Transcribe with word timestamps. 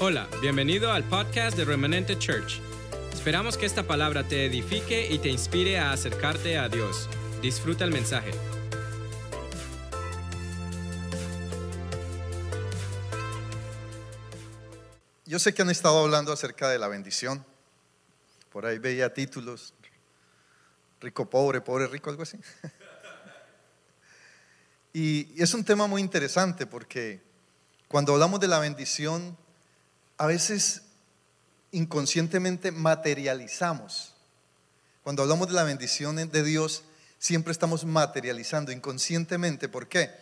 Hola, 0.00 0.28
bienvenido 0.40 0.90
al 0.90 1.04
podcast 1.04 1.56
de 1.56 1.64
Remanente 1.64 2.18
Church. 2.18 2.60
Esperamos 3.12 3.56
que 3.56 3.66
esta 3.66 3.84
palabra 3.84 4.24
te 4.24 4.46
edifique 4.46 5.06
y 5.08 5.18
te 5.18 5.28
inspire 5.28 5.78
a 5.78 5.92
acercarte 5.92 6.58
a 6.58 6.68
Dios. 6.68 7.08
Disfruta 7.40 7.84
el 7.84 7.92
mensaje. 7.92 8.30
Yo 15.26 15.38
sé 15.38 15.54
que 15.54 15.62
han 15.62 15.70
estado 15.70 16.02
hablando 16.02 16.32
acerca 16.32 16.68
de 16.68 16.78
la 16.78 16.88
bendición. 16.88 17.44
Por 18.50 18.66
ahí 18.66 18.78
veía 18.78 19.12
títulos. 19.12 19.74
Rico, 21.00 21.28
pobre, 21.28 21.60
pobre, 21.60 21.86
rico, 21.86 22.10
algo 22.10 22.22
así. 22.22 22.38
Y 24.94 25.42
es 25.42 25.54
un 25.54 25.64
tema 25.64 25.86
muy 25.86 26.02
interesante 26.02 26.66
porque 26.66 27.22
cuando 27.88 28.12
hablamos 28.12 28.40
de 28.40 28.48
la 28.48 28.58
bendición, 28.58 29.38
a 30.22 30.26
veces 30.26 30.82
inconscientemente 31.72 32.70
materializamos. 32.70 34.14
Cuando 35.02 35.24
hablamos 35.24 35.48
de 35.48 35.54
la 35.54 35.64
bendición 35.64 36.14
de 36.14 36.44
Dios, 36.44 36.84
siempre 37.18 37.50
estamos 37.50 37.84
materializando 37.84 38.70
inconscientemente. 38.70 39.68
¿Por 39.68 39.88
qué? 39.88 40.12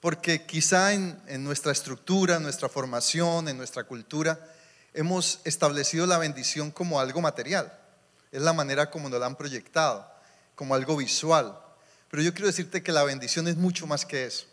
Porque 0.00 0.44
quizá 0.46 0.94
en, 0.94 1.44
nuestra 1.44 1.70
estructura, 1.70 2.38
en 2.38 2.42
nuestra 2.42 2.68
formación, 2.68 3.46
en 3.46 3.56
nuestra 3.56 3.84
cultura, 3.84 4.52
hemos 4.94 5.38
establecido 5.44 6.06
la 6.06 6.18
bendición 6.18 6.72
como 6.72 6.98
algo 6.98 7.20
material. 7.20 7.72
Es 8.32 8.42
la 8.42 8.52
manera 8.52 8.90
como 8.90 9.08
nos 9.08 9.20
la 9.20 9.26
han 9.26 9.36
proyectado, 9.36 10.10
como 10.56 10.74
algo 10.74 10.96
visual. 10.96 11.56
Pero 12.10 12.20
yo 12.20 12.34
quiero 12.34 12.48
decirte 12.48 12.82
que 12.82 12.90
la 12.90 13.04
bendición 13.04 13.46
es 13.46 13.56
mucho 13.56 13.86
más 13.86 14.04
que 14.04 14.26
eso. 14.26 14.46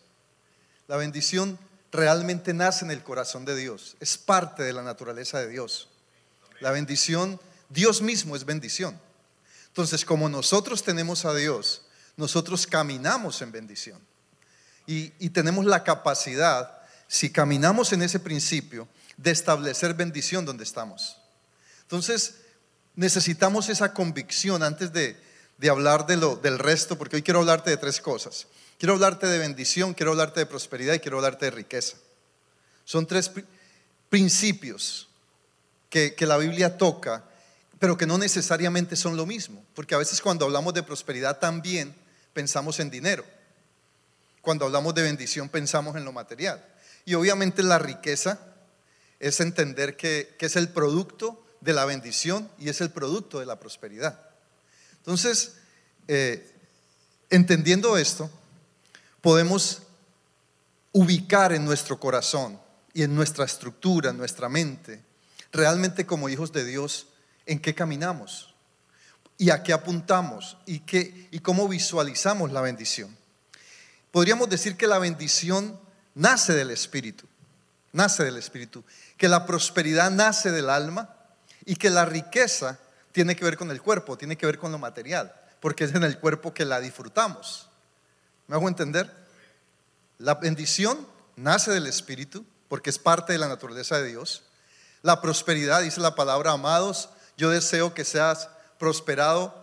La 0.88 0.98
bendición 0.98 1.58
realmente 1.94 2.54
nace 2.54 2.84
en 2.84 2.92
el 2.92 3.04
corazón 3.04 3.46
de 3.46 3.56
Dios, 3.56 3.96
es 4.00 4.18
parte 4.18 4.64
de 4.64 4.74
la 4.74 4.82
naturaleza 4.82 5.40
de 5.40 5.48
Dios. 5.48 5.90
La 6.60 6.72
bendición, 6.72 7.40
Dios 7.70 8.02
mismo 8.02 8.36
es 8.36 8.46
bendición. 8.46 9.00
Entonces, 9.68 10.04
como 10.04 10.28
nosotros 10.28 10.84
tenemos 10.84 11.24
a 11.24 11.34
Dios, 11.36 11.84
nosotros 12.18 12.66
caminamos 12.68 13.42
en 13.42 13.52
bendición. 13.52 14.00
Y, 14.86 15.10
tenemos 15.30 15.66
la 15.66 15.84
capacidad, 15.84 16.82
si 17.08 17.32
caminamos 17.32 17.94
en 17.94 18.02
ese 18.02 18.20
principio, 18.20 18.88
de 19.16 19.32
establecer 19.32 19.94
bendición 19.94 20.46
donde 20.46 20.64
estamos. 20.64 21.18
Entonces, 21.84 22.36
necesitamos 22.96 23.70
esa 23.70 23.94
convicción 23.94 24.64
antes 24.64 24.92
de, 24.92 25.16
de 25.58 25.70
hablar 25.70 26.06
de 26.08 26.18
del 26.42 26.60
resto, 26.60 26.98
porque 26.98 27.18
hoy 27.18 27.24
quiero 27.24 27.40
hablarte 27.40 27.70
de 27.70 27.78
tres 27.78 28.02
cosas. 28.02 28.48
Quiero 28.78 28.94
hablarte 28.94 29.28
de 29.28 29.38
bendición, 29.38 29.94
quiero 29.94 30.12
hablarte 30.12 30.40
de 30.40 30.46
prosperidad 30.46 30.94
y 30.94 31.00
quiero 31.00 31.18
hablarte 31.18 31.46
de 31.46 31.52
riqueza. 31.52 31.98
Son 32.86 33.06
tres 33.08 33.32
principios 34.10 35.08
que, 35.90 36.16
que 36.16 36.26
la 36.26 36.38
Biblia 36.38 36.78
toca, 36.78 37.24
pero 37.80 37.98
que 37.98 38.06
no 38.06 38.18
necesariamente 38.18 38.96
son 38.96 39.16
lo 39.16 39.26
mismo, 39.26 39.64
porque 39.74 39.96
a 39.96 39.98
veces 39.98 40.22
cuando 40.22 40.46
hablamos 40.46 40.74
de 40.74 40.84
prosperidad 40.84 41.40
también 41.40 41.96
pensamos 42.34 42.80
en 42.80 42.90
dinero. 42.90 43.24
Cuando 44.42 44.66
hablamos 44.66 44.94
de 44.96 45.04
bendición 45.04 45.50
pensamos 45.50 45.96
en 45.96 46.04
lo 46.04 46.12
material. 46.12 46.64
Y 47.06 47.14
obviamente 47.14 47.64
la 47.64 47.80
riqueza 47.80 48.40
es 49.20 49.40
entender 49.40 49.96
que, 49.96 50.36
que, 50.38 50.48
es 50.48 50.56
el 50.56 50.70
producto 50.70 51.42
de 51.62 51.74
la 51.74 51.86
bendición 51.86 52.50
y 52.60 52.70
es 52.70 52.82
el 52.82 52.90
producto 52.90 53.40
de 53.40 53.46
la 53.46 53.60
prosperidad. 53.60 54.20
Entonces, 54.98 55.56
eh, 56.08 56.50
entendiendo 57.30 57.98
esto, 57.98 58.30
podemos 59.24 59.84
ubicar 60.92 61.54
en 61.54 61.64
nuestro 61.64 61.98
corazón 61.98 62.60
y 62.94 63.04
en 63.04 63.16
nuestra 63.16 63.46
estructura, 63.46 64.10
en 64.10 64.18
nuestra 64.18 64.50
mente, 64.50 65.02
realmente 65.54 66.06
como 66.06 66.28
hijos 66.28 66.52
de 66.52 66.66
Dios, 66.66 67.08
en 67.46 67.60
qué 67.60 67.74
caminamos 67.74 68.54
y 69.38 69.50
a 69.50 69.64
qué 69.64 69.72
apuntamos 69.72 70.58
y, 70.66 70.82
qué, 70.82 71.30
y 71.32 71.40
cómo 71.40 71.70
visualizamos 71.70 72.52
la 72.52 72.60
bendición. 72.60 73.16
Podríamos 74.12 74.50
decir 74.50 74.76
que 74.76 74.88
la 74.88 75.00
bendición 75.00 75.80
nace 76.16 76.52
del 76.52 76.70
Espíritu, 76.70 77.26
nace 77.94 78.26
del 78.26 78.36
Espíritu, 78.36 78.84
que 79.16 79.30
la 79.30 79.46
prosperidad 79.46 80.12
nace 80.12 80.52
del 80.52 80.70
alma 80.70 81.16
y 81.64 81.78
que 81.78 81.90
la 81.90 82.04
riqueza 82.04 82.78
tiene 83.14 83.38
que 83.38 83.46
ver 83.46 83.56
con 83.56 83.72
el 83.72 83.82
cuerpo, 83.82 84.18
tiene 84.18 84.36
que 84.36 84.48
ver 84.48 84.58
con 84.58 84.74
lo 84.74 84.80
material, 84.80 85.34
porque 85.62 85.86
es 85.86 85.96
en 85.96 86.04
el 86.04 86.20
cuerpo 86.20 86.54
que 86.54 86.66
la 86.66 86.82
disfrutamos. 86.82 87.70
¿Me 88.54 88.58
hago 88.58 88.68
entender? 88.68 89.10
La 90.20 90.36
bendición 90.36 91.08
nace 91.36 91.72
del 91.72 91.88
Espíritu, 91.88 92.46
porque 92.68 92.92
es 92.92 93.00
parte 93.00 93.34
de 93.34 93.40
la 93.40 93.48
naturaleza 93.48 93.98
de 93.98 94.10
Dios. 94.10 94.44
La 95.02 95.22
prosperidad, 95.22 95.82
dice 95.82 96.00
la 96.00 96.14
palabra, 96.14 96.52
amados, 96.52 97.10
yo 97.36 97.50
deseo 97.50 97.96
que 97.96 98.06
seas 98.06 98.50
prosperado 98.78 99.56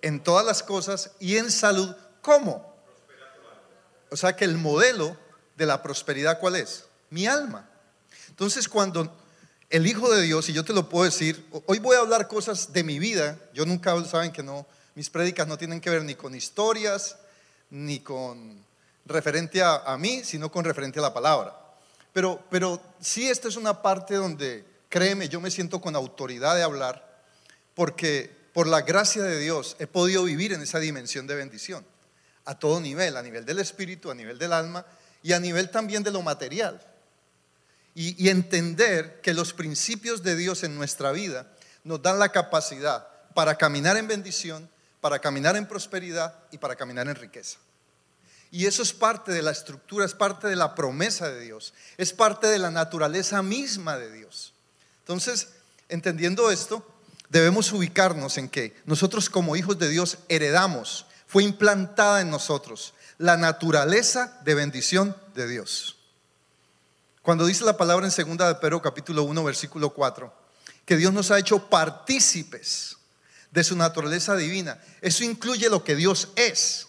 en 0.00 0.18
todas 0.18 0.46
las 0.46 0.62
cosas 0.62 1.10
y 1.20 1.36
en 1.36 1.50
salud. 1.50 1.94
¿Cómo? 2.22 2.74
O 4.10 4.16
sea 4.16 4.34
que 4.34 4.46
el 4.46 4.56
modelo 4.56 5.14
de 5.58 5.66
la 5.66 5.82
prosperidad, 5.82 6.40
¿cuál 6.40 6.56
es? 6.56 6.86
Mi 7.10 7.26
alma. 7.26 7.68
Entonces, 8.30 8.66
cuando 8.66 9.14
el 9.68 9.86
Hijo 9.86 10.10
de 10.10 10.22
Dios, 10.22 10.48
y 10.48 10.54
yo 10.54 10.64
te 10.64 10.72
lo 10.72 10.88
puedo 10.88 11.04
decir, 11.04 11.46
hoy 11.66 11.78
voy 11.80 11.96
a 11.96 12.00
hablar 12.00 12.28
cosas 12.28 12.72
de 12.72 12.82
mi 12.82 12.98
vida, 12.98 13.38
yo 13.52 13.66
nunca, 13.66 14.02
saben 14.06 14.32
que 14.32 14.42
no, 14.42 14.66
mis 14.94 15.10
prédicas 15.10 15.46
no 15.46 15.58
tienen 15.58 15.82
que 15.82 15.90
ver 15.90 16.02
ni 16.02 16.14
con 16.14 16.34
historias, 16.34 17.18
ni 17.70 18.00
con 18.00 18.64
referente 19.06 19.62
a, 19.62 19.96
mí, 19.98 20.22
sino 20.24 20.50
con 20.50 20.64
referente 20.64 20.98
a 20.98 21.02
la 21.02 21.14
palabra. 21.14 21.56
Pero, 22.12 22.42
pero 22.50 22.80
sí, 23.00 23.28
esta 23.28 23.48
es 23.48 23.56
una 23.56 23.82
parte 23.82 24.14
donde, 24.14 24.64
créeme, 24.88 25.28
yo 25.28 25.40
me 25.40 25.50
siento 25.50 25.80
con 25.80 25.96
autoridad 25.96 26.54
de 26.54 26.62
hablar, 26.62 27.22
porque 27.74 28.34
por 28.52 28.66
la 28.66 28.82
gracia 28.82 29.22
de 29.22 29.38
Dios 29.38 29.76
he 29.78 29.86
podido 29.86 30.24
vivir 30.24 30.52
en 30.52 30.62
esa 30.62 30.78
dimensión 30.78 31.26
de 31.26 31.36
bendición, 31.36 31.84
a 32.44 32.58
todo 32.58 32.80
nivel, 32.80 33.16
a 33.16 33.22
nivel 33.22 33.44
del 33.44 33.58
espíritu, 33.58 34.10
a 34.10 34.14
nivel 34.14 34.38
del 34.38 34.52
alma 34.52 34.84
y 35.22 35.32
a 35.32 35.40
nivel 35.40 35.70
también 35.70 36.02
de 36.02 36.10
lo 36.10 36.22
material 36.22 36.80
y, 37.94 38.28
entender 38.28 39.20
que 39.20 39.34
los 39.34 39.52
principios 39.52 40.22
de 40.22 40.36
Dios 40.36 40.62
en 40.62 40.76
nuestra 40.76 41.12
vida 41.12 41.46
nos 41.84 42.00
dan 42.00 42.18
la 42.18 42.30
capacidad 42.30 43.06
para 43.34 43.56
caminar 43.56 43.96
en 43.96 44.06
bendición, 44.06 44.68
para 45.00 45.18
caminar 45.18 45.56
en 45.56 45.66
prosperidad 45.66 46.34
y 46.50 46.58
para 46.58 46.76
caminar 46.76 47.08
en 47.08 47.14
riqueza. 47.14 47.58
Y 48.50 48.66
eso 48.66 48.82
es 48.82 48.92
parte 48.92 49.32
de 49.32 49.42
la 49.42 49.52
estructura, 49.52 50.04
es 50.04 50.14
parte 50.14 50.48
de 50.48 50.56
la 50.56 50.74
promesa 50.74 51.28
de 51.30 51.40
Dios, 51.40 51.72
es 51.96 52.12
parte 52.12 52.48
de 52.48 52.58
la 52.58 52.70
naturaleza 52.70 53.42
misma 53.42 53.96
de 53.96 54.10
Dios. 54.12 54.52
Entonces, 55.00 55.50
entendiendo 55.88 56.50
esto, 56.50 56.84
debemos 57.28 57.72
ubicarnos 57.72 58.38
en 58.38 58.48
que 58.48 58.76
nosotros 58.86 59.30
como 59.30 59.56
hijos 59.56 59.78
de 59.78 59.88
Dios 59.88 60.18
heredamos, 60.28 61.06
fue 61.26 61.44
implantada 61.44 62.20
en 62.20 62.30
nosotros 62.30 62.92
la 63.16 63.36
naturaleza 63.36 64.40
de 64.44 64.54
bendición 64.56 65.16
de 65.34 65.46
Dios. 65.46 65.96
Cuando 67.22 67.46
dice 67.46 67.64
la 67.64 67.76
palabra 67.76 68.06
en 68.06 68.10
segunda 68.10 68.48
de 68.48 68.56
Pedro 68.56 68.82
capítulo 68.82 69.22
1 69.22 69.44
versículo 69.44 69.90
4, 69.90 70.34
que 70.84 70.96
Dios 70.96 71.12
nos 71.12 71.30
ha 71.30 71.38
hecho 71.38 71.68
partícipes 71.70 72.96
de 73.50 73.64
su 73.64 73.76
naturaleza 73.76 74.36
divina, 74.36 74.80
eso 75.00 75.24
incluye 75.24 75.68
lo 75.68 75.82
que 75.84 75.96
Dios 75.96 76.28
es. 76.36 76.88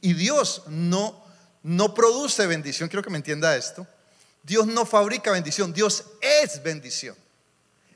Y 0.00 0.14
Dios 0.14 0.62
no 0.68 1.20
no 1.62 1.94
produce 1.94 2.46
bendición, 2.46 2.88
quiero 2.88 3.02
que 3.02 3.10
me 3.10 3.18
entienda 3.18 3.56
esto. 3.56 3.86
Dios 4.42 4.66
no 4.66 4.86
fabrica 4.86 5.30
bendición, 5.30 5.72
Dios 5.72 6.04
es 6.20 6.62
bendición. 6.62 7.16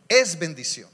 Es 0.09 0.39
bendición. 0.39 0.91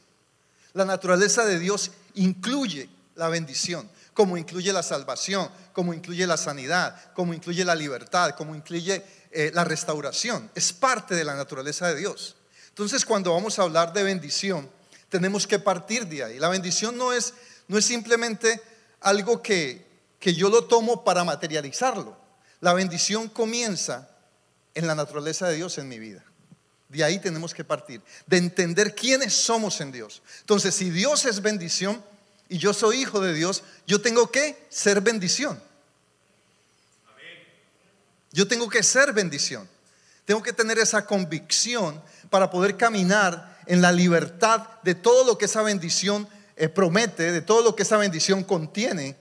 La 0.72 0.84
naturaleza 0.84 1.44
de 1.44 1.58
Dios 1.58 1.90
incluye 2.14 2.88
la 3.16 3.28
bendición, 3.28 3.90
como 4.14 4.36
incluye 4.36 4.72
la 4.72 4.84
salvación, 4.84 5.50
como 5.72 5.92
incluye 5.92 6.26
la 6.26 6.36
sanidad, 6.36 7.12
como 7.14 7.34
incluye 7.34 7.64
la 7.64 7.74
libertad, 7.74 8.36
como 8.36 8.54
incluye 8.54 9.04
eh, 9.32 9.50
la 9.52 9.64
restauración. 9.64 10.48
Es 10.54 10.72
parte 10.72 11.16
de 11.16 11.24
la 11.24 11.34
naturaleza 11.34 11.88
de 11.88 11.96
Dios. 11.96 12.36
Entonces, 12.68 13.04
cuando 13.04 13.34
vamos 13.34 13.58
a 13.58 13.62
hablar 13.62 13.92
de 13.92 14.04
bendición, 14.04 14.70
tenemos 15.10 15.46
que 15.46 15.58
partir 15.58 16.06
de 16.06 16.24
ahí. 16.24 16.38
La 16.38 16.48
bendición 16.48 16.96
no 16.96 17.12
es, 17.12 17.34
no 17.68 17.76
es 17.76 17.84
simplemente 17.84 18.62
algo 19.00 19.42
que, 19.42 19.84
que 20.18 20.34
yo 20.34 20.48
lo 20.48 20.64
tomo 20.64 21.04
para 21.04 21.24
materializarlo. 21.24 22.16
La 22.60 22.72
bendición 22.72 23.28
comienza 23.28 24.08
en 24.74 24.86
la 24.86 24.94
naturaleza 24.94 25.48
de 25.48 25.56
Dios 25.56 25.76
en 25.78 25.88
mi 25.88 25.98
vida. 25.98 26.24
De 26.88 27.04
ahí 27.04 27.18
tenemos 27.18 27.54
que 27.54 27.64
partir, 27.64 28.02
de 28.26 28.36
entender 28.36 28.94
quiénes 28.94 29.34
somos 29.34 29.80
en 29.80 29.92
Dios. 29.92 30.22
Entonces, 30.40 30.74
si 30.74 30.90
Dios 30.90 31.24
es 31.24 31.40
bendición 31.42 32.02
y 32.48 32.58
yo 32.58 32.72
soy 32.72 33.02
hijo 33.02 33.20
de 33.20 33.32
Dios, 33.34 33.62
yo 33.86 34.00
tengo 34.00 34.30
que 34.30 34.66
ser 34.70 35.00
bendición. 35.00 35.60
Yo 38.32 38.46
tengo 38.46 38.68
que 38.68 38.82
ser 38.82 39.12
bendición. 39.12 39.68
Tengo 40.24 40.42
que 40.42 40.52
tener 40.52 40.78
esa 40.78 41.04
convicción 41.06 42.00
para 42.28 42.50
poder 42.50 42.76
caminar 42.76 43.49
en 43.70 43.80
la 43.80 43.92
libertad 43.92 44.66
de 44.82 44.96
todo 44.96 45.24
lo 45.24 45.38
que 45.38 45.44
esa 45.44 45.62
bendición 45.62 46.28
eh, 46.56 46.68
promete, 46.68 47.30
de 47.30 47.40
todo 47.40 47.62
lo 47.62 47.76
que 47.76 47.84
esa 47.84 47.98
bendición 47.98 48.42
contiene 48.42 49.16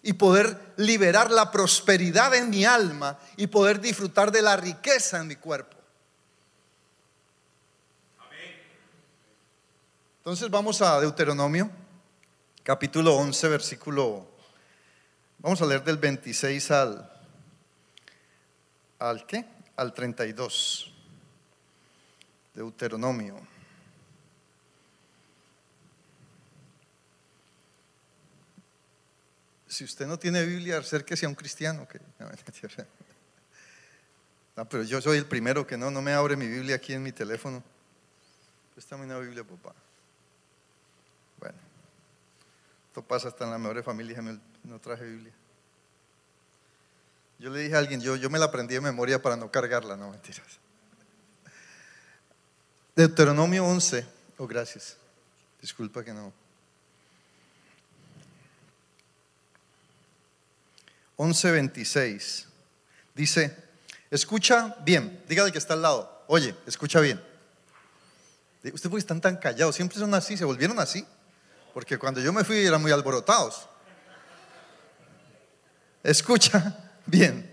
y 0.00 0.12
poder 0.12 0.56
liberar 0.76 1.32
la 1.32 1.50
prosperidad 1.50 2.32
en 2.36 2.50
mi 2.50 2.64
alma 2.64 3.18
y 3.36 3.48
poder 3.48 3.80
disfrutar 3.80 4.30
de 4.30 4.42
la 4.42 4.56
riqueza 4.56 5.18
en 5.18 5.26
mi 5.26 5.34
cuerpo. 5.34 5.76
Entonces 10.18 10.48
vamos 10.48 10.80
a 10.82 11.00
Deuteronomio, 11.00 11.68
capítulo 12.62 13.16
11, 13.16 13.48
versículo, 13.48 14.24
vamos 15.40 15.60
a 15.62 15.66
leer 15.66 15.82
del 15.82 15.96
26 15.96 16.70
al, 16.70 17.12
¿al 19.00 19.26
qué? 19.26 19.44
Al 19.74 19.92
32. 19.92 20.92
Deuteronomio. 22.54 23.49
Si 29.70 29.84
usted 29.84 30.04
no 30.08 30.18
tiene 30.18 30.44
Biblia, 30.44 30.78
acérquese 30.78 31.26
a 31.26 31.28
un 31.28 31.36
cristiano. 31.36 31.86
Que, 31.86 32.00
no, 34.56 34.68
pero 34.68 34.82
yo 34.82 35.00
soy 35.00 35.16
el 35.16 35.26
primero 35.26 35.64
que 35.64 35.76
no, 35.76 35.92
no 35.92 36.02
me 36.02 36.12
abre 36.12 36.34
mi 36.34 36.48
Biblia 36.48 36.74
aquí 36.74 36.92
en 36.92 37.04
mi 37.04 37.12
teléfono. 37.12 37.62
Préstame 38.74 39.04
una 39.04 39.20
Biblia, 39.20 39.44
papá. 39.44 39.72
Bueno, 41.38 41.56
esto 42.88 43.00
pasa 43.00 43.28
hasta 43.28 43.44
en 43.44 43.52
la 43.52 43.58
mejor 43.58 43.80
familia, 43.84 44.20
no 44.64 44.80
traje 44.80 45.04
Biblia. 45.04 45.32
Yo 47.38 47.50
le 47.50 47.60
dije 47.60 47.76
a 47.76 47.78
alguien, 47.78 48.00
yo, 48.00 48.16
yo 48.16 48.28
me 48.28 48.40
la 48.40 48.46
aprendí 48.46 48.74
de 48.74 48.80
memoria 48.80 49.22
para 49.22 49.36
no 49.36 49.52
cargarla, 49.52 49.96
no 49.96 50.10
mentiras. 50.10 50.58
Deuteronomio 52.96 53.64
11, 53.64 54.04
oh 54.38 54.48
gracias, 54.48 54.96
disculpa 55.60 56.02
que 56.02 56.12
no. 56.12 56.32
11.26 61.20 62.46
dice, 63.14 63.54
escucha 64.10 64.74
bien, 64.86 65.22
dígale 65.28 65.52
que 65.52 65.58
está 65.58 65.74
al 65.74 65.82
lado, 65.82 66.24
oye, 66.28 66.54
escucha 66.66 66.98
bien. 67.00 67.22
Ustedes 68.64 68.88
porque 68.88 69.00
están 69.00 69.20
tan 69.20 69.36
callados, 69.36 69.76
siempre 69.76 69.98
son 69.98 70.14
así, 70.14 70.38
se 70.38 70.46
volvieron 70.46 70.80
así, 70.80 71.04
porque 71.74 71.98
cuando 71.98 72.22
yo 72.22 72.32
me 72.32 72.42
fui 72.42 72.64
eran 72.64 72.80
muy 72.80 72.90
alborotados. 72.90 73.68
Escucha 76.02 76.90
bien, 77.04 77.50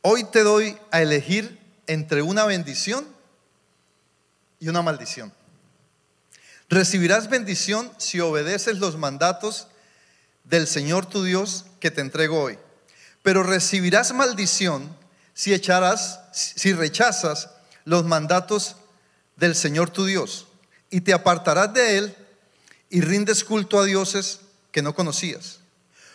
hoy 0.00 0.24
te 0.24 0.44
doy 0.44 0.78
a 0.90 1.02
elegir 1.02 1.60
entre 1.86 2.22
una 2.22 2.46
bendición 2.46 3.06
y 4.60 4.70
una 4.70 4.80
maldición. 4.80 5.30
Recibirás 6.70 7.28
bendición 7.28 7.92
si 7.98 8.18
obedeces 8.20 8.78
los 8.78 8.96
mandatos 8.96 9.68
del 10.46 10.66
Señor 10.66 11.06
tu 11.06 11.22
Dios 11.22 11.66
que 11.80 11.90
te 11.90 12.00
entrego 12.00 12.40
hoy. 12.40 12.58
Pero 13.22 13.42
recibirás 13.42 14.12
maldición 14.12 14.96
si 15.34 15.52
echarás, 15.52 16.20
si 16.32 16.72
rechazas 16.72 17.50
los 17.84 18.04
mandatos 18.04 18.76
del 19.36 19.54
Señor 19.54 19.90
tu 19.90 20.06
Dios 20.06 20.48
y 20.88 21.02
te 21.02 21.12
apartarás 21.12 21.74
de 21.74 21.98
él 21.98 22.16
y 22.88 23.00
rindes 23.02 23.44
culto 23.44 23.78
a 23.78 23.84
dioses 23.84 24.40
que 24.72 24.82
no 24.82 24.94
conocías. 24.94 25.60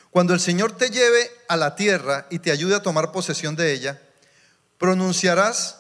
Cuando 0.10 0.34
el 0.34 0.40
Señor 0.40 0.76
te 0.76 0.90
lleve 0.90 1.30
a 1.48 1.56
la 1.56 1.76
tierra 1.76 2.28
y 2.30 2.40
te 2.40 2.52
ayude 2.52 2.76
a 2.76 2.82
tomar 2.82 3.12
posesión 3.12 3.56
de 3.56 3.72
ella, 3.72 4.02
pronunciarás 4.78 5.78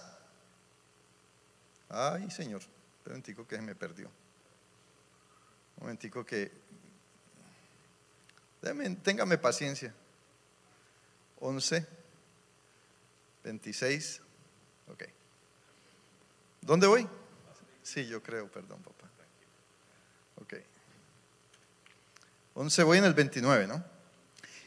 Ay, 1.93 2.31
Señor, 2.31 2.61
un 2.61 3.11
momentico 3.11 3.45
que 3.45 3.59
me 3.59 3.75
perdió. 3.75 4.07
Un 5.77 5.81
momentico 5.81 6.25
que... 6.25 6.60
Téngame 8.61 9.37
paciencia. 9.37 9.93
11, 11.39 11.87
26. 13.43 14.21
Ok. 14.91 15.03
¿Dónde 16.61 16.87
voy? 16.87 17.07
Sí, 17.81 18.05
yo 18.07 18.21
creo, 18.21 18.47
perdón, 18.47 18.81
papá. 18.83 19.09
Ok. 20.41 20.53
11 22.53 22.83
voy 22.83 22.97
en 22.99 23.05
el 23.05 23.13
29, 23.13 23.67
¿no? 23.67 23.83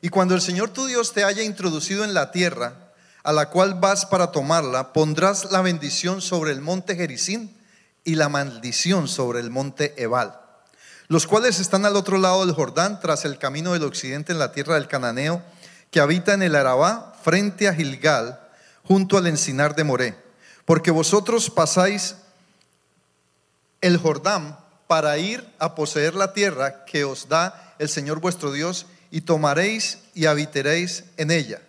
Y 0.01 0.09
cuando 0.09 0.35
el 0.35 0.41
Señor 0.41 0.71
tu 0.71 0.87
Dios 0.87 1.13
te 1.13 1.25
haya 1.25 1.43
introducido 1.43 2.05
en 2.05 2.15
la 2.15 2.31
tierra, 2.31 2.93
a 3.23 3.33
la 3.33 3.49
cual 3.49 3.75
vas 3.75 4.05
para 4.05 4.33
tomarla, 4.33 4.93
pondrás 4.93 5.51
la 5.51 5.63
bendición 5.63 6.21
sobre 6.21 6.53
el 6.53 6.61
monte 6.61 6.95
Gerizim 6.95 7.49
y 8.05 8.17
la 8.17 8.29
maldición 8.29 9.09
sobre 9.09 9.41
el 9.41 9.51
monte 9.51 9.95
Ebal, 9.97 10.39
los 11.09 11.27
cuales 11.27 11.61
están 11.61 11.85
al 11.85 11.97
otro 11.97 12.19
lado 12.19 12.45
del 12.45 12.55
Jordán, 12.55 13.01
tras 13.01 13.25
el 13.25 13.39
camino 13.39 13.73
del 13.73 13.85
occidente 13.85 14.33
en 14.33 14.39
la 14.39 14.53
tierra 14.53 14.75
del 14.75 14.89
Cananeo, 14.89 15.43
que 15.91 16.01
habita 16.01 16.35
en 16.35 16.43
el 16.43 16.57
Arabá, 16.57 17.15
frente 17.23 17.69
a 17.69 17.75
Gilgal, 17.75 18.41
junto 18.83 19.17
al 19.17 19.27
encinar 19.27 19.75
de 19.75 19.85
Moré. 19.85 20.17
Porque 20.65 20.91
vosotros 20.91 21.51
pasáis 21.51 22.17
el 23.81 23.99
Jordán 23.99 24.59
para 24.87 25.19
ir 25.19 25.47
a 25.59 25.75
poseer 25.75 26.15
la 26.15 26.33
tierra 26.33 26.85
que 26.85 27.05
os 27.05 27.29
da 27.29 27.75
el 27.79 27.89
Señor 27.89 28.21
vuestro 28.21 28.53
Dios, 28.53 28.87
y 29.11 29.21
tomaréis 29.21 29.99
y 30.15 30.27
habitaréis 30.27 31.05
en 31.17 31.31
ella. 31.31 31.61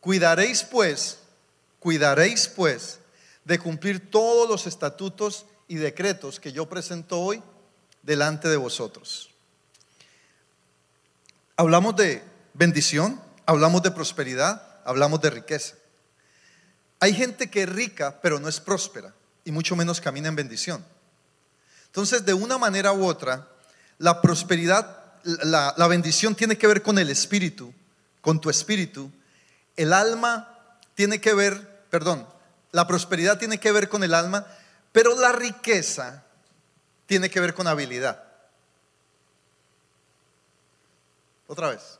Cuidaréis 0.00 0.62
pues, 0.62 1.18
cuidaréis 1.78 2.48
pues 2.48 3.00
de 3.44 3.58
cumplir 3.58 4.10
todos 4.10 4.48
los 4.48 4.66
estatutos 4.66 5.44
y 5.74 5.76
decretos 5.76 6.38
que 6.38 6.52
yo 6.52 6.68
presento 6.68 7.18
hoy 7.20 7.42
delante 8.04 8.48
de 8.48 8.56
vosotros. 8.56 9.30
Hablamos 11.56 11.96
de 11.96 12.22
bendición, 12.52 13.20
hablamos 13.44 13.82
de 13.82 13.90
prosperidad, 13.90 14.80
hablamos 14.84 15.20
de 15.20 15.30
riqueza. 15.30 15.74
Hay 17.00 17.12
gente 17.12 17.50
que 17.50 17.64
es 17.64 17.68
rica 17.68 18.20
pero 18.22 18.38
no 18.38 18.48
es 18.48 18.60
próspera 18.60 19.12
y 19.44 19.50
mucho 19.50 19.74
menos 19.74 20.00
camina 20.00 20.28
en 20.28 20.36
bendición. 20.36 20.84
Entonces, 21.86 22.24
de 22.24 22.34
una 22.34 22.56
manera 22.56 22.92
u 22.92 23.04
otra, 23.04 23.48
la 23.98 24.22
prosperidad, 24.22 24.96
la, 25.24 25.74
la 25.76 25.88
bendición 25.88 26.36
tiene 26.36 26.56
que 26.56 26.68
ver 26.68 26.82
con 26.82 26.98
el 27.00 27.10
espíritu, 27.10 27.74
con 28.20 28.40
tu 28.40 28.48
espíritu, 28.48 29.10
el 29.76 29.92
alma 29.92 30.78
tiene 30.94 31.20
que 31.20 31.34
ver, 31.34 31.84
perdón, 31.90 32.28
la 32.70 32.86
prosperidad 32.86 33.38
tiene 33.38 33.58
que 33.58 33.72
ver 33.72 33.88
con 33.88 34.04
el 34.04 34.14
alma, 34.14 34.46
pero 34.94 35.18
la 35.18 35.32
riqueza 35.32 36.22
tiene 37.04 37.28
que 37.28 37.40
ver 37.40 37.52
con 37.52 37.66
habilidad. 37.66 38.22
Otra 41.48 41.70
vez. 41.70 41.98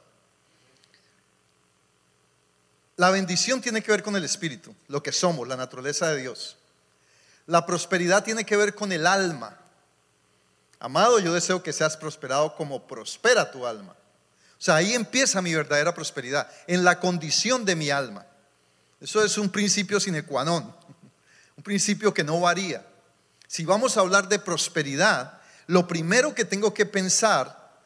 La 2.95 3.11
bendición 3.11 3.61
tiene 3.61 3.83
que 3.83 3.91
ver 3.91 4.05
con 4.05 4.15
el 4.15 4.23
espíritu, 4.23 4.73
lo 4.87 5.03
que 5.03 5.11
somos, 5.11 5.49
la 5.49 5.57
naturaleza 5.57 6.11
de 6.11 6.21
Dios. 6.21 6.57
La 7.47 7.67
prosperidad 7.67 8.23
tiene 8.23 8.47
que 8.47 8.57
ver 8.57 8.77
con 8.77 8.93
el 8.93 9.09
alma. 9.09 9.59
Amado, 10.79 11.19
yo 11.19 11.35
deseo 11.35 11.65
que 11.65 11.73
seas 11.73 11.97
prosperado 11.97 12.55
como 12.55 12.87
prospera 12.87 13.51
tu 13.51 13.67
alma. 13.67 13.97
O 14.57 14.63
sea, 14.63 14.77
ahí 14.77 14.95
empieza 14.95 15.43
mi 15.43 15.53
verdadera 15.53 15.93
prosperidad, 15.95 16.49
en 16.69 16.85
la 16.85 17.01
condición 17.01 17.65
de 17.65 17.75
mi 17.75 17.91
alma. 17.91 18.25
Eso 19.01 19.21
es 19.25 19.37
un 19.37 19.51
principio 19.51 19.99
sine 19.99 20.23
qua 20.23 20.45
non, 20.45 20.73
un 21.57 21.63
principio 21.63 22.13
que 22.13 22.25
no 22.25 22.41
varía. 22.41 22.87
Si 23.47 23.65
vamos 23.65 23.97
a 23.97 24.01
hablar 24.01 24.29
de 24.29 24.39
prosperidad, 24.39 25.41
lo 25.67 25.87
primero 25.87 26.35
que 26.35 26.45
tengo 26.45 26.75
que 26.75 26.87
pensar 26.87 27.79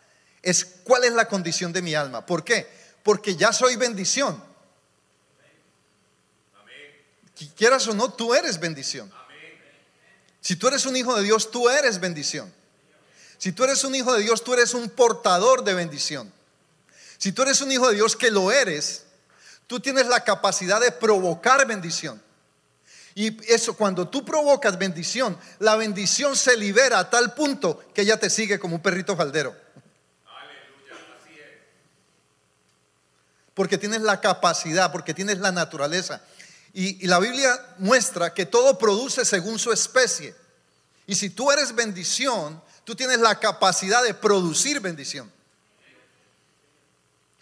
es 0.42 0.64
cuál 0.84 1.04
es 1.04 1.12
la 1.12 1.28
condición 1.28 1.72
de 1.72 1.82
mi 1.82 1.94
alma. 1.94 2.25
¿Por 2.25 2.44
qué? 2.44 2.66
Porque 3.02 3.37
ya 3.37 3.52
soy 3.52 3.76
bendición. 3.76 4.42
Quieras 7.56 7.87
o 7.87 7.94
no, 7.94 8.12
tú 8.12 8.34
eres 8.34 8.58
bendición. 8.58 9.12
Si 10.40 10.56
tú 10.56 10.68
eres 10.68 10.87
un 10.87 10.96
hijo 10.96 11.14
de 11.16 11.22
Dios, 11.22 11.50
tú 11.50 11.68
eres 11.68 12.00
bendición. 12.00 12.52
Si 13.37 13.52
tú 13.52 13.64
eres 13.64 13.84
un 13.84 13.94
hijo 13.94 14.12
de 14.14 14.22
Dios, 14.22 14.42
tú 14.42 14.54
eres 14.54 14.75
un 14.75 14.90
portador 14.90 15.62
de 15.62 15.75
bendición. 15.75 16.32
Si 17.18 17.32
tú 17.32 17.42
eres 17.42 17.60
un 17.60 17.70
hijo 17.70 17.88
de 17.88 17.94
Dios 17.94 18.16
que 18.16 18.30
lo 18.30 18.50
eres, 18.50 19.04
tú 19.66 19.78
tienes 19.78 20.06
la 20.06 20.25
capacidad 20.25 20.80
de 20.80 20.90
provocar 20.90 21.64
bendición. 21.66 22.20
Y 23.18 23.37
eso, 23.52 23.75
cuando 23.75 24.06
tú 24.06 24.25
provocas 24.25 24.78
bendición, 24.78 25.37
la 25.58 25.75
bendición 25.75 26.37
se 26.37 26.56
libera 26.56 27.00
a 27.00 27.10
tal 27.10 27.34
punto 27.34 27.82
que 27.92 28.02
ella 28.02 28.16
te 28.16 28.30
sigue 28.30 28.60
como 28.60 28.76
un 28.76 28.80
perrito 28.80 29.16
faldero. 29.16 29.56
Porque 33.54 33.76
tienes 33.76 34.02
la 34.02 34.20
capacidad, 34.20 34.92
porque 34.92 35.14
tienes 35.14 35.40
la 35.40 35.50
naturaleza. 35.50 36.22
Y 36.72 37.08
la 37.08 37.18
Biblia 37.18 37.60
muestra 37.78 38.32
que 38.32 38.46
todo 38.46 38.78
produce 38.78 39.25
según 39.25 39.58
su 39.58 39.72
especie. 39.72 40.32
Y 41.08 41.16
si 41.16 41.30
tú 41.30 41.50
eres 41.50 41.75
bendición, 41.75 42.62
tú 42.84 42.94
tienes 42.94 43.18
la 43.18 43.40
capacidad 43.40 44.04
de 44.04 44.14
producir 44.14 44.78
bendición. 44.78 45.28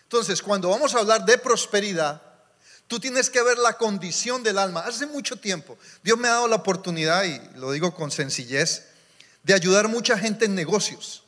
Entonces, 0.04 0.40
cuando 0.40 0.70
vamos 0.70 0.94
a 0.94 1.00
hablar 1.00 1.26
de 1.26 1.36
prosperidad, 1.36 2.22
tú 2.88 3.00
tienes 3.00 3.30
que 3.30 3.42
ver 3.42 3.58
la 3.58 3.76
condición 3.76 4.42
del 4.42 4.58
alma. 4.58 4.80
Hace 4.80 5.06
mucho 5.06 5.36
tiempo, 5.36 5.78
Dios 6.02 6.18
me 6.18 6.28
ha 6.28 6.32
dado 6.32 6.48
la 6.48 6.56
oportunidad, 6.56 7.24
y 7.24 7.40
lo 7.56 7.72
digo 7.72 7.94
con 7.94 8.10
sencillez, 8.10 8.84
de 9.42 9.54
ayudar 9.54 9.88
mucha 9.88 10.18
gente 10.18 10.44
en 10.44 10.54
negocios. 10.54 11.24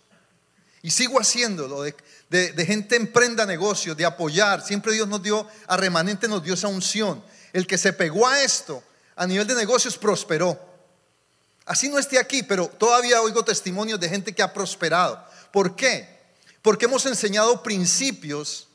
Y 0.82 0.90
sigo 0.90 1.20
haciéndolo, 1.20 1.82
de, 1.82 1.94
de, 2.28 2.66
gente 2.66 2.96
emprenda 2.96 3.44
negocios, 3.44 3.96
de 3.96 4.04
apoyar. 4.04 4.64
Siempre 4.64 4.92
Dios 4.92 5.08
nos 5.08 5.22
dio, 5.22 5.46
a 5.66 5.76
remanente 5.76 6.28
nos 6.28 6.42
dio 6.42 6.54
esa 6.54 6.68
unción. 6.68 7.22
El 7.52 7.66
que 7.66 7.78
se 7.78 7.92
pegó 7.92 8.26
a 8.28 8.42
esto, 8.42 8.82
a 9.16 9.26
nivel 9.26 9.46
de 9.46 9.54
negocios, 9.54 9.98
prosperó. 9.98 10.58
Así 11.66 11.88
no 11.88 11.98
esté 11.98 12.18
aquí, 12.18 12.42
pero 12.42 12.68
todavía 12.68 13.20
oigo 13.20 13.44
testimonios 13.44 13.98
de 13.98 14.08
gente 14.08 14.32
que 14.32 14.42
ha 14.42 14.54
prosperado. 14.54 15.22
¿Por 15.52 15.74
qué? 15.74 16.08
Porque 16.62 16.86
hemos 16.86 17.04
enseñado 17.06 17.62
principios 17.62 18.67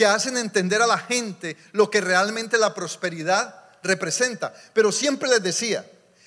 que 0.00 0.06
hacen 0.06 0.38
entender 0.38 0.80
a 0.80 0.86
la 0.86 0.96
gente 0.96 1.58
lo 1.72 1.90
que 1.90 2.00
realmente 2.00 2.56
la 2.56 2.72
prosperidad 2.72 3.54
representa. 3.82 4.50
Pero 4.72 4.90
siempre 4.92 5.28
les 5.28 5.42
decía, 5.42 5.84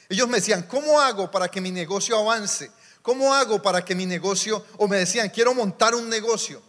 ellos 0.09 0.27
me 0.27 0.37
decían, 0.37 0.61
¿cómo 0.61 1.01
hago 1.01 1.31
para 1.31 1.47
que 1.47 1.59
mi 1.59 1.71
negocio 1.71 2.15
avance? 2.15 2.69
¿Cómo 3.01 3.33
hago 3.33 3.63
para 3.63 3.83
que 3.83 3.95
mi 3.95 4.05
negocio, 4.05 4.63
o 4.77 4.87
me 4.87 4.97
decían, 4.97 5.27
quiero 5.29 5.55
montar 5.55 5.95
un 5.95 6.07
negocio? 6.07 6.61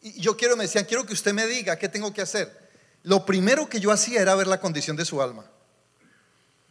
Y 0.00 0.18
yo 0.18 0.34
quiero, 0.34 0.56
me 0.56 0.64
decían, 0.64 0.86
quiero 0.86 1.04
que 1.04 1.12
usted 1.12 1.34
me 1.34 1.46
diga 1.46 1.76
qué 1.76 1.90
tengo 1.90 2.10
que 2.14 2.22
hacer. 2.22 2.70
Lo 3.02 3.26
primero 3.26 3.68
que 3.68 3.78
yo 3.78 3.92
hacía 3.92 4.22
era 4.22 4.34
ver 4.34 4.46
la 4.46 4.60
condición 4.60 4.96
de 4.96 5.04
su 5.04 5.20
alma. 5.20 5.44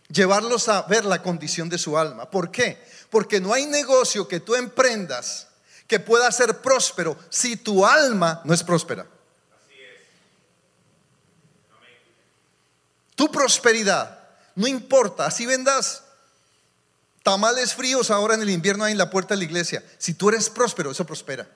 Llevarlos 0.10 0.68
a 0.68 0.82
ver 0.82 1.06
la 1.06 1.22
condición 1.22 1.70
de 1.70 1.78
su 1.78 1.96
alma. 1.96 2.28
¿Por 2.28 2.50
qué? 2.50 2.84
Porque 3.12 3.40
no 3.40 3.54
hay 3.54 3.68
negocio 3.68 4.28
que 4.28 4.40
tú 4.40 4.56
emprendas 4.56 5.50
que 5.86 6.00
pueda 6.00 6.32
ser 6.32 6.60
próspero 6.60 7.16
si 7.30 7.56
tu 7.56 7.86
alma 7.86 8.42
no 8.46 8.56
es 8.56 8.64
próspera. 8.64 9.06
Tu 13.24 13.32
prosperidad, 13.32 14.20
no 14.54 14.68
importa, 14.68 15.26
así 15.26 15.46
vendas 15.46 16.04
tamales 17.24 17.74
fríos 17.74 18.12
ahora 18.12 18.34
en 18.34 18.42
el 18.42 18.50
invierno 18.50 18.84
ahí 18.84 18.92
en 18.92 18.98
la 18.98 19.10
puerta 19.10 19.34
de 19.34 19.38
la 19.38 19.46
iglesia. 19.46 19.82
Si 19.98 20.14
tú 20.14 20.28
eres 20.28 20.50
próspero, 20.50 20.92
eso 20.92 21.06
prospera. 21.06 21.48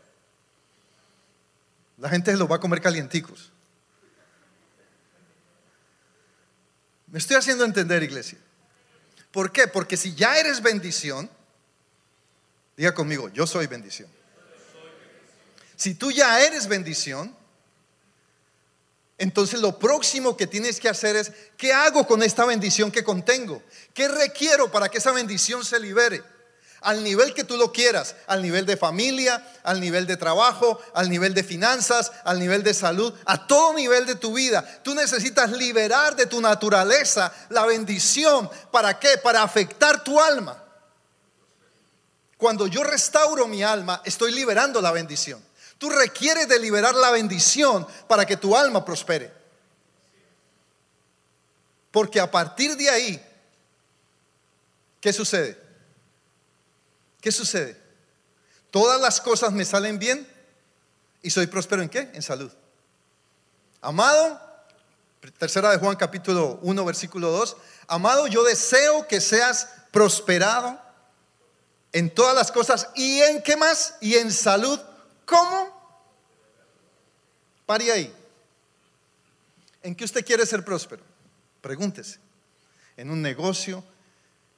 La 1.97 2.07
gente 2.07 2.31
se 2.31 2.37
los 2.37 2.49
va 2.49 2.55
a 2.55 2.59
comer 2.61 2.79
calienticos. 2.79 3.51
Me 7.07 7.19
estoy 7.19 7.35
haciendo 7.35 7.65
entender, 7.65 8.01
iglesia. 8.01 8.37
¿Por 9.31 9.51
qué? 9.51 9.67
Porque 9.67 9.97
si 9.97 10.15
ya 10.15 10.39
eres 10.39 10.61
bendición, 10.61 11.29
diga 12.77 12.93
conmigo, 12.93 13.27
yo 13.27 13.45
soy 13.45 13.67
bendición. 13.67 14.09
Si 15.75 15.95
tú 15.95 16.11
ya 16.11 16.39
eres 16.39 16.69
bendición, 16.69 17.35
entonces 19.17 19.59
lo 19.61 19.79
próximo 19.79 20.37
que 20.37 20.45
tienes 20.45 20.79
que 20.79 20.89
hacer 20.89 21.15
es, 21.15 21.31
¿qué 21.57 21.73
hago 21.73 22.05
con 22.05 22.21
esta 22.21 22.45
bendición 22.45 22.91
que 22.91 23.03
contengo? 23.03 23.63
¿Qué 23.93 24.07
requiero 24.07 24.71
para 24.71 24.89
que 24.89 24.99
esa 24.99 25.11
bendición 25.11 25.65
se 25.65 25.79
libere? 25.79 26.23
Al 26.81 27.03
nivel 27.03 27.33
que 27.33 27.43
tú 27.43 27.57
lo 27.57 27.71
quieras, 27.71 28.15
al 28.27 28.43
nivel 28.43 28.67
de 28.67 28.77
familia, 28.77 29.43
al 29.63 29.79
nivel 29.79 30.05
de 30.05 30.17
trabajo, 30.17 30.79
al 30.93 31.09
nivel 31.09 31.33
de 31.33 31.43
finanzas, 31.43 32.11
al 32.23 32.39
nivel 32.39 32.61
de 32.61 32.75
salud, 32.75 33.11
a 33.25 33.47
todo 33.47 33.73
nivel 33.73 34.05
de 34.05 34.13
tu 34.13 34.33
vida. 34.33 34.63
Tú 34.83 34.93
necesitas 34.93 35.51
liberar 35.51 36.15
de 36.15 36.27
tu 36.27 36.39
naturaleza 36.39 37.33
la 37.49 37.65
bendición. 37.65 38.47
¿Para 38.71 38.99
qué? 38.99 39.17
Para 39.17 39.41
afectar 39.41 40.03
tu 40.03 40.21
alma. 40.21 40.63
Cuando 42.37 42.67
yo 42.67 42.83
restauro 42.83 43.47
mi 43.47 43.63
alma, 43.63 44.03
estoy 44.05 44.31
liberando 44.31 44.79
la 44.79 44.91
bendición. 44.91 45.46
Tú 45.77 45.89
requieres 45.89 46.47
de 46.47 46.59
liberar 46.59 46.95
la 46.95 47.11
bendición 47.11 47.85
para 48.07 48.25
que 48.25 48.37
tu 48.37 48.55
alma 48.55 48.83
prospere. 48.83 49.31
Porque 51.91 52.19
a 52.19 52.29
partir 52.29 52.75
de 52.75 52.89
ahí, 52.89 53.25
¿qué 54.99 55.13
sucede? 55.13 55.57
¿Qué 57.21 57.31
sucede? 57.31 57.79
Todas 58.71 58.99
las 58.99 59.21
cosas 59.21 59.51
me 59.51 59.65
salen 59.65 59.99
bien 59.99 60.27
y 61.21 61.29
soy 61.29 61.47
próspero 61.47 61.81
en 61.81 61.89
qué? 61.89 62.09
En 62.13 62.21
salud. 62.21 62.51
Amado, 63.81 64.41
tercera 65.37 65.71
de 65.71 65.77
Juan 65.77 65.95
capítulo 65.95 66.59
1 66.61 66.85
versículo 66.85 67.31
2, 67.31 67.57
amado, 67.87 68.27
yo 68.27 68.43
deseo 68.43 69.07
que 69.07 69.21
seas 69.21 69.69
prosperado 69.91 70.79
en 71.93 72.13
todas 72.13 72.35
las 72.35 72.51
cosas 72.51 72.89
y 72.95 73.21
en 73.21 73.41
qué 73.41 73.55
más? 73.55 73.95
Y 74.01 74.15
en 74.15 74.31
salud 74.31 74.79
¿Cómo? 75.27 75.67
Pare 77.65 77.91
ahí. 77.91 78.15
¿En 79.83 79.93
qué 79.93 80.05
usted 80.05 80.25
quiere 80.25 80.45
ser 80.45 80.63
próspero? 80.63 81.03
Pregúntese. 81.59 82.19
¿En 82.95 83.11
un 83.11 83.21
negocio? 83.21 83.83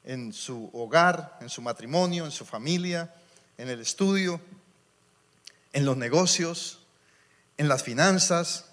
¿En 0.03 0.31
su 0.31 0.69
hogar? 0.71 1.39
¿En 1.41 1.49
su 1.49 1.63
matrimonio? 1.63 2.23
¿En 2.23 2.31
su 2.31 2.45
familia? 2.45 3.13
¿En 3.57 3.67
el 3.67 3.81
estudio? 3.81 4.39
¿En 5.73 5.85
los 5.85 5.97
negocios? 5.97 6.85
¿En 7.57 7.67
las 7.67 7.81
finanzas? 7.81 8.65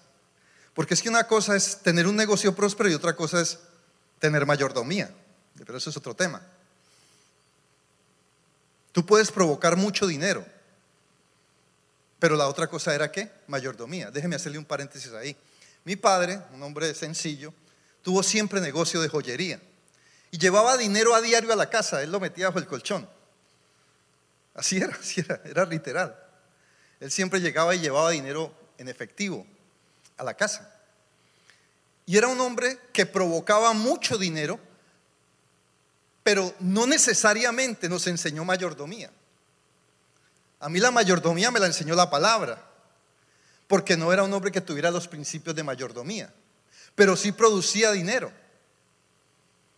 Porque 0.75 0.93
es 0.93 1.01
que 1.01 1.09
una 1.09 1.25
cosa 1.25 1.55
es 1.55 1.79
tener 1.81 2.05
un 2.05 2.15
negocio 2.15 2.55
próspero 2.55 2.91
y 2.91 2.93
otra 2.93 3.15
cosa 3.15 3.41
es 3.41 3.57
tener 4.19 4.45
mayordomía. 4.45 5.11
Pero 5.57 5.75
eso 5.75 5.89
es 5.89 5.97
otro 5.97 6.15
tema. 6.15 6.43
Tú 8.91 9.03
puedes 9.03 9.31
provocar 9.31 9.77
mucho 9.77 10.05
dinero 10.05 10.45
pero 12.19 12.35
la 12.35 12.47
otra 12.47 12.67
cosa 12.67 12.93
era 12.93 13.11
qué? 13.11 13.31
Mayordomía. 13.47 14.11
Déjeme 14.11 14.35
hacerle 14.35 14.57
un 14.57 14.65
paréntesis 14.65 15.11
ahí. 15.13 15.35
Mi 15.83 15.95
padre, 15.95 16.41
un 16.53 16.63
hombre 16.63 16.93
sencillo, 16.93 17.53
tuvo 18.01 18.23
siempre 18.23 18.59
negocio 18.59 19.01
de 19.01 19.09
joyería 19.09 19.59
y 20.31 20.37
llevaba 20.37 20.77
dinero 20.77 21.15
a 21.15 21.21
diario 21.21 21.53
a 21.53 21.55
la 21.55 21.69
casa, 21.69 22.01
él 22.01 22.11
lo 22.11 22.19
metía 22.19 22.47
bajo 22.47 22.59
el 22.59 22.67
colchón. 22.67 23.07
Así 24.53 24.77
era, 24.77 24.95
así 24.99 25.21
era, 25.21 25.39
era 25.45 25.65
literal. 25.65 26.17
Él 26.99 27.11
siempre 27.11 27.39
llegaba 27.39 27.75
y 27.75 27.79
llevaba 27.79 28.09
dinero 28.11 28.53
en 28.77 28.87
efectivo 28.89 29.45
a 30.17 30.23
la 30.23 30.33
casa. 30.33 30.73
Y 32.05 32.17
era 32.17 32.27
un 32.27 32.39
hombre 32.39 32.79
que 32.93 33.05
provocaba 33.05 33.73
mucho 33.73 34.17
dinero, 34.17 34.59
pero 36.23 36.53
no 36.59 36.87
necesariamente 36.87 37.87
nos 37.87 38.07
enseñó 38.07 38.43
mayordomía. 38.43 39.11
A 40.59 40.69
mí 40.69 40.79
la 40.79 40.91
mayordomía 40.91 41.51
me 41.51 41.59
la 41.59 41.67
enseñó 41.67 41.95
la 41.95 42.09
palabra, 42.09 42.63
porque 43.67 43.97
no 43.97 44.11
era 44.11 44.23
un 44.23 44.33
hombre 44.33 44.51
que 44.51 44.61
tuviera 44.61 44.91
los 44.91 45.07
principios 45.07 45.55
de 45.55 45.63
mayordomía, 45.63 46.33
pero 46.95 47.15
sí 47.15 47.31
producía 47.31 47.91
dinero. 47.91 48.31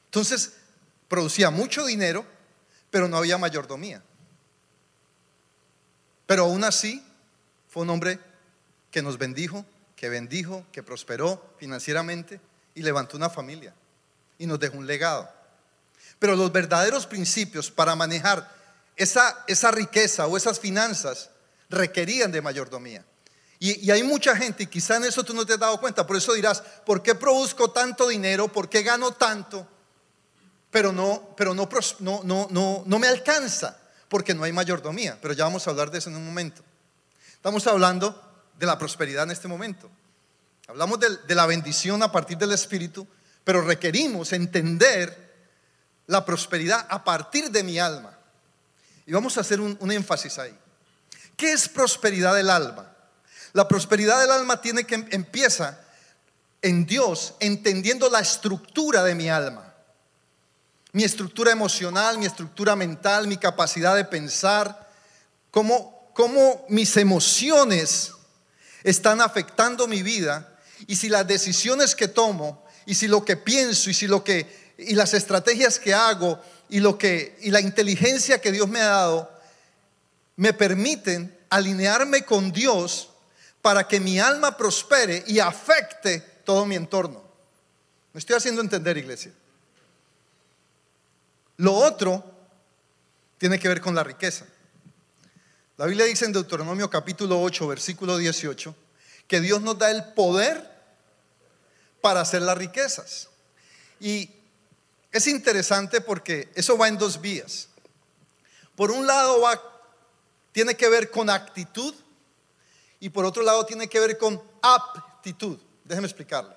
Entonces, 0.06 0.54
producía 1.08 1.50
mucho 1.50 1.86
dinero, 1.86 2.26
pero 2.90 3.08
no 3.08 3.18
había 3.18 3.38
mayordomía. 3.38 4.02
Pero 6.26 6.46
aún 6.46 6.64
así, 6.64 7.04
fue 7.68 7.84
un 7.84 7.90
hombre 7.90 8.20
que 8.92 9.02
nos 9.02 9.18
bendijo, 9.18 9.66
que 9.96 10.10
bendijo, 10.10 10.66
que 10.72 10.84
prosperó 10.84 11.54
financieramente 11.60 12.40
y 12.74 12.82
levantó 12.82 13.18
una 13.18 13.30
familia 13.30 13.74
y 14.38 14.46
nos 14.46 14.60
dejó 14.60 14.78
un 14.78 14.88
legado. 14.88 15.30
Pero 16.18 16.36
los 16.36 16.52
verdaderos 16.52 17.06
principios 17.06 17.70
para 17.70 17.96
manejar 17.96 18.59
esa, 19.00 19.44
esa 19.48 19.72
riqueza 19.72 20.28
o 20.28 20.38
esas 20.38 20.60
finanzas 20.60 21.30
requerían 21.70 22.32
de 22.32 22.42
mayordomía. 22.42 23.04
Y, 23.58 23.90
hay 23.92 24.04
mucha 24.04 24.36
gente, 24.36 24.64
y 24.64 24.68
quizá 24.68 24.98
en 24.98 25.06
eso 25.06 25.24
tú 25.24 25.34
no 25.34 25.46
te 25.46 25.54
has 25.54 25.60
dado 25.60 25.80
cuenta, 25.80 26.06
por 26.06 26.16
eso 26.16 26.34
dirás, 26.34 26.62
¿por 26.86 27.02
qué 27.02 27.16
produzco 27.16 27.72
tanto 27.72 28.08
dinero? 28.08 28.48
¿Por 28.48 28.70
qué 28.70 28.84
gano 28.84 29.12
tanto? 29.12 29.68
Pero 30.72 30.94
no, 30.94 31.34
pero 31.36 31.54
no, 31.54 31.68
no, 32.00 32.22
no, 32.24 32.48
no, 32.52 32.84
no 32.86 33.00
me 33.00 33.08
alcanza, 33.08 33.78
porque 34.08 34.34
no 34.34 34.44
hay 34.44 34.52
mayordomía. 34.52 35.18
Pero 35.22 35.34
ya 35.34 35.46
vamos 35.46 35.66
a 35.68 35.72
hablar 35.72 35.92
de 35.92 35.98
eso 35.98 36.10
en 36.10 36.18
un 36.18 36.26
momento. 36.26 36.62
Estamos 37.34 37.66
hablando 37.68 38.22
de 38.58 38.66
la 38.66 38.78
prosperidad 38.78 39.24
en 39.24 39.32
este 39.32 39.48
momento. 39.48 39.90
Hablamos 40.68 41.00
de, 41.00 41.18
de 41.28 41.36
la 41.36 41.46
bendición 41.46 42.04
a 42.04 42.12
partir 42.12 42.38
del 42.38 42.52
Espíritu, 42.52 43.08
pero 43.44 43.62
requerimos 43.62 44.32
entender 44.32 45.30
la 46.08 46.24
prosperidad 46.24 46.86
a 46.90 47.04
partir 47.04 47.50
de 47.50 47.64
mi 47.64 47.78
alma. 47.78 48.19
Y 49.10 49.12
vamos 49.12 49.36
a 49.40 49.42
hacer 49.42 49.60
un, 49.60 49.92
énfasis 49.92 50.38
ahí. 50.38 50.56
¿Qué 51.36 51.52
es 51.52 51.68
prosperidad 51.68 52.36
del 52.36 52.48
alma? 52.48 52.96
La 53.54 53.68
prosperidad 53.68 54.22
del 54.22 54.30
alma 54.30 54.62
tiene 54.62 54.84
que 54.84 55.04
empieza 55.10 55.80
en 56.62 56.86
Dios, 56.86 57.34
entendiendo 57.40 58.08
la 58.08 58.20
estructura 58.20 59.04
de 59.04 59.16
mi 59.16 59.28
alma. 59.28 59.74
Mi 60.92 61.04
estructura 61.04 61.52
emocional, 61.52 62.20
mi 62.20 62.28
estructura 62.28 62.76
mental, 62.76 63.26
mi 63.26 63.38
capacidad 63.38 63.96
de 63.96 64.06
pensar, 64.06 64.88
cómo, 65.50 66.12
cómo 66.14 66.68
mis 66.70 66.96
emociones 66.96 68.12
están 68.84 69.22
afectando 69.22 69.88
mi 69.88 70.04
vida 70.04 70.56
y 70.86 70.98
si 70.98 71.10
las 71.10 71.26
decisiones 71.26 71.96
que 71.96 72.10
tomo 72.10 72.64
y 72.86 72.94
si 72.94 73.08
lo 73.08 73.26
que 73.26 73.38
pienso 73.38 73.90
y 73.90 73.96
si 73.96 74.06
lo 74.06 74.24
que 74.24 74.70
y 74.78 74.94
las 74.94 75.14
estrategias 75.14 75.80
que 75.80 75.94
hago 75.94 76.40
y, 76.70 76.80
lo 76.80 76.98
que, 76.98 77.38
y 77.42 77.52
la 77.52 77.60
inteligencia 77.60 78.40
que 78.40 78.52
Dios 78.52 78.68
me 78.68 78.80
ha 78.80 78.88
dado 78.88 79.40
me 80.36 80.54
permiten 80.54 81.38
alinearme 81.50 82.24
con 82.24 82.52
Dios 82.52 83.10
para 83.62 83.88
que 83.88 84.00
mi 84.00 84.20
alma 84.20 84.56
prospere 84.56 85.24
y 85.28 85.40
afecte 85.40 86.20
todo 86.46 86.66
mi 86.66 86.76
entorno. 86.76 87.22
Me 88.14 88.20
estoy 88.20 88.36
haciendo 88.36 88.62
entender, 88.62 88.98
iglesia. 88.98 89.34
Lo 91.58 91.74
otro 91.74 92.24
tiene 93.38 93.60
que 93.60 93.68
ver 93.68 93.82
con 93.82 93.94
la 93.96 94.04
riqueza. 94.04 94.46
La 95.78 95.86
Biblia 95.86 96.06
dice 96.06 96.26
en 96.26 96.34
Deuteronomio 96.34 96.90
capítulo 96.90 97.42
8, 97.42 97.68
versículo 97.68 98.18
18, 98.18 98.76
que 99.28 99.42
Dios 99.42 99.62
nos 99.62 99.78
da 99.78 99.92
el 99.92 100.04
poder 100.14 100.70
para 102.02 102.22
hacer 102.22 102.42
las 102.42 102.58
riquezas. 102.58 103.30
Y 104.00 104.30
es 105.12 105.28
interesante 105.28 106.02
porque 106.02 106.50
eso 106.56 106.78
va 106.78 106.88
en 106.88 106.98
dos 106.98 107.20
vías. 107.20 107.70
Por 108.76 108.92
un 108.92 109.08
lado 109.08 109.42
va, 109.42 109.62
tiene 110.52 110.76
que 110.76 110.88
ver 110.88 111.10
con 111.10 111.30
actitud 111.30 111.94
y 113.00 113.10
por 113.10 113.26
otro 113.26 113.44
lado 113.44 113.66
tiene 113.66 113.88
que 113.88 114.00
ver 114.00 114.18
con 114.18 114.42
aptitud. 114.62 115.58
Déjeme 115.84 116.08
explicarlo. 116.08 116.54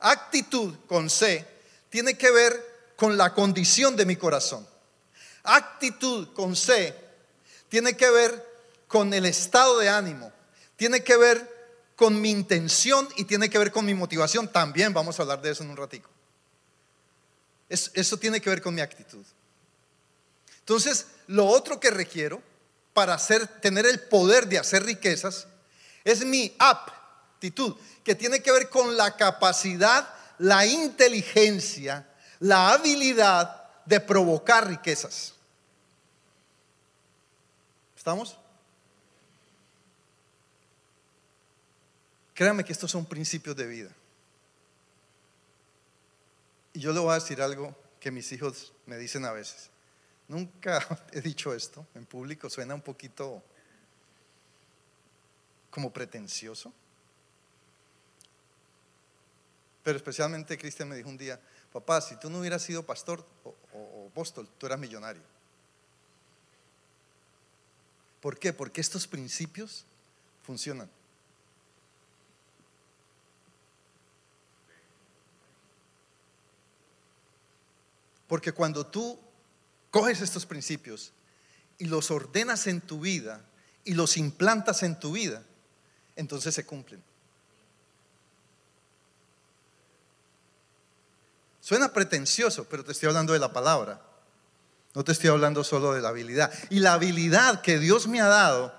Actitud 0.00 0.76
con 0.86 1.08
C 1.08 1.46
tiene 1.88 2.18
que 2.18 2.30
ver 2.30 2.92
con 2.96 3.16
la 3.16 3.32
condición 3.32 3.96
de 3.96 4.04
mi 4.04 4.16
corazón. 4.16 4.66
Actitud 5.44 6.32
con 6.34 6.56
C 6.56 6.94
tiene 7.68 7.96
que 7.96 8.10
ver 8.10 8.44
con 8.88 9.14
el 9.14 9.26
estado 9.26 9.78
de 9.78 9.88
ánimo, 9.88 10.32
tiene 10.76 11.02
que 11.02 11.16
ver 11.16 11.56
con 11.94 12.20
mi 12.20 12.30
intención 12.30 13.08
y 13.16 13.24
tiene 13.24 13.48
que 13.48 13.58
ver 13.58 13.72
con 13.72 13.84
mi 13.84 13.94
motivación. 13.94 14.50
También 14.52 14.92
vamos 14.92 15.18
a 15.18 15.22
hablar 15.22 15.40
de 15.40 15.52
eso 15.52 15.62
en 15.62 15.70
un 15.70 15.76
ratico. 15.76 16.10
Eso 17.68 18.16
tiene 18.16 18.40
que 18.40 18.50
ver 18.50 18.62
con 18.62 18.74
mi 18.74 18.80
actitud. 18.80 19.24
Entonces, 20.60 21.06
lo 21.26 21.46
otro 21.46 21.80
que 21.80 21.90
requiero 21.90 22.42
para 22.92 23.18
tener 23.60 23.86
el 23.86 24.00
poder 24.00 24.48
de 24.48 24.58
hacer 24.58 24.84
riquezas 24.84 25.46
es 26.04 26.24
mi 26.24 26.54
aptitud, 26.58 27.76
que 28.04 28.14
tiene 28.14 28.40
que 28.40 28.52
ver 28.52 28.70
con 28.70 28.96
la 28.96 29.16
capacidad, 29.16 30.08
la 30.38 30.64
inteligencia, 30.66 32.08
la 32.40 32.70
habilidad 32.70 33.64
de 33.84 34.00
provocar 34.00 34.68
riquezas. 34.68 35.34
¿Estamos? 37.96 38.36
Créame 42.34 42.64
que 42.64 42.72
estos 42.72 42.90
son 42.90 43.04
principios 43.04 43.56
de 43.56 43.66
vida. 43.66 43.90
Y 46.76 46.80
yo 46.80 46.92
le 46.92 47.00
voy 47.00 47.12
a 47.12 47.14
decir 47.14 47.40
algo 47.40 47.74
que 47.98 48.10
mis 48.10 48.30
hijos 48.32 48.74
me 48.84 48.98
dicen 48.98 49.24
a 49.24 49.32
veces. 49.32 49.70
Nunca 50.28 50.86
he 51.12 51.22
dicho 51.22 51.54
esto 51.54 51.86
en 51.94 52.04
público, 52.04 52.50
suena 52.50 52.74
un 52.74 52.82
poquito 52.82 53.42
como 55.70 55.90
pretencioso. 55.90 56.70
Pero 59.82 59.96
especialmente 59.96 60.58
Cristian 60.58 60.90
me 60.90 60.96
dijo 60.96 61.08
un 61.08 61.16
día, 61.16 61.40
papá, 61.72 62.02
si 62.02 62.14
tú 62.16 62.28
no 62.28 62.40
hubieras 62.40 62.62
sido 62.62 62.84
pastor 62.84 63.24
o, 63.72 64.08
apóstol, 64.10 64.46
tú 64.58 64.66
eras 64.66 64.78
millonario. 64.78 65.22
¿Por 68.20 68.38
qué? 68.38 68.52
Porque 68.52 68.82
estos 68.82 69.06
principios 69.06 69.86
funcionan. 70.42 70.90
Porque 78.26 78.52
cuando 78.52 78.86
tú 78.86 79.18
coges 79.90 80.20
estos 80.20 80.46
principios 80.46 81.12
y 81.78 81.86
los 81.86 82.10
ordenas 82.10 82.66
en 82.66 82.80
tu 82.80 83.00
vida 83.00 83.44
y 83.84 83.94
los 83.94 84.16
implantas 84.16 84.82
en 84.82 84.98
tu 84.98 85.12
vida, 85.12 85.42
entonces 86.16 86.54
se 86.54 86.64
cumplen. 86.66 87.02
Suena 91.60 91.92
pretencioso, 91.92 92.64
pero 92.68 92.84
te 92.84 92.92
estoy 92.92 93.08
hablando 93.08 93.32
de 93.32 93.40
la 93.40 93.52
palabra. 93.52 94.00
No 94.94 95.04
te 95.04 95.12
estoy 95.12 95.30
hablando 95.30 95.64
solo 95.64 95.92
de 95.92 96.00
la 96.00 96.10
habilidad. 96.10 96.52
Y 96.70 96.78
la 96.78 96.92
habilidad 96.92 97.60
que 97.60 97.78
Dios 97.78 98.06
me 98.06 98.20
ha 98.20 98.26
dado, 98.26 98.72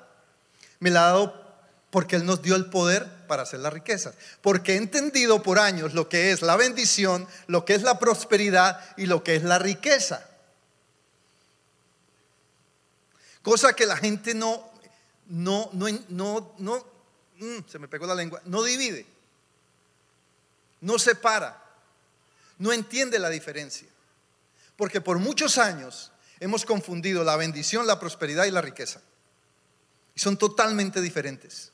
me 0.79 0.89
la 0.89 1.01
ha 1.01 1.11
dado 1.11 1.47
porque 1.89 2.15
Él 2.15 2.25
nos 2.25 2.41
dio 2.41 2.55
el 2.55 2.69
poder 2.69 3.16
para 3.27 3.43
hacer 3.43 3.59
las 3.59 3.73
riquezas. 3.73 4.15
Porque 4.41 4.73
he 4.73 4.77
entendido 4.77 5.43
por 5.43 5.59
años 5.59 5.93
lo 5.93 6.09
que 6.09 6.31
es 6.31 6.41
la 6.41 6.55
bendición, 6.55 7.27
lo 7.47 7.65
que 7.65 7.75
es 7.75 7.83
la 7.83 7.99
prosperidad 7.99 8.79
y 8.97 9.05
lo 9.05 9.23
que 9.23 9.35
es 9.35 9.43
la 9.43 9.59
riqueza. 9.59 10.27
Cosa 13.41 13.73
que 13.73 13.85
la 13.85 13.97
gente 13.97 14.33
no, 14.33 14.71
no, 15.27 15.69
no, 15.73 15.87
no, 16.09 16.53
no, 16.57 16.85
mm, 17.37 17.59
se 17.67 17.79
me 17.79 17.87
pegó 17.87 18.05
la 18.05 18.15
lengua, 18.15 18.41
no 18.45 18.63
divide, 18.63 19.05
no 20.81 20.99
separa, 20.99 21.63
no 22.57 22.73
entiende 22.73 23.19
la 23.19 23.29
diferencia. 23.29 23.87
Porque 24.75 25.01
por 25.01 25.19
muchos 25.19 25.57
años 25.57 26.11
hemos 26.39 26.65
confundido 26.65 27.23
la 27.23 27.35
bendición, 27.35 27.87
la 27.87 27.99
prosperidad 27.99 28.45
y 28.45 28.51
la 28.51 28.61
riqueza. 28.61 29.01
Y 30.13 30.19
son 30.19 30.37
totalmente 30.37 31.01
diferentes. 31.01 31.71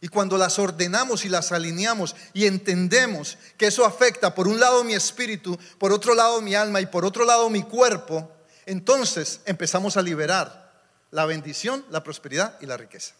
Y 0.00 0.08
cuando 0.08 0.36
las 0.36 0.58
ordenamos 0.58 1.24
y 1.24 1.28
las 1.28 1.50
alineamos 1.52 2.14
y 2.34 2.46
entendemos 2.46 3.38
que 3.56 3.68
eso 3.68 3.84
afecta 3.86 4.34
por 4.34 4.48
un 4.48 4.60
lado 4.60 4.84
mi 4.84 4.94
espíritu, 4.94 5.58
por 5.78 5.92
otro 5.92 6.14
lado 6.14 6.42
mi 6.42 6.54
alma 6.54 6.80
y 6.80 6.86
por 6.86 7.04
otro 7.04 7.24
lado 7.24 7.48
mi 7.48 7.62
cuerpo, 7.62 8.30
entonces 8.66 9.40
empezamos 9.46 9.96
a 9.96 10.02
liberar 10.02 10.72
la 11.10 11.26
bendición, 11.26 11.84
la 11.90 12.02
prosperidad 12.02 12.58
y 12.60 12.66
la 12.66 12.76
riqueza. 12.76 13.14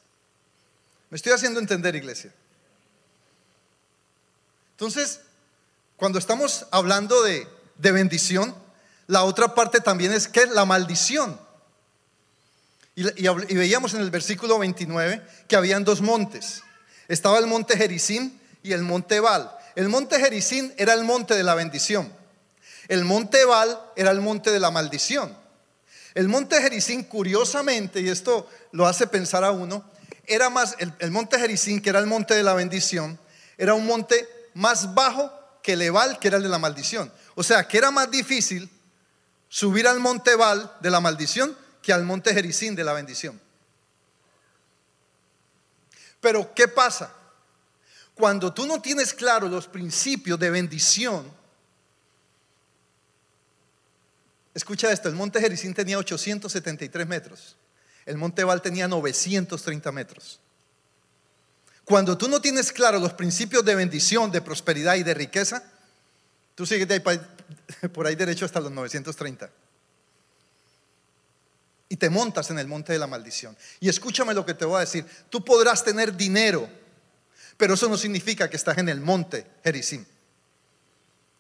¿Me 1.11 1.17
estoy 1.17 1.33
haciendo 1.33 1.61
entender, 1.61 1.95
iglesia? 1.95 2.33
Entonces, 4.73 5.21
cuando 5.97 6.19
estamos 6.19 6.67
hablando 6.73 7.23
de, 7.23 7.47
bendición, 7.79 8.55
la 9.07 9.23
otra 9.23 9.55
parte 9.55 9.81
también 9.81 10.13
es 10.13 10.27
que 10.27 10.47
la 10.47 10.65
maldición. 10.65 11.39
Y, 12.97 13.55
veíamos 13.55 13.95
en 13.95 14.01
el 14.01 14.11
versículo 14.11 14.59
29 14.59 15.23
que 15.49 15.57
habían 15.57 15.85
dos 15.85 16.01
montes. 16.01 16.63
Estaba 17.09 17.39
el 17.39 17.47
monte 17.47 17.77
Jericín 17.77 18.41
y 18.63 18.73
el 18.73 18.83
monte 18.83 19.17
Ebal. 19.17 19.51
El 19.75 19.89
monte 19.89 20.19
Jericín 20.21 20.73
era 20.77 20.93
el 20.95 21.05
monte 21.05 21.35
de 21.35 21.43
la 21.43 21.55
bendición. 21.55 22.13
El 22.89 23.05
monte 23.05 23.41
Ebal 23.41 23.81
era 23.97 24.11
el 24.11 24.21
monte 24.21 24.51
de 24.51 24.61
la 24.61 24.71
maldición. 24.71 25.37
El 26.15 26.29
monte 26.29 26.63
Jericín, 26.63 27.03
curiosamente, 27.03 28.01
y 28.01 28.09
esto 28.09 28.49
lo 28.71 28.87
hace 28.87 29.09
pensar 29.09 29.43
a 29.43 29.51
uno, 29.51 29.85
era 30.27 30.49
más, 30.49 30.77
el, 30.79 31.11
monte 31.11 31.39
Jericín, 31.39 31.83
que 31.83 31.91
era 31.91 31.99
el 31.99 32.07
monte 32.07 32.35
de 32.35 32.45
la 32.45 32.55
bendición, 32.55 33.19
era 33.59 33.75
un 33.75 33.85
monte 33.85 34.29
más 34.55 34.95
bajo 34.95 35.33
que 35.63 35.73
el 35.73 35.83
Ebal, 35.83 36.21
que 36.21 36.29
era 36.29 36.37
el 36.37 36.45
de 36.45 36.49
la 36.49 36.59
maldición. 36.59 37.13
O 37.35 37.43
sea, 37.43 37.67
que 37.67 37.79
era 37.79 37.91
más 37.91 38.11
difícil 38.11 38.71
subir 39.49 39.89
al 39.89 39.99
monte 39.99 40.33
Ebal 40.33 40.73
de 40.81 40.91
la 40.91 41.01
maldición 41.01 41.57
que 41.85 41.93
al 41.93 42.03
monte 42.03 42.33
Jericín 42.33 42.75
de 42.75 42.83
la 42.83 42.95
bendición. 42.95 43.39
Pero 46.19 46.55
¿qué 46.55 46.67
pasa? 46.67 47.15
Cuando 48.15 48.55
tú 48.55 48.65
no 48.67 48.81
tienes 48.81 49.13
claro 49.13 49.49
los 49.49 49.69
principios 49.69 50.39
de 50.39 50.49
bendición, 50.49 51.31
escucha 54.55 54.91
esto, 54.91 55.11
el 55.11 55.15
monte 55.15 55.39
Jericín 55.41 55.75
tenía 55.75 55.99
873 55.99 57.07
metros, 57.07 57.57
el 58.07 58.17
monte 58.17 58.43
Val 58.45 58.63
tenía 58.63 58.89
930 58.89 59.93
metros. 59.93 60.41
Cuando 61.85 62.17
tú 62.17 62.29
no 62.29 62.41
tienes 62.41 62.73
claro 62.73 62.99
los 62.99 63.13
principios 63.13 63.63
de 63.63 63.75
bendición, 63.75 64.31
de 64.31 64.41
prosperidad 64.41 64.95
y 64.95 65.03
de 65.03 65.13
riqueza, 65.13 65.63
tú 66.55 66.65
sigues 66.65 66.89
por 67.93 68.07
ahí 68.07 68.15
derecho 68.15 68.47
hasta 68.47 68.61
los 68.61 68.73
930 68.73 69.64
y 71.89 71.97
te 71.97 72.11
montas 72.11 72.51
en 72.51 72.59
el 72.59 72.67
monte 72.67 72.93
de 72.93 72.99
la 72.99 73.07
maldición. 73.07 73.57
Y 73.81 73.89
escúchame 73.89 74.35
lo 74.35 74.45
que 74.45 74.55
te 74.55 74.65
voy 74.65 74.79
a 74.79 74.81
decir. 74.81 75.07
Tú 75.31 75.45
podrás 75.45 75.85
tener 75.85 76.17
dinero, 76.17 76.69
pero 77.57 77.75
eso 77.75 77.89
no 77.89 77.97
significa 77.97 78.49
que 78.49 78.57
estás 78.57 78.79
en 78.79 78.89
el 78.89 79.01
monte 79.01 79.47
Jericim. 79.63 80.05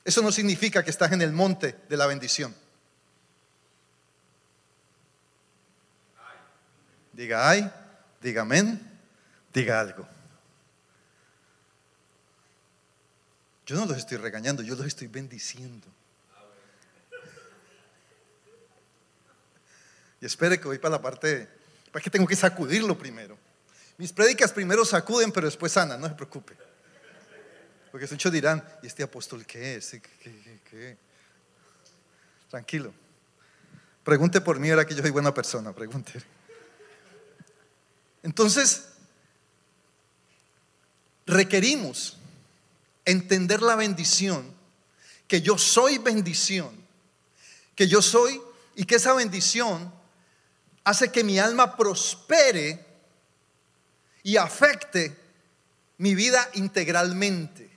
Eso 0.04 0.20
no 0.20 0.30
significa 0.30 0.85
que 0.85 0.90
estás 0.90 1.12
en 1.12 1.22
el 1.22 1.33
monte 1.33 1.76
de 1.88 1.96
la 1.96 2.07
bendición. 2.07 2.54
Diga 7.12 7.48
ay, 7.48 7.70
diga 8.20 8.42
amén, 8.42 8.80
diga 9.52 9.80
algo. 9.80 10.07
Yo 13.66 13.76
no 13.76 13.87
los 13.87 13.96
estoy 13.96 14.18
regañando, 14.18 14.62
yo 14.62 14.74
los 14.74 14.87
estoy 14.87 15.07
bendiciendo. 15.07 15.87
Y 20.24 20.26
espere 20.26 20.58
que 20.58 20.66
voy 20.66 20.78
para 20.78 20.92
la 20.92 21.02
parte, 21.02 21.46
para 21.92 22.02
que 22.02 22.08
tengo 22.08 22.26
que 22.26 22.34
sacudirlo 22.34 22.96
primero. 22.96 23.37
Mis 23.98 24.10
prédicas 24.10 24.52
primero 24.52 24.82
sacuden, 24.82 25.30
pero 25.30 25.46
después 25.46 25.70
sanan, 25.70 26.00
no 26.00 26.08
se 26.08 26.14
preocupe. 26.14 26.56
Porque 27.92 28.06
muchos 28.10 28.32
dirán, 28.32 28.66
¿y 28.82 28.87
este 28.87 29.02
apóstol 29.02 29.44
qué 29.44 29.74
es? 29.74 30.00
¿Qué, 30.70 30.96
Tranquilo. 32.48 32.94
Pregunte 34.02 34.40
por 34.40 34.58
mí, 34.58 34.70
ahora 34.70 34.87
que 34.87 34.94
yo 34.94 35.02
soy 35.02 35.10
buena 35.10 35.34
persona, 35.34 35.74
pregunte. 35.74 36.14
Entonces, 38.22 38.87
requerimos 41.26 42.16
entender 43.04 43.60
la 43.60 43.76
bendición, 43.76 44.54
que 45.28 45.42
yo 45.42 45.58
soy 45.58 45.98
bendición, 45.98 46.74
que 47.76 47.87
yo 47.87 48.00
soy 48.00 48.40
y 48.74 48.87
que 48.87 48.94
esa 48.94 49.12
bendición 49.12 49.92
hace 50.85 51.11
que 51.11 51.25
mi 51.25 51.38
alma 51.38 51.77
prospere 51.77 52.85
y 54.23 54.37
afecte 54.37 55.16
mi 55.99 56.14
vida 56.14 56.49
integralmente. 56.55 57.70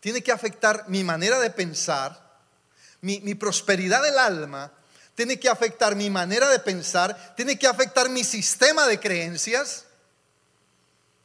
tiene 0.00 0.20
que 0.20 0.32
afectar 0.32 0.86
mi 0.88 1.04
manera 1.04 1.38
de 1.38 1.50
pensar, 1.50 2.40
mi, 3.02 3.34
prosperidad 3.36 4.02
del 4.02 4.18
alma, 4.18 4.72
tiene 5.14 5.38
que 5.38 5.48
afectar 5.48 5.94
mi 5.94 6.10
manera 6.10 6.48
de 6.48 6.58
pensar, 6.58 7.34
tiene 7.36 7.56
que 7.56 7.68
afectar 7.68 8.08
mi 8.08 8.24
sistema 8.24 8.88
de 8.88 8.98
creencias. 8.98 9.84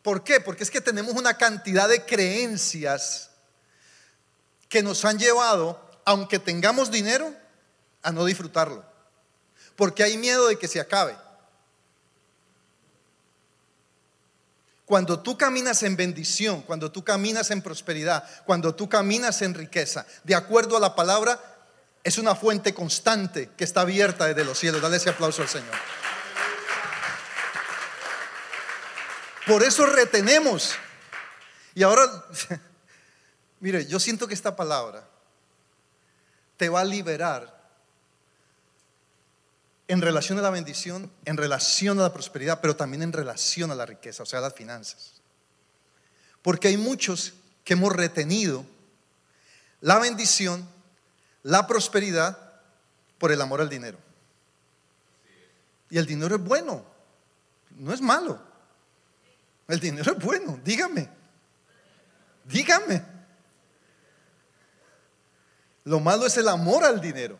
¿Por 0.03 0.23
qué? 0.23 0.39
Porque 0.39 0.63
es 0.63 0.69
que 0.69 0.81
tenemos 0.81 1.15
una 1.15 1.37
cantidad 1.37 1.89
de 1.89 2.05
creencias 2.05 3.31
que 4.69 4.83
nos 4.83 5.03
han 5.05 5.17
llevado, 5.17 5.83
aunque 6.05 6.37
tengamos 6.37 6.91
dinero, 6.91 7.33
a 8.03 8.11
no 8.11 8.25
disfrutarlo. 8.25 8.85
Porque 9.77 10.03
hay 10.03 10.17
miedo 10.17 10.47
de 10.47 10.57
que 10.57 10.67
se 10.67 10.81
acabe. 10.81 11.15
Cuando 14.85 15.19
tú 15.19 15.37
caminas 15.37 15.83
en 15.83 15.95
bendición, 15.95 16.61
cuando 16.63 16.91
tú 16.91 17.03
caminas 17.03 17.51
en 17.51 17.61
prosperidad, 17.61 18.27
cuando 18.45 18.73
tú 18.73 18.89
caminas 18.89 19.41
en 19.41 19.53
riqueza, 19.53 20.05
de 20.23 20.33
acuerdo 20.33 20.75
a 20.75 20.79
la 20.79 20.95
palabra, 20.95 21.39
es 22.03 22.17
una 22.17 22.35
fuente 22.35 22.73
constante 22.73 23.51
que 23.55 23.65
está 23.65 23.81
abierta 23.81 24.25
desde 24.25 24.45
los 24.45 24.57
cielos. 24.57 24.81
Dale 24.81 24.97
ese 24.97 25.09
aplauso 25.09 25.41
al 25.41 25.49
Señor. 25.49 25.75
Por 29.45 29.61
eso 29.61 29.85
retenemos. 29.85 30.73
Y 31.75 31.83
ahora, 31.83 32.03
mire, 33.59 33.85
yo 33.85 33.99
siento 33.99 34.27
que 34.27 34.33
esta 34.33 34.55
palabra 34.55 35.07
te 36.55 36.69
va 36.69 36.81
a 36.81 36.85
liberar 36.85 37.56
en 39.87 40.01
relación 40.01 40.37
a 40.39 40.41
la 40.41 40.49
bendición, 40.49 41.11
en 41.25 41.37
relación 41.37 41.99
a 41.99 42.03
la 42.03 42.13
prosperidad, 42.13 42.59
pero 42.61 42.75
también 42.75 43.03
en 43.03 43.13
relación 43.13 43.71
a 43.71 43.75
la 43.75 43.85
riqueza, 43.85 44.23
o 44.23 44.25
sea, 44.25 44.39
a 44.39 44.43
las 44.43 44.53
finanzas. 44.53 45.21
Porque 46.41 46.67
hay 46.67 46.77
muchos 46.77 47.33
que 47.63 47.73
hemos 47.73 47.93
retenido 47.93 48.65
la 49.81 49.99
bendición 49.99 50.67
la 51.47 51.65
prosperidad 51.65 52.37
por 53.17 53.31
el 53.31 53.41
amor 53.41 53.61
al 53.61 53.69
dinero. 53.69 53.97
Y 55.89 55.97
el 55.97 56.05
dinero 56.05 56.35
es 56.35 56.43
bueno, 56.43 56.83
no 57.77 57.93
es 57.93 58.01
malo. 58.01 58.41
El 59.69 59.79
dinero 59.79 60.11
es 60.11 60.23
bueno, 60.23 60.59
dígame. 60.61 61.09
Dígame. 62.43 63.01
Lo 65.85 66.01
malo 66.01 66.25
es 66.25 66.35
el 66.35 66.49
amor 66.49 66.83
al 66.83 66.99
dinero. 66.99 67.39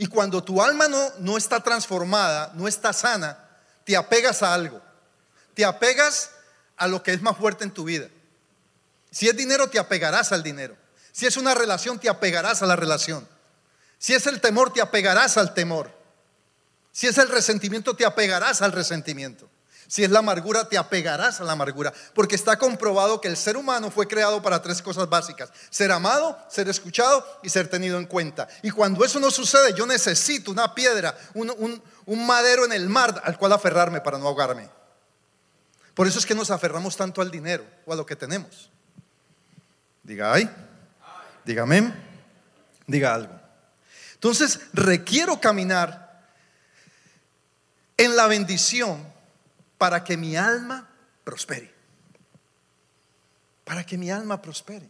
Y 0.00 0.06
cuando 0.06 0.42
tu 0.42 0.62
alma 0.62 0.88
no, 0.88 1.12
no 1.18 1.36
está 1.36 1.60
transformada, 1.60 2.52
no 2.54 2.66
está 2.66 2.90
sana, 2.94 3.38
te 3.84 3.94
apegas 3.94 4.42
a 4.42 4.54
algo. 4.54 4.80
Te 5.52 5.62
apegas 5.62 6.30
a 6.78 6.88
lo 6.88 7.02
que 7.02 7.12
es 7.12 7.20
más 7.20 7.36
fuerte 7.36 7.64
en 7.64 7.70
tu 7.70 7.84
vida. 7.84 8.08
Si 9.10 9.28
es 9.28 9.36
dinero, 9.36 9.68
te 9.68 9.78
apegarás 9.78 10.32
al 10.32 10.42
dinero. 10.42 10.74
Si 11.12 11.26
es 11.26 11.36
una 11.36 11.54
relación, 11.54 11.98
te 11.98 12.08
apegarás 12.08 12.62
a 12.62 12.66
la 12.66 12.76
relación. 12.76 13.28
Si 13.98 14.14
es 14.14 14.26
el 14.26 14.40
temor, 14.40 14.72
te 14.72 14.80
apegarás 14.80 15.36
al 15.36 15.52
temor. 15.52 15.94
Si 16.92 17.06
es 17.06 17.18
el 17.18 17.28
resentimiento, 17.28 17.94
te 17.94 18.06
apegarás 18.06 18.62
al 18.62 18.72
resentimiento. 18.72 19.50
Si 19.90 20.04
es 20.04 20.10
la 20.12 20.20
amargura, 20.20 20.68
te 20.68 20.78
apegarás 20.78 21.40
a 21.40 21.44
la 21.44 21.50
amargura. 21.50 21.92
Porque 22.14 22.36
está 22.36 22.56
comprobado 22.56 23.20
que 23.20 23.26
el 23.26 23.36
ser 23.36 23.56
humano 23.56 23.90
fue 23.90 24.06
creado 24.06 24.40
para 24.40 24.62
tres 24.62 24.80
cosas 24.80 25.08
básicas. 25.08 25.50
Ser 25.68 25.90
amado, 25.90 26.38
ser 26.48 26.68
escuchado 26.68 27.26
y 27.42 27.48
ser 27.48 27.66
tenido 27.66 27.98
en 27.98 28.06
cuenta. 28.06 28.46
Y 28.62 28.70
cuando 28.70 29.04
eso 29.04 29.18
no 29.18 29.32
sucede, 29.32 29.74
yo 29.74 29.86
necesito 29.86 30.52
una 30.52 30.76
piedra, 30.76 31.18
un, 31.34 31.82
madero 32.24 32.64
en 32.64 32.72
el 32.72 32.88
mar 32.88 33.20
al 33.24 33.36
cual 33.36 33.52
aferrarme 33.52 34.00
para 34.00 34.16
no 34.16 34.28
ahogarme. 34.28 34.70
Por 35.92 36.06
eso 36.06 36.20
es 36.20 36.26
que 36.26 36.36
nos 36.36 36.52
aferramos 36.52 36.96
tanto 36.96 37.20
al 37.20 37.32
dinero 37.32 37.66
o 37.84 37.92
a 37.92 37.96
lo 37.96 38.06
que 38.06 38.14
tenemos. 38.14 38.70
Diga, 40.04 40.32
ay. 40.32 40.48
Dígame, 41.44 41.92
diga 42.86 43.12
algo. 43.12 43.40
Entonces, 44.14 44.60
requiero 44.72 45.40
caminar 45.40 46.28
en 47.96 48.14
la 48.14 48.28
bendición 48.28 49.09
para 49.80 50.04
que 50.04 50.14
mi 50.18 50.36
alma 50.36 50.86
prospere. 51.24 51.72
Para 53.64 53.82
que 53.86 53.96
mi 53.96 54.10
alma 54.10 54.42
prospere. 54.42 54.86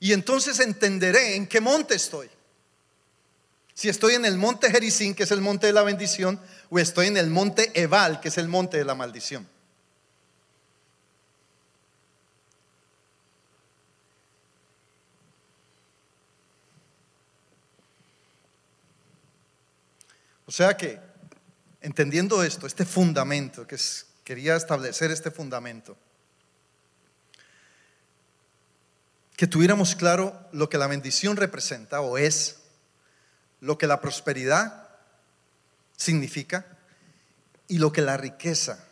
Y 0.00 0.14
entonces 0.14 0.60
entenderé 0.60 1.36
en 1.36 1.46
qué 1.46 1.60
monte 1.60 1.94
estoy. 1.94 2.30
Si 3.74 3.90
estoy 3.90 4.14
en 4.14 4.24
el 4.24 4.38
monte 4.38 4.70
Jericín, 4.70 5.14
que 5.14 5.24
es 5.24 5.30
el 5.30 5.42
monte 5.42 5.66
de 5.66 5.74
la 5.74 5.82
bendición, 5.82 6.40
o 6.70 6.78
estoy 6.78 7.08
en 7.08 7.18
el 7.18 7.28
monte 7.28 7.70
Ebal, 7.78 8.18
que 8.20 8.28
es 8.28 8.38
el 8.38 8.48
monte 8.48 8.78
de 8.78 8.86
la 8.86 8.94
maldición. 8.94 9.46
O 20.46 20.50
sea 20.50 20.74
que, 20.78 21.11
entendiendo 21.82 22.42
esto, 22.42 22.66
este 22.66 22.84
fundamento, 22.84 23.66
que 23.66 23.76
quería 24.24 24.56
establecer 24.56 25.10
este 25.10 25.30
fundamento, 25.30 25.96
que 29.36 29.46
tuviéramos 29.46 29.94
claro 29.96 30.48
lo 30.52 30.68
que 30.68 30.78
la 30.78 30.86
bendición 30.86 31.36
representa 31.36 32.00
o 32.00 32.18
es, 32.18 32.60
lo 33.60 33.78
que 33.78 33.86
la 33.86 34.00
prosperidad 34.00 34.88
significa 35.96 36.66
y 37.68 37.78
lo 37.78 37.92
que 37.92 38.02
la 38.02 38.16
riqueza 38.16 38.84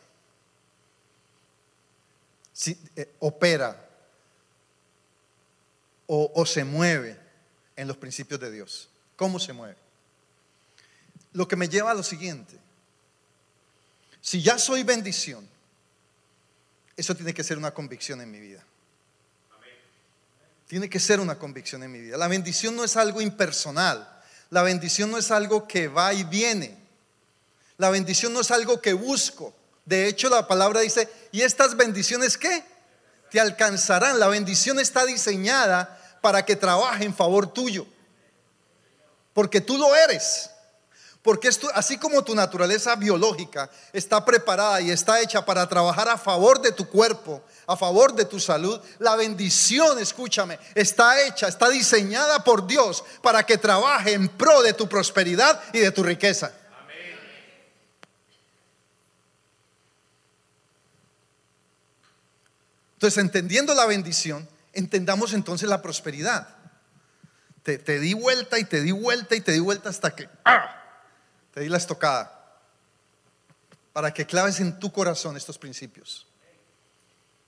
eh, 2.66 3.14
opera 3.20 3.88
o 6.12 6.44
se 6.44 6.64
mueve 6.64 7.16
en 7.76 7.86
los 7.86 7.96
principios 7.96 8.40
de 8.40 8.50
Dios. 8.50 8.90
¿Cómo 9.14 9.38
se 9.38 9.52
mueve? 9.52 9.76
Lo 11.32 11.46
que 11.46 11.54
me 11.54 11.68
lleva 11.68 11.92
a 11.92 11.94
lo 11.94 12.02
siguiente. 12.02 12.58
Si 14.20 14.42
ya 14.42 14.58
soy 14.58 14.82
bendición, 14.82 15.48
eso 16.96 17.14
tiene 17.14 17.32
que 17.32 17.42
ser 17.42 17.56
una 17.56 17.72
convicción 17.72 18.20
en 18.20 18.30
mi 18.30 18.40
vida. 18.40 18.62
Tiene 20.66 20.88
que 20.88 21.00
ser 21.00 21.18
una 21.18 21.38
convicción 21.38 21.82
en 21.82 21.90
mi 21.90 22.00
vida. 22.00 22.16
La 22.16 22.28
bendición 22.28 22.76
no 22.76 22.84
es 22.84 22.96
algo 22.96 23.20
impersonal. 23.20 24.08
La 24.50 24.62
bendición 24.62 25.10
no 25.10 25.18
es 25.18 25.30
algo 25.30 25.66
que 25.66 25.88
va 25.88 26.12
y 26.12 26.24
viene. 26.24 26.76
La 27.78 27.90
bendición 27.90 28.32
no 28.32 28.40
es 28.40 28.50
algo 28.50 28.80
que 28.80 28.92
busco. 28.92 29.54
De 29.84 30.06
hecho, 30.06 30.28
la 30.28 30.46
palabra 30.46 30.80
dice, 30.80 31.08
¿y 31.32 31.40
estas 31.40 31.76
bendiciones 31.76 32.36
qué? 32.36 32.62
Te 33.30 33.40
alcanzarán. 33.40 34.20
La 34.20 34.28
bendición 34.28 34.78
está 34.78 35.06
diseñada 35.06 35.98
para 36.20 36.44
que 36.44 36.54
trabaje 36.54 37.04
en 37.04 37.14
favor 37.14 37.52
tuyo. 37.52 37.86
Porque 39.32 39.60
tú 39.60 39.78
lo 39.78 39.96
eres. 39.96 40.50
Porque 41.22 41.50
así 41.74 41.98
como 41.98 42.24
tu 42.24 42.34
naturaleza 42.34 42.96
biológica 42.96 43.68
está 43.92 44.24
preparada 44.24 44.80
y 44.80 44.90
está 44.90 45.20
hecha 45.20 45.44
para 45.44 45.68
trabajar 45.68 46.08
a 46.08 46.16
favor 46.16 46.62
de 46.62 46.72
tu 46.72 46.88
cuerpo, 46.88 47.44
a 47.66 47.76
favor 47.76 48.14
de 48.14 48.24
tu 48.24 48.40
salud, 48.40 48.80
la 48.98 49.16
bendición, 49.16 49.98
escúchame, 49.98 50.58
está 50.74 51.20
hecha, 51.26 51.48
está 51.48 51.68
diseñada 51.68 52.42
por 52.42 52.66
Dios 52.66 53.04
para 53.22 53.44
que 53.44 53.58
trabaje 53.58 54.14
en 54.14 54.28
pro 54.28 54.62
de 54.62 54.72
tu 54.72 54.88
prosperidad 54.88 55.60
y 55.74 55.80
de 55.80 55.90
tu 55.90 56.02
riqueza. 56.02 56.52
Entonces, 62.94 63.22
entendiendo 63.22 63.74
la 63.74 63.84
bendición, 63.86 64.48
entendamos 64.72 65.34
entonces 65.34 65.68
la 65.68 65.82
prosperidad. 65.82 66.48
Te, 67.62 67.76
te, 67.78 67.98
di 67.98 68.14
vuelta 68.14 68.58
y 68.58 68.64
te 68.64 68.80
di 68.80 68.92
vuelta 68.92 69.34
y 69.34 69.42
te 69.42 69.52
di 69.52 69.58
vuelta 69.58 69.90
hasta 69.90 70.14
que... 70.14 70.28
¡ah! 70.44 70.79
Te 71.52 71.60
di 71.60 71.68
la 71.68 71.78
estocada 71.78 72.40
para 73.92 74.14
que 74.14 74.26
claves 74.26 74.60
en 74.60 74.78
tu 74.78 74.92
corazón 74.92 75.36
estos 75.36 75.58
principios. 75.58 76.26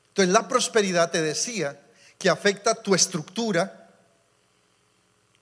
Entonces 0.08 0.32
la 0.32 0.48
prosperidad 0.48 1.10
te 1.10 1.22
decía 1.22 1.80
que 2.18 2.28
afecta 2.28 2.74
tu 2.74 2.94
estructura, 2.94 3.90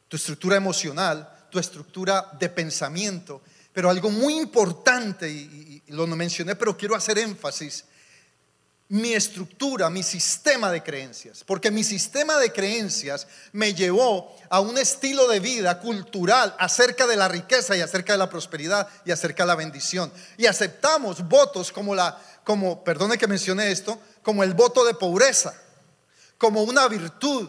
tu 0.09 0.17
estructura 0.17 0.57
emocional, 0.57 1.49
tu 1.51 1.59
estructura 1.59 2.31
de 2.39 2.49
pensamiento, 2.49 3.43
pero 3.73 3.91
algo 3.91 4.11
muy 4.11 4.37
importante, 4.39 5.29
y, 5.31 5.83
y 5.87 5.93
lo 5.93 6.07
mencioné, 6.07 6.55
pero 6.55 6.77
quiero 6.77 6.95
hacer 6.95 7.19
énfasis, 7.19 7.85
mi 8.91 9.15
estructura, 9.15 9.89
mi 9.89 10.03
sistema 10.03 10.73
de 10.73 10.83
creencias, 10.83 11.45
porque 11.45 11.71
mi 11.71 11.85
sistema 11.85 12.39
de 12.39 12.53
creencias 12.53 13.29
me 13.53 13.73
llevó 13.73 14.35
a 14.49 14.59
un 14.59 14.77
estilo 14.79 15.29
de 15.29 15.39
vida 15.39 15.79
cultural 15.79 16.57
acerca 16.59 17.07
de 17.07 17.15
la 17.15 17.29
riqueza 17.29 17.77
y 17.77 17.83
acerca 17.83 18.15
de 18.15 18.19
la 18.19 18.29
prosperidad 18.29 18.89
y 19.05 19.13
acerca 19.13 19.45
de 19.45 19.47
la 19.47 19.55
bendición. 19.55 20.13
Y 20.37 20.47
aceptamos 20.47 21.29
votos 21.29 21.71
como 21.71 21.95
la, 21.95 22.21
como, 22.43 22.83
perdone 22.83 23.17
que 23.17 23.29
mencione 23.29 23.71
esto, 23.71 23.97
como 24.23 24.43
el 24.43 24.55
voto 24.55 24.85
de 24.85 24.95
pobreza, 24.95 25.55
como 26.37 26.65
una 26.65 26.89
virtud, 26.89 27.49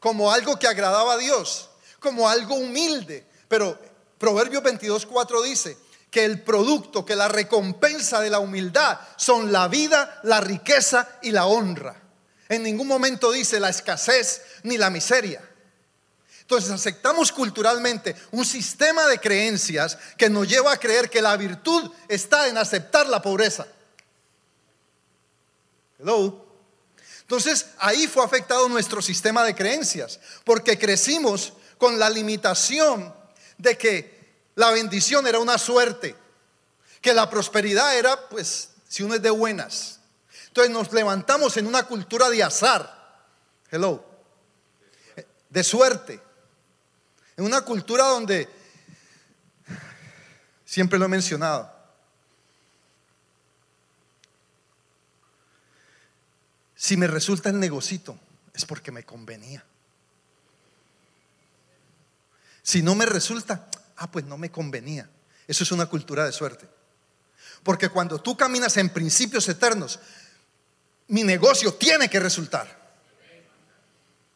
como 0.00 0.32
algo 0.32 0.58
que 0.58 0.68
agradaba 0.68 1.14
a 1.14 1.18
Dios, 1.18 1.68
como 2.00 2.30
algo 2.30 2.54
humilde. 2.54 3.26
Pero 3.46 3.78
Proverbios 4.16 4.62
22.4 4.62 5.42
dice, 5.44 5.76
que 6.10 6.24
el 6.24 6.40
producto, 6.40 7.04
que 7.04 7.16
la 7.16 7.28
recompensa 7.28 8.20
de 8.20 8.30
la 8.30 8.38
humildad 8.38 8.98
son 9.16 9.52
la 9.52 9.68
vida, 9.68 10.20
la 10.22 10.40
riqueza 10.40 11.08
y 11.22 11.30
la 11.30 11.46
honra. 11.46 12.02
En 12.48 12.62
ningún 12.62 12.86
momento 12.86 13.30
dice 13.30 13.60
la 13.60 13.68
escasez 13.68 14.42
ni 14.62 14.78
la 14.78 14.90
miseria. 14.90 15.42
Entonces 16.40 16.70
aceptamos 16.70 17.30
culturalmente 17.30 18.16
un 18.30 18.42
sistema 18.44 19.06
de 19.06 19.20
creencias 19.20 19.98
que 20.16 20.30
nos 20.30 20.48
lleva 20.48 20.72
a 20.72 20.78
creer 20.78 21.10
que 21.10 21.20
la 21.20 21.36
virtud 21.36 21.90
está 22.08 22.48
en 22.48 22.56
aceptar 22.56 23.06
la 23.06 23.20
pobreza. 23.20 23.66
Hello. 25.98 26.46
Entonces 27.20 27.66
ahí 27.78 28.06
fue 28.06 28.24
afectado 28.24 28.66
nuestro 28.70 29.02
sistema 29.02 29.44
de 29.44 29.54
creencias, 29.54 30.18
porque 30.44 30.78
crecimos 30.78 31.52
con 31.76 31.98
la 31.98 32.08
limitación 32.08 33.14
de 33.58 33.76
que 33.76 34.17
la 34.58 34.72
bendición 34.72 35.24
era 35.28 35.38
una 35.38 35.56
suerte, 35.56 36.16
que 37.00 37.14
la 37.14 37.30
prosperidad 37.30 37.96
era, 37.96 38.28
pues, 38.28 38.70
si 38.88 39.04
uno 39.04 39.14
es 39.14 39.22
de 39.22 39.30
buenas. 39.30 40.00
Entonces 40.48 40.72
nos 40.72 40.92
levantamos 40.92 41.56
en 41.58 41.68
una 41.68 41.84
cultura 41.84 42.28
de 42.28 42.42
azar, 42.42 43.22
hello, 43.70 44.04
de 45.48 45.62
suerte, 45.62 46.20
en 47.36 47.44
una 47.44 47.60
cultura 47.60 48.02
donde, 48.06 48.48
siempre 50.64 50.98
lo 50.98 51.04
he 51.04 51.08
mencionado, 51.08 51.72
si 56.74 56.96
me 56.96 57.06
resulta 57.06 57.48
el 57.50 57.60
negocito, 57.60 58.18
es 58.52 58.64
porque 58.64 58.90
me 58.90 59.04
convenía. 59.04 59.64
Si 62.60 62.82
no 62.82 62.96
me 62.96 63.06
resulta, 63.06 63.68
ah, 63.98 64.10
pues 64.10 64.24
no 64.24 64.38
me 64.38 64.50
convenía. 64.50 65.08
Eso 65.46 65.64
es 65.64 65.72
una 65.72 65.86
cultura 65.86 66.24
de 66.24 66.32
suerte. 66.32 66.68
Porque 67.62 67.88
cuando 67.88 68.20
tú 68.20 68.36
caminas 68.36 68.76
en 68.76 68.90
principios 68.90 69.48
eternos, 69.48 69.98
mi 71.08 71.22
negocio 71.22 71.74
tiene 71.74 72.08
que 72.08 72.20
resultar. 72.20 72.78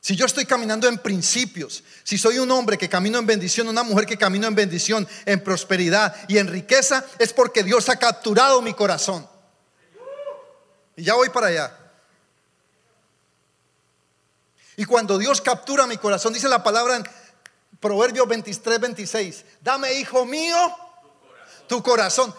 Si 0.00 0.16
yo 0.16 0.26
estoy 0.26 0.44
caminando 0.46 0.88
en 0.88 0.98
principios, 0.98 1.84
si 2.02 2.18
soy 2.18 2.38
un 2.38 2.50
hombre 2.50 2.76
que 2.76 2.88
camino 2.88 3.18
en 3.18 3.26
bendición, 3.26 3.68
una 3.68 3.84
mujer 3.84 4.04
que 4.04 4.18
camino 4.18 4.48
en 4.48 4.54
bendición, 4.56 5.06
en 5.26 5.44
prosperidad 5.44 6.16
y 6.28 6.38
en 6.38 6.48
riqueza, 6.48 7.04
es 7.20 7.32
porque 7.32 7.62
Dios 7.62 7.88
ha 7.88 7.96
capturado 7.96 8.60
mi 8.62 8.74
corazón. 8.74 9.28
Y 10.96 11.04
ya 11.04 11.14
voy 11.14 11.28
para 11.28 11.46
allá. 11.46 11.78
Y 14.76 14.84
cuando 14.84 15.18
Dios 15.18 15.40
captura 15.40 15.86
mi 15.86 15.98
corazón, 15.98 16.32
dice 16.32 16.48
la 16.48 16.64
palabra 16.64 16.96
en 16.96 17.04
Proverbios 17.82 18.28
23, 18.28 18.80
26, 18.80 19.44
dame, 19.60 19.92
hijo 19.94 20.24
mío, 20.24 20.56
tu 21.66 21.82
corazón. 21.82 22.32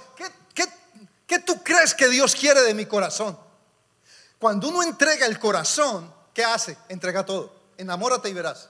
¿Qué, 0.55 1.39
tú 1.39 1.61
crees 1.61 1.93
que 1.93 2.07
Dios 2.07 2.33
quiere 2.33 2.61
de 2.61 2.73
mi 2.73 2.85
corazón? 2.85 3.37
Cuando 4.39 4.69
uno 4.69 4.83
entrega 4.83 5.25
el 5.25 5.37
corazón, 5.39 6.13
¿qué 6.33 6.45
hace? 6.45 6.77
Entrega 6.87 7.25
todo. 7.25 7.53
Enamórate 7.77 8.29
y 8.29 8.33
verás. 8.33 8.69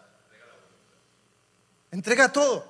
Entrega 1.91 2.31
todo. 2.31 2.65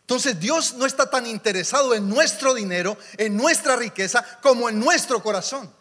Entonces 0.00 0.38
Dios 0.38 0.74
no 0.74 0.84
está 0.84 1.08
tan 1.08 1.26
interesado 1.26 1.94
en 1.94 2.10
nuestro 2.10 2.52
dinero, 2.52 2.98
en 3.16 3.38
nuestra 3.38 3.74
riqueza, 3.76 4.22
como 4.42 4.68
en 4.68 4.78
nuestro 4.78 5.22
corazón. 5.22 5.79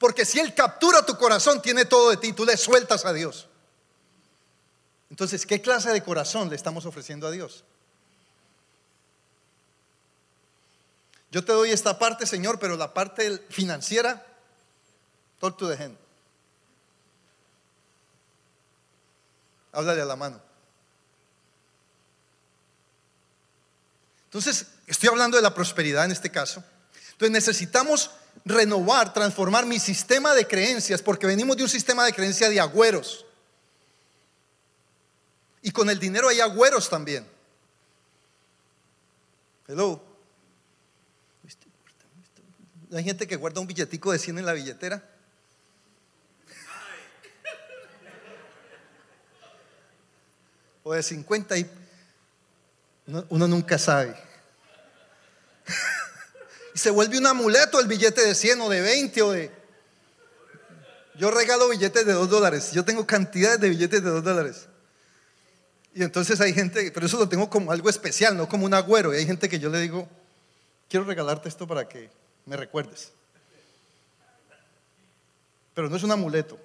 Porque 0.00 0.24
si 0.24 0.40
Él 0.40 0.54
captura 0.54 1.04
tu 1.04 1.18
corazón, 1.18 1.60
tiene 1.60 1.84
todo 1.84 2.08
de 2.08 2.16
ti, 2.16 2.32
tú 2.32 2.46
le 2.46 2.56
sueltas 2.56 3.04
a 3.04 3.12
Dios. 3.12 3.48
Entonces, 5.10 5.44
¿qué 5.44 5.60
clase 5.60 5.92
de 5.92 6.02
corazón 6.02 6.48
le 6.48 6.56
estamos 6.56 6.86
ofreciendo 6.86 7.26
a 7.26 7.30
Dios? 7.30 7.64
Yo 11.30 11.44
te 11.44 11.52
doy 11.52 11.70
esta 11.70 11.98
parte, 11.98 12.24
Señor, 12.24 12.58
pero 12.58 12.78
la 12.78 12.94
parte 12.94 13.44
financiera, 13.50 14.26
todo 15.38 15.52
to 15.52 15.68
the 15.68 15.94
Háblale 19.72 20.00
a 20.00 20.06
la 20.06 20.16
mano. 20.16 20.40
Entonces, 24.24 24.66
estoy 24.86 25.10
hablando 25.10 25.36
de 25.36 25.42
la 25.42 25.52
prosperidad 25.52 26.06
en 26.06 26.12
este 26.12 26.30
caso. 26.30 26.64
Entonces 27.12 27.32
necesitamos 27.32 28.12
renovar, 28.44 29.12
transformar 29.12 29.66
mi 29.66 29.78
sistema 29.78 30.34
de 30.34 30.46
creencias, 30.46 31.02
porque 31.02 31.26
venimos 31.26 31.56
de 31.56 31.62
un 31.62 31.68
sistema 31.68 32.04
de 32.04 32.12
creencia 32.12 32.48
de 32.48 32.60
agüeros. 32.60 33.26
Y 35.62 35.70
con 35.70 35.90
el 35.90 35.98
dinero 35.98 36.28
hay 36.28 36.40
agüeros 36.40 36.88
también. 36.88 37.26
Hello. 39.68 40.02
Hay 42.92 43.04
gente 43.04 43.26
que 43.26 43.36
guarda 43.36 43.60
un 43.60 43.66
billetico 43.66 44.10
de 44.10 44.18
100 44.18 44.38
en 44.38 44.46
la 44.46 44.52
billetera. 44.52 45.04
O 50.82 50.94
de 50.94 51.02
50 51.02 51.58
y 51.58 51.70
uno, 53.28 53.48
nunca 53.48 53.78
sabe. 53.78 54.16
Se 56.80 56.88
vuelve 56.88 57.18
un 57.18 57.26
amuleto 57.26 57.78
el 57.78 57.86
billete 57.86 58.22
de 58.22 58.34
100 58.34 58.60
o 58.62 58.68
de 58.70 58.80
20 58.80 59.22
o 59.22 59.32
de... 59.32 59.50
Yo 61.14 61.30
regalo 61.30 61.68
billetes 61.68 62.06
de 62.06 62.14
2 62.14 62.30
dólares. 62.30 62.72
Yo 62.72 62.86
tengo 62.86 63.06
cantidades 63.06 63.60
de 63.60 63.68
billetes 63.68 64.02
de 64.02 64.08
2 64.08 64.24
dólares. 64.24 64.66
Y 65.94 66.02
entonces 66.02 66.40
hay 66.40 66.54
gente, 66.54 66.90
pero 66.90 67.04
eso 67.04 67.18
lo 67.18 67.28
tengo 67.28 67.50
como 67.50 67.70
algo 67.70 67.90
especial, 67.90 68.34
no 68.34 68.48
como 68.48 68.64
un 68.64 68.72
agüero. 68.72 69.12
Y 69.12 69.18
hay 69.18 69.26
gente 69.26 69.46
que 69.50 69.58
yo 69.58 69.68
le 69.68 69.78
digo, 69.78 70.08
quiero 70.88 71.04
regalarte 71.04 71.50
esto 71.50 71.66
para 71.66 71.86
que 71.86 72.08
me 72.46 72.56
recuerdes. 72.56 73.12
Pero 75.74 75.90
no 75.90 75.96
es 75.96 76.02
un 76.02 76.12
amuleto. 76.12 76.58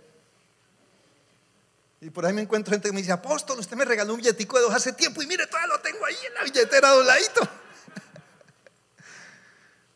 Y 2.00 2.10
por 2.10 2.26
ahí 2.26 2.32
me 2.32 2.44
encuentro 2.44 2.72
gente 2.72 2.88
que 2.88 2.94
me 2.94 3.02
dice, 3.02 3.12
apóstol, 3.12 3.60
usted 3.60 3.76
me 3.76 3.84
regaló 3.84 4.14
un 4.14 4.22
billetico 4.22 4.56
de 4.56 4.64
dos 4.64 4.74
hace 4.74 4.94
tiempo 4.94 5.22
y 5.22 5.28
mire, 5.28 5.46
todavía 5.48 5.76
lo 5.76 5.82
tengo 5.82 6.06
ahí 6.06 6.16
en 6.26 6.34
la 6.36 6.44
billetera 6.44 6.90
dobladito. 6.92 7.65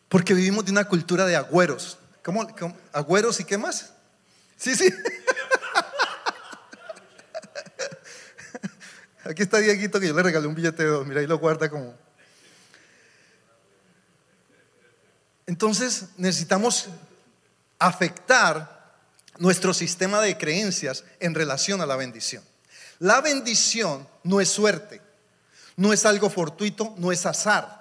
Porque 0.10 0.34
vivimos 0.34 0.66
de 0.66 0.72
una 0.72 0.84
cultura 0.86 1.26
de 1.26 1.38
agüeros. 1.38 1.98
¿Cómo? 2.24 2.46
¿Agüeros 2.92 3.40
y 3.40 3.46
qué 3.46 3.58
más? 3.58 3.94
Sí, 4.58 4.76
sí. 4.76 4.94
Aquí 9.24 9.44
está 9.44 9.60
Dieguito 9.60 10.00
que 10.00 10.08
yo 10.08 10.14
le 10.14 10.24
regalé 10.24 10.48
un 10.48 10.56
billete 10.56 10.84
de 10.84 10.90
dos. 10.90 11.08
Mira, 11.08 11.22
ahí 11.22 11.28
lo 11.28 11.38
guarda 11.38 11.70
como 11.70 11.96
Entonces 15.50 16.06
necesitamos 16.18 16.90
afectar 17.80 18.94
nuestro 19.40 19.74
sistema 19.74 20.22
de 20.22 20.38
creencias 20.38 21.04
en 21.20 21.34
relación 21.34 21.82
a 21.82 21.88
la 21.88 21.96
bendición. 21.96 22.44
La 23.00 23.20
bendición 23.20 24.08
no 24.24 24.42
es 24.42 24.50
suerte, 24.50 25.02
no 25.76 25.92
es 25.92 26.06
algo 26.06 26.30
fortuito, 26.30 26.94
no 26.98 27.12
es 27.12 27.26
azar. 27.26 27.79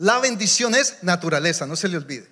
La 0.00 0.18
bendición 0.18 0.74
es 0.74 1.02
naturaleza, 1.02 1.66
no 1.66 1.76
se 1.76 1.86
le 1.86 1.98
olvide. 1.98 2.26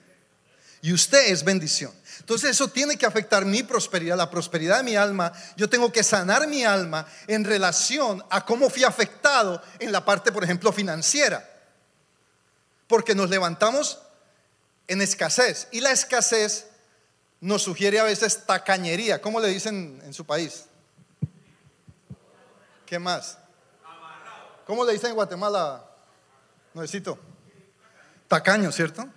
Y 0.80 0.94
usted 0.94 1.26
es 1.26 1.44
bendición. 1.44 1.92
Entonces 2.20 2.50
eso 2.50 2.68
tiene 2.68 2.96
que 2.96 3.04
afectar 3.04 3.44
mi 3.44 3.62
prosperidad, 3.62 4.16
la 4.16 4.30
prosperidad 4.30 4.78
de 4.78 4.84
mi 4.84 4.96
alma. 4.96 5.34
Yo 5.54 5.68
tengo 5.68 5.92
que 5.92 6.02
sanar 6.02 6.48
mi 6.48 6.64
alma 6.64 7.06
en 7.26 7.44
relación 7.44 8.24
a 8.30 8.46
cómo 8.46 8.70
fui 8.70 8.84
afectado 8.84 9.62
en 9.78 9.92
la 9.92 10.02
parte, 10.02 10.32
por 10.32 10.44
ejemplo, 10.44 10.72
financiera. 10.72 11.46
Porque 12.86 13.14
nos 13.14 13.28
levantamos 13.28 13.98
en 14.86 15.02
escasez. 15.02 15.68
Y 15.70 15.82
la 15.82 15.90
escasez 15.90 16.68
nos 17.38 17.60
sugiere 17.60 18.00
a 18.00 18.04
veces 18.04 18.46
tacañería. 18.46 19.20
¿Cómo 19.20 19.40
le 19.40 19.48
dicen 19.48 20.00
en 20.06 20.14
su 20.14 20.24
país? 20.24 20.64
¿Qué 22.86 22.98
más? 22.98 23.36
¿Cómo 24.66 24.86
le 24.86 24.94
dicen 24.94 25.10
en 25.10 25.16
Guatemala? 25.16 25.84
Necesito. 26.72 27.27
Tacaño, 28.28 28.70
¿cierto? 28.70 29.08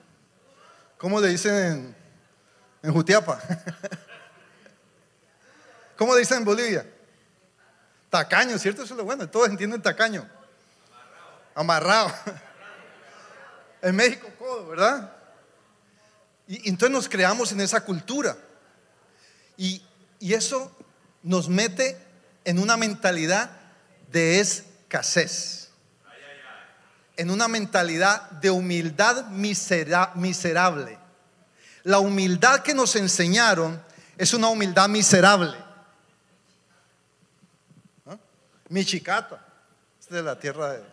¿Cómo 0.97 1.19
le 1.19 1.27
dicen 1.27 1.93
en, 2.81 2.93
Jutiapa? 2.93 3.41
¿Cómo 5.97 6.13
le 6.13 6.21
dicen 6.21 6.37
en 6.37 6.45
Bolivia? 6.45 6.85
Tacaño, 8.09 8.57
¿cierto? 8.57 8.83
Eso 8.83 8.93
es 8.93 8.97
lo 8.97 9.03
bueno. 9.03 9.29
Todos 9.29 9.49
entienden 9.49 9.81
tacaño. 9.81 10.27
Amarrado. 11.53 12.11
En 13.83 13.95
México, 13.95 14.29
codo, 14.37 14.67
¿verdad? 14.67 15.11
Y, 16.47 16.69
entonces 16.69 16.93
nos 16.93 17.09
creamos 17.09 17.51
en 17.51 17.61
esa 17.61 17.83
cultura. 17.83 18.37
Y, 19.57 19.83
y 20.19 20.35
eso 20.35 20.71
nos 21.23 21.49
mete 21.49 21.97
en 22.45 22.59
una 22.59 22.77
mentalidad 22.77 23.49
de 24.11 24.39
escasez. 24.39 25.60
En 27.21 27.29
una 27.29 27.47
mentalidad 27.47 28.31
de 28.31 28.49
humildad 28.49 29.27
miserable. 29.27 30.97
La 31.83 31.99
humildad 31.99 32.61
que 32.61 32.73
nos 32.73 32.95
enseñaron 32.95 33.79
es 34.17 34.33
una 34.33 34.47
humildad 34.47 34.89
miserable. 34.89 35.55
¿Ah? 38.07 38.17
Michicata, 38.69 39.39
es 39.99 40.09
de 40.09 40.23
la 40.23 40.39
tierra 40.39 40.71
de, 40.71 40.83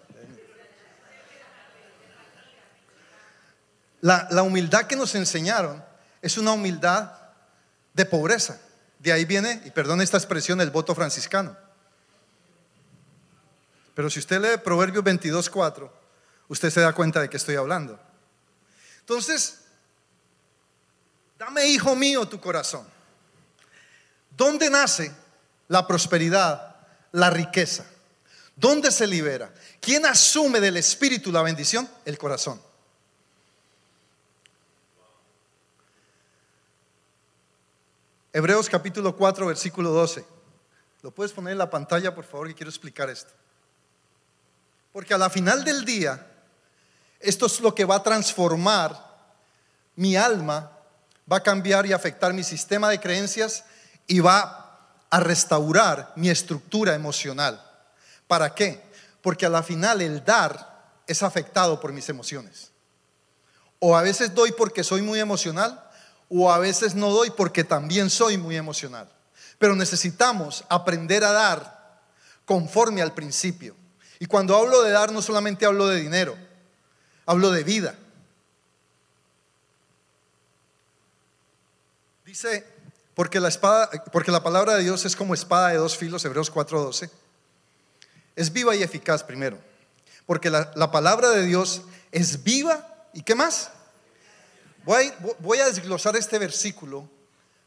La, 4.02 4.28
la 4.30 4.42
humildad 4.42 4.82
que 4.82 4.96
nos 4.96 5.14
enseñaron 5.14 5.82
es 6.20 6.36
una 6.36 6.52
humildad 6.52 7.10
de 7.94 8.04
pobreza. 8.04 8.60
De 8.98 9.12
ahí 9.12 9.24
viene, 9.24 9.62
y 9.64 9.70
perdón 9.70 10.02
esta 10.02 10.18
expresión, 10.18 10.60
el 10.60 10.70
voto 10.70 10.94
franciscano. 10.94 11.56
Pero 13.94 14.10
si 14.10 14.18
usted 14.18 14.42
lee 14.42 14.58
Proverbios 14.62 15.02
22, 15.02 15.48
4, 15.48 15.98
usted 16.48 16.70
se 16.70 16.80
da 16.80 16.92
cuenta 16.92 17.20
de 17.20 17.30
que 17.30 17.37
estoy 17.37 17.56
hablando. 17.56 17.98
Entonces, 19.00 19.61
dame, 21.38 21.66
hijo 21.66 21.94
mío, 21.94 22.26
tu 22.26 22.40
corazón. 22.40 22.87
¿Dónde 24.37 24.70
nace 24.70 25.12
la 25.68 25.87
prosperidad, 25.87 26.76
la 27.12 27.30
riqueza? 27.30 27.87
¿Dónde 28.54 28.90
se 28.90 29.06
libera? 29.06 29.52
¿Quién 29.80 30.04
asume 30.06 30.61
del 30.61 30.76
Espíritu 30.76 31.30
la 31.30 31.42
bendición? 31.42 31.88
El 32.04 32.18
corazón. 32.18 32.61
Hebreos 38.32 38.68
capítulo 38.68 39.16
4, 39.16 39.46
versículo 39.46 39.90
12. 39.90 40.24
¿Lo 41.02 41.11
puedes 41.11 41.32
poner 41.32 41.52
en 41.52 41.58
la 41.58 41.70
pantalla, 41.70 42.14
por 42.14 42.24
favor, 42.24 42.48
que 42.48 42.54
quiero 42.54 42.70
explicar 42.70 43.08
esto? 43.08 43.32
Porque 44.92 45.14
a 45.14 45.18
la 45.18 45.30
final 45.30 45.64
del 45.64 45.84
día, 45.84 46.26
esto 47.20 47.46
es 47.46 47.61
lo 47.61 47.74
que 47.74 47.85
va 47.85 47.96
a 47.96 48.02
transformar 48.02 49.07
mi 49.96 50.16
alma, 50.16 50.70
va 51.31 51.38
a 51.38 51.42
cambiar 51.42 51.87
y 51.87 51.92
afectar 51.92 52.33
mi 52.33 52.44
sistema 52.44 52.88
de 52.88 53.00
creencias 53.00 53.64
y 54.07 54.20
va 54.20 54.78
a 55.11 55.20
restaurar 55.20 56.12
mi 56.16 56.31
estructura 56.31 56.94
emocional. 56.94 57.62
¿Para 58.26 58.54
qué? 58.54 58.83
Porque 59.22 59.46
a 59.46 59.50
la 59.50 59.62
final 59.62 60.00
el 60.00 60.24
dar 60.24 60.78
es 61.07 61.22
afectado 61.22 61.81
por 61.81 61.92
mis 61.92 62.09
emociones. 62.09 62.70
O 63.81 63.96
a 63.96 64.02
veces 64.02 64.35
doy 64.35 64.52
porque 64.52 64.85
soy 64.85 65.02
muy 65.02 65.18
emocional, 65.18 65.85
o 66.28 66.52
a 66.52 66.59
veces 66.59 66.94
no 66.94 67.11
doy 67.11 67.31
porque 67.31 67.64
también 67.64 68.11
soy 68.11 68.37
muy 68.37 68.57
emocional. 68.57 69.09
Pero 69.59 69.74
necesitamos 69.74 70.64
aprender 70.68 71.24
a 71.24 71.33
dar 71.33 72.00
conforme 72.44 73.02
al 73.02 73.14
principio. 73.14 73.74
Y 74.20 74.26
cuando 74.26 74.57
hablo 74.57 74.83
de 74.83 74.90
dar, 74.90 75.12
no 75.12 75.22
solamente 75.22 75.64
hablo 75.64 75.87
de 75.87 76.00
dinero, 76.00 76.37
hablo 77.28 77.50
de 77.50 77.62
vida. 77.62 77.94
Dice, 82.24 82.66
porque 83.14 83.38
la 83.38 83.48
espada, 83.48 83.90
porque 84.12 84.32
la 84.32 84.42
palabra 84.42 84.74
de 84.76 84.82
Dios 84.82 85.04
es 85.04 85.14
como 85.14 85.34
espada 85.34 85.68
de 85.68 85.76
dos 85.76 85.96
filos, 85.96 86.24
Hebreos 86.24 86.52
4:12. 86.52 87.10
Es 88.34 88.52
viva 88.52 88.74
y 88.74 88.82
eficaz 88.82 89.22
primero. 89.22 89.58
Porque 90.24 90.50
la, 90.50 90.72
la 90.74 90.90
palabra 90.90 91.30
de 91.30 91.44
Dios 91.44 91.82
es 92.12 92.42
viva 92.42 93.06
y 93.12 93.22
¿qué 93.22 93.34
más? 93.34 93.70
Voy 94.84 95.58
a, 95.58 95.66
desglosar 95.66 96.16
este 96.16 96.38
versículo 96.38 97.10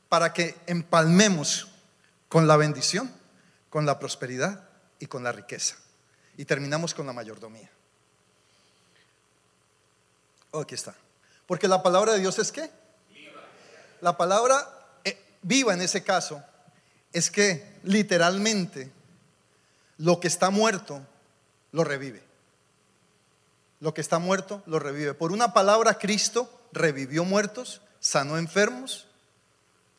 para 0.10 0.34
que 0.34 0.56
empalmemos 0.66 1.68
con 2.30 2.48
la 2.48 2.58
bendición, 2.58 3.14
con 3.70 3.86
la 3.86 4.00
prosperidad 4.00 4.68
y 4.98 5.06
con 5.06 5.24
la 5.24 5.32
riqueza. 5.32 5.76
Y 6.36 6.46
terminamos 6.46 6.96
con 6.96 7.06
la 7.06 7.14
mayordomía. 7.14 7.70
Aquí 10.54 10.76
está. 10.76 10.96
Porque 11.46 11.68
la 11.68 11.82
palabra 11.82 12.14
de 12.14 12.20
Dios 12.20 12.40
es 12.40 12.52
qué? 12.52 12.70
La 14.02 14.18
palabra 14.18 14.68
eh, 15.04 15.22
viva 15.42 15.74
en 15.74 15.82
ese 15.82 16.04
caso 16.04 16.44
es 17.14 17.30
que 17.30 17.80
literalmente 17.84 18.92
lo 19.98 20.20
que 20.20 20.28
está 20.28 20.50
muerto 20.50 21.02
lo 21.72 21.84
revive. 21.84 22.24
Lo 23.80 23.94
que 23.94 24.02
está 24.02 24.20
muerto 24.20 24.64
lo 24.66 24.80
revive. 24.80 25.14
Por 25.14 25.32
una 25.32 25.54
palabra 25.54 25.96
Cristo 25.96 26.50
revivió 26.72 27.26
muertos, 27.26 27.82
sanó 28.00 28.38
enfermos, 28.38 29.08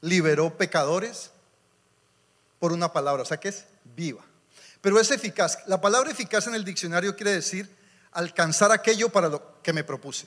liberó 0.01 0.57
pecadores 0.57 1.31
por 2.59 2.73
una 2.73 2.93
palabra, 2.93 3.23
o 3.23 3.27
sea 3.27 3.39
que 3.39 3.49
es 3.49 3.65
viva. 3.97 4.23
Pero 4.81 4.99
es 4.99 5.11
eficaz. 5.11 5.59
La 5.67 5.81
palabra 5.81 6.11
eficaz 6.11 6.47
en 6.47 6.55
el 6.55 6.65
diccionario 6.65 7.17
quiere 7.17 7.33
decir 7.33 7.69
alcanzar 8.13 8.73
aquello 8.73 9.09
para 9.09 9.29
lo 9.29 9.63
que 9.63 9.73
me 9.73 9.85
propuse, 9.85 10.27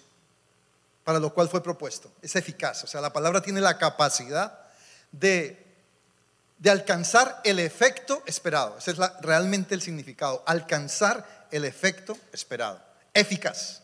para 1.05 1.19
lo 1.19 1.33
cual 1.33 1.47
fue 1.47 1.63
propuesto. 1.63 2.11
Es 2.21 2.35
eficaz, 2.35 2.83
o 2.83 2.87
sea, 2.87 2.99
la 2.99 3.13
palabra 3.13 3.41
tiene 3.41 3.61
la 3.61 3.77
capacidad 3.77 4.59
de, 5.13 5.63
de 6.57 6.69
alcanzar 6.69 7.39
el 7.45 7.59
efecto 7.59 8.21
esperado. 8.25 8.77
Ese 8.77 8.91
es 8.91 8.97
realmente 9.21 9.75
el 9.75 9.81
significado, 9.81 10.43
alcanzar 10.45 11.47
el 11.51 11.63
efecto 11.63 12.17
esperado. 12.33 12.83
Eficaz 13.13 13.83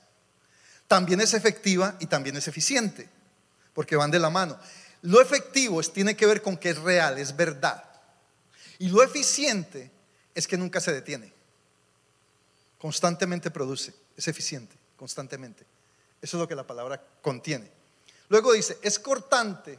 también 0.87 1.21
es 1.21 1.33
efectiva 1.33 1.95
y 1.99 2.07
también 2.07 2.35
es 2.35 2.49
eficiente, 2.49 3.07
porque 3.73 3.95
van 3.95 4.11
de 4.11 4.19
la 4.19 4.29
mano. 4.29 4.59
Lo 5.03 5.21
efectivo 5.21 5.79
es, 5.79 5.93
tiene 5.93 6.17
que 6.17 6.25
ver 6.25 6.41
con 6.41 6.57
que 6.57 6.71
es 6.71 6.79
real, 6.79 7.17
es 7.17 7.33
verdad. 7.33 7.81
Y 8.77 8.89
lo 8.89 9.01
eficiente 9.01 9.89
es 10.35 10.47
que 10.47 10.57
nunca 10.57 10.81
se 10.81 10.91
detiene. 10.91 11.31
Constantemente 12.77 13.51
produce, 13.51 13.93
es 14.17 14.27
eficiente, 14.27 14.75
constantemente. 14.97 15.65
Eso 16.21 16.37
es 16.37 16.41
lo 16.41 16.47
que 16.47 16.55
la 16.55 16.67
palabra 16.67 17.01
contiene. 17.21 17.71
Luego 18.29 18.53
dice, 18.53 18.77
es 18.81 18.99
cortante 18.99 19.77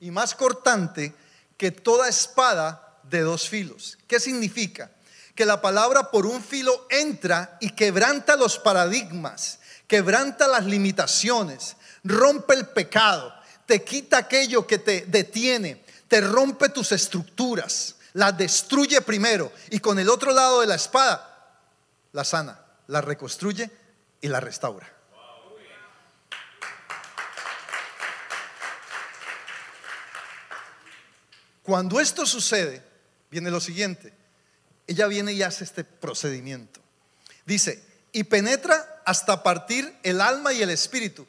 y 0.00 0.10
más 0.10 0.34
cortante 0.34 1.14
que 1.56 1.70
toda 1.70 2.08
espada 2.08 2.98
de 3.02 3.20
dos 3.20 3.48
filos. 3.48 3.98
¿Qué 4.06 4.20
significa? 4.20 4.90
Que 5.34 5.46
la 5.46 5.60
palabra 5.60 6.10
por 6.10 6.26
un 6.26 6.42
filo 6.42 6.86
entra 6.90 7.56
y 7.60 7.70
quebranta 7.70 8.36
los 8.36 8.58
paradigmas 8.58 9.58
quebranta 9.86 10.48
las 10.48 10.64
limitaciones, 10.64 11.76
rompe 12.04 12.54
el 12.54 12.66
pecado, 12.66 13.32
te 13.66 13.82
quita 13.84 14.18
aquello 14.18 14.66
que 14.66 14.78
te 14.78 15.06
detiene, 15.06 15.84
te 16.08 16.20
rompe 16.20 16.68
tus 16.68 16.92
estructuras, 16.92 17.96
la 18.12 18.32
destruye 18.32 19.00
primero 19.00 19.52
y 19.70 19.78
con 19.78 19.98
el 19.98 20.08
otro 20.08 20.32
lado 20.32 20.60
de 20.60 20.66
la 20.66 20.74
espada 20.74 21.32
la 22.12 22.24
sana, 22.24 22.58
la 22.86 23.00
reconstruye 23.00 23.70
y 24.20 24.28
la 24.28 24.40
restaura. 24.40 24.95
Cuando 31.66 31.98
esto 31.98 32.24
sucede, 32.24 32.80
viene 33.28 33.50
lo 33.50 33.60
siguiente. 33.60 34.12
Ella 34.86 35.08
viene 35.08 35.32
y 35.32 35.42
hace 35.42 35.64
este 35.64 35.82
procedimiento. 35.82 36.80
Dice, 37.44 37.82
y 38.12 38.22
penetra 38.22 39.02
hasta 39.04 39.42
partir 39.42 39.92
el 40.04 40.20
alma 40.20 40.52
y 40.52 40.62
el 40.62 40.70
espíritu. 40.70 41.26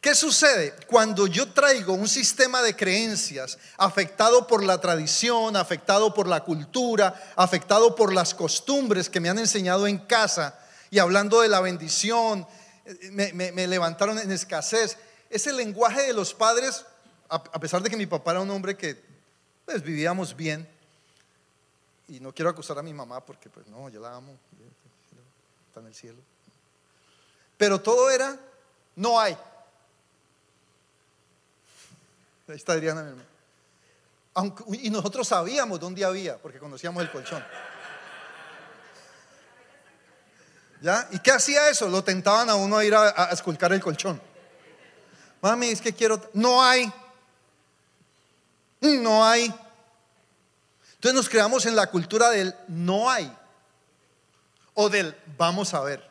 ¿Qué 0.00 0.14
sucede 0.14 0.74
cuando 0.86 1.26
yo 1.26 1.52
traigo 1.52 1.92
un 1.92 2.08
sistema 2.08 2.62
de 2.62 2.74
creencias 2.74 3.58
afectado 3.76 4.46
por 4.46 4.64
la 4.64 4.80
tradición, 4.80 5.54
afectado 5.54 6.14
por 6.14 6.28
la 6.28 6.44
cultura, 6.44 7.32
afectado 7.36 7.94
por 7.94 8.10
las 8.14 8.34
costumbres 8.34 9.10
que 9.10 9.20
me 9.20 9.28
han 9.28 9.38
enseñado 9.38 9.86
en 9.86 9.98
casa 9.98 10.58
y 10.90 10.98
hablando 10.98 11.42
de 11.42 11.48
la 11.48 11.60
bendición, 11.60 12.46
me, 13.10 13.66
levantaron 13.66 14.18
en 14.18 14.32
escasez? 14.32 14.96
Ese 15.28 15.52
lenguaje 15.52 16.04
de 16.04 16.14
los 16.14 16.32
padres, 16.32 16.86
a, 17.28 17.60
pesar 17.60 17.82
de 17.82 17.90
que 17.90 17.98
mi 17.98 18.06
papá 18.06 18.30
era 18.30 18.40
un 18.40 18.50
hombre 18.50 18.78
que 18.78 19.13
pues 19.64 19.82
vivíamos 19.82 20.36
bien, 20.36 20.68
y 22.08 22.20
no 22.20 22.34
quiero 22.34 22.50
acusar 22.50 22.78
a 22.78 22.82
mi 22.82 22.92
mamá 22.92 23.24
porque 23.24 23.48
pues 23.48 23.66
no, 23.66 23.88
yo 23.88 24.00
la 24.00 24.14
amo, 24.14 24.36
está 25.68 25.80
en 25.80 25.86
el 25.86 25.94
cielo. 25.94 26.18
Pero 27.56 27.80
todo 27.80 28.10
era, 28.10 28.38
no 28.96 29.18
hay. 29.18 29.36
Ahí 32.46 32.56
está 32.56 32.74
Adriana, 32.74 33.14
y 34.72 34.90
nosotros 34.90 35.28
sabíamos 35.28 35.80
dónde 35.80 36.04
había, 36.04 36.36
porque 36.38 36.58
conocíamos 36.58 37.02
el 37.02 37.10
colchón. 37.10 37.44
¿Ya? 40.82 41.08
¿Y 41.12 41.18
qué 41.20 41.30
hacía 41.30 41.70
eso? 41.70 41.88
Lo 41.88 42.04
tentaban 42.04 42.50
a 42.50 42.56
uno 42.56 42.76
a 42.76 42.84
ir 42.84 42.94
a, 42.94 43.30
a 43.30 43.32
esculcar 43.32 43.72
el 43.72 43.80
colchón. 43.80 44.20
Mami, 45.40 45.68
es 45.68 45.80
que 45.80 45.94
quiero. 45.94 46.30
No 46.34 46.62
hay. 46.62 46.92
No 48.84 49.24
hay. 49.24 49.44
Entonces 50.94 51.14
nos 51.14 51.28
creamos 51.28 51.66
en 51.66 51.76
la 51.76 51.86
cultura 51.88 52.30
del 52.30 52.54
no 52.68 53.10
hay 53.10 53.34
o 54.74 54.88
del 54.88 55.16
vamos 55.38 55.72
a 55.74 55.80
ver. 55.80 56.08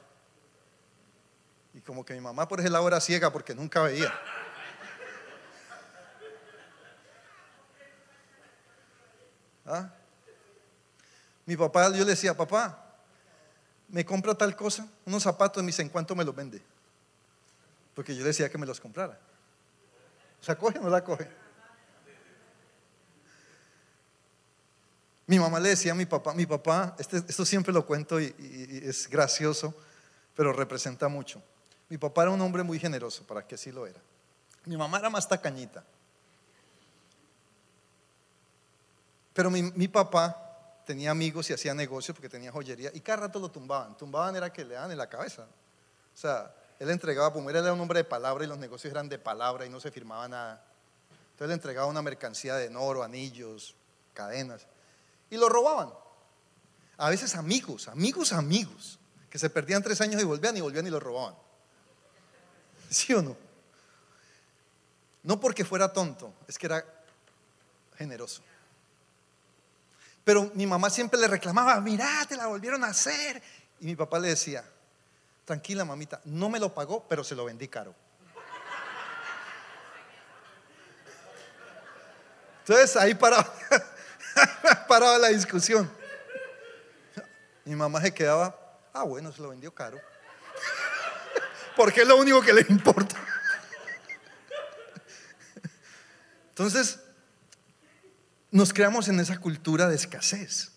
Y 1.73 1.81
como 1.81 2.05
que 2.05 2.13
mi 2.13 2.21
mamá 2.21 2.47
por 2.47 2.59
ese 2.59 2.69
lado 2.69 2.87
era 2.87 2.99
ciega 2.99 3.31
porque 3.31 3.53
nunca 3.53 3.81
veía. 3.81 4.13
¿Ah? 9.65 9.89
Mi 11.45 11.55
papá, 11.55 11.89
yo 11.89 12.03
le 12.03 12.11
decía, 12.11 12.35
papá, 12.35 12.77
me 13.89 14.05
compra 14.05 14.35
tal 14.35 14.55
cosa, 14.55 14.87
unos 15.05 15.23
zapatos, 15.23 15.61
me 15.63 15.67
dice, 15.67 15.81
¿en 15.81 15.89
cuánto 15.89 16.15
me 16.15 16.23
los 16.23 16.35
vende? 16.35 16.61
Porque 17.93 18.15
yo 18.15 18.23
decía 18.23 18.49
que 18.49 18.57
me 18.57 18.65
los 18.65 18.79
comprara. 18.79 19.17
O 20.41 20.43
sea, 20.43 20.57
coge 20.57 20.79
o 20.79 20.81
no 20.81 20.89
la 20.89 21.03
coge. 21.03 21.42
Mi 25.25 25.39
mamá 25.39 25.59
le 25.59 25.69
decía 25.69 25.93
a 25.93 25.95
mi 25.95 26.05
papá, 26.05 26.33
mi 26.33 26.45
papá, 26.45 26.95
este, 26.99 27.17
esto 27.17 27.45
siempre 27.45 27.71
lo 27.71 27.85
cuento 27.85 28.19
y, 28.19 28.33
es 28.83 29.07
gracioso, 29.07 29.73
pero 30.35 30.51
representa 30.51 31.07
mucho. 31.07 31.41
Mi 31.89 31.97
papá 31.97 32.23
era 32.23 32.31
un 32.31 32.41
hombre 32.41 32.63
muy 32.63 32.79
generoso, 32.79 33.25
para 33.25 33.45
que 33.45 33.55
así 33.55 33.71
lo 33.71 33.87
era. 33.87 34.01
Mi 34.65 34.75
mamá 34.75 34.99
era 34.99 35.09
más 35.09 35.27
tacañita. 35.27 35.83
Pero 39.33 39.49
mi, 39.49 39.87
papá 39.87 40.81
tenía 40.85 41.11
amigos 41.11 41.49
y 41.49 41.53
hacía 41.53 41.73
negocios 41.73 42.15
porque 42.15 42.29
tenía 42.29 42.51
joyería 42.51 42.91
y 42.93 42.99
cada 42.99 43.21
rato 43.21 43.39
lo 43.39 43.49
tumbaban. 43.49 43.97
Tumbaban 43.97 44.35
era 44.35 44.51
que 44.51 44.63
le 44.63 44.75
daban 44.75 44.91
en 44.91 44.97
la 44.97 45.09
cabeza. 45.09 45.43
O 45.43 46.17
sea, 46.17 46.53
él 46.79 46.89
entregaba, 46.89 47.33
como 47.33 47.49
él 47.49 47.55
era 47.55 47.73
un 47.73 47.79
hombre 47.79 47.99
de 47.99 48.03
palabra 48.03 48.43
y 48.43 48.47
los 48.47 48.59
negocios 48.59 48.91
eran 48.91 49.09
de 49.09 49.17
palabra 49.17 49.65
y 49.65 49.69
no 49.69 49.79
se 49.79 49.89
firmaba 49.89 50.27
nada. 50.27 50.63
Entonces 51.31 51.47
le 51.47 51.53
entregaba 51.55 51.87
una 51.87 52.03
mercancía 52.03 52.55
de 52.55 52.75
oro, 52.75 53.01
anillos, 53.01 53.75
cadenas 54.13 54.67
y 55.33 55.37
lo 55.37 55.49
robaban. 55.49 55.89
A 56.97 57.09
veces 57.09 57.35
amigos, 57.35 57.87
amigos, 57.87 58.33
amigos, 58.33 58.99
que 59.31 59.39
se 59.39 59.49
perdían 59.49 59.81
tres 59.81 59.99
años 59.99 60.21
y 60.21 60.25
volvían 60.25 60.55
y 60.55 60.61
volvían 60.61 60.85
y 60.85 60.91
lo 60.91 60.99
robaban. 60.99 61.35
¿Sí 62.87 63.15
o 63.15 63.23
no? 63.23 63.35
No 65.23 65.39
porque 65.39 65.65
fuera 65.65 65.91
tonto, 65.91 66.31
es 66.47 66.59
que 66.59 66.67
era 66.67 66.85
generoso. 67.97 68.43
Pero 70.23 70.51
mi 70.53 70.67
mamá 70.67 70.91
siempre 70.91 71.19
le 71.19 71.27
reclamaba, 71.27 71.81
mirá, 71.81 72.25
te 72.29 72.37
la 72.37 72.45
volvieron 72.45 72.83
a 72.83 72.87
hacer. 72.87 73.41
Y 73.79 73.87
mi 73.87 73.95
papá 73.95 74.19
le 74.19 74.27
decía, 74.27 74.63
tranquila 75.45 75.83
mamita, 75.83 76.21
no 76.25 76.47
me 76.47 76.59
lo 76.59 76.75
pagó, 76.75 77.07
pero 77.07 77.23
se 77.23 77.33
lo 77.33 77.45
vendí 77.45 77.67
caro. 77.67 77.95
Entonces 82.59 82.95
ahí 82.97 83.15
paraba, 83.15 83.51
paraba 84.87 85.17
la 85.17 85.29
discusión. 85.29 85.91
Mi 87.65 87.75
mamá 87.75 88.01
se 88.01 88.13
quedaba, 88.13 88.79
ah, 88.93 89.03
bueno, 89.03 89.31
se 89.31 89.41
lo 89.41 89.49
vendió 89.49 89.73
caro. 89.73 89.99
Porque 91.75 92.01
es 92.01 92.07
lo 92.07 92.17
único 92.17 92.41
que 92.41 92.53
le 92.53 92.65
importa. 92.69 93.15
Entonces, 96.49 96.99
nos 98.51 98.73
creamos 98.73 99.07
en 99.07 99.19
esa 99.19 99.39
cultura 99.39 99.87
de 99.87 99.95
escasez, 99.95 100.71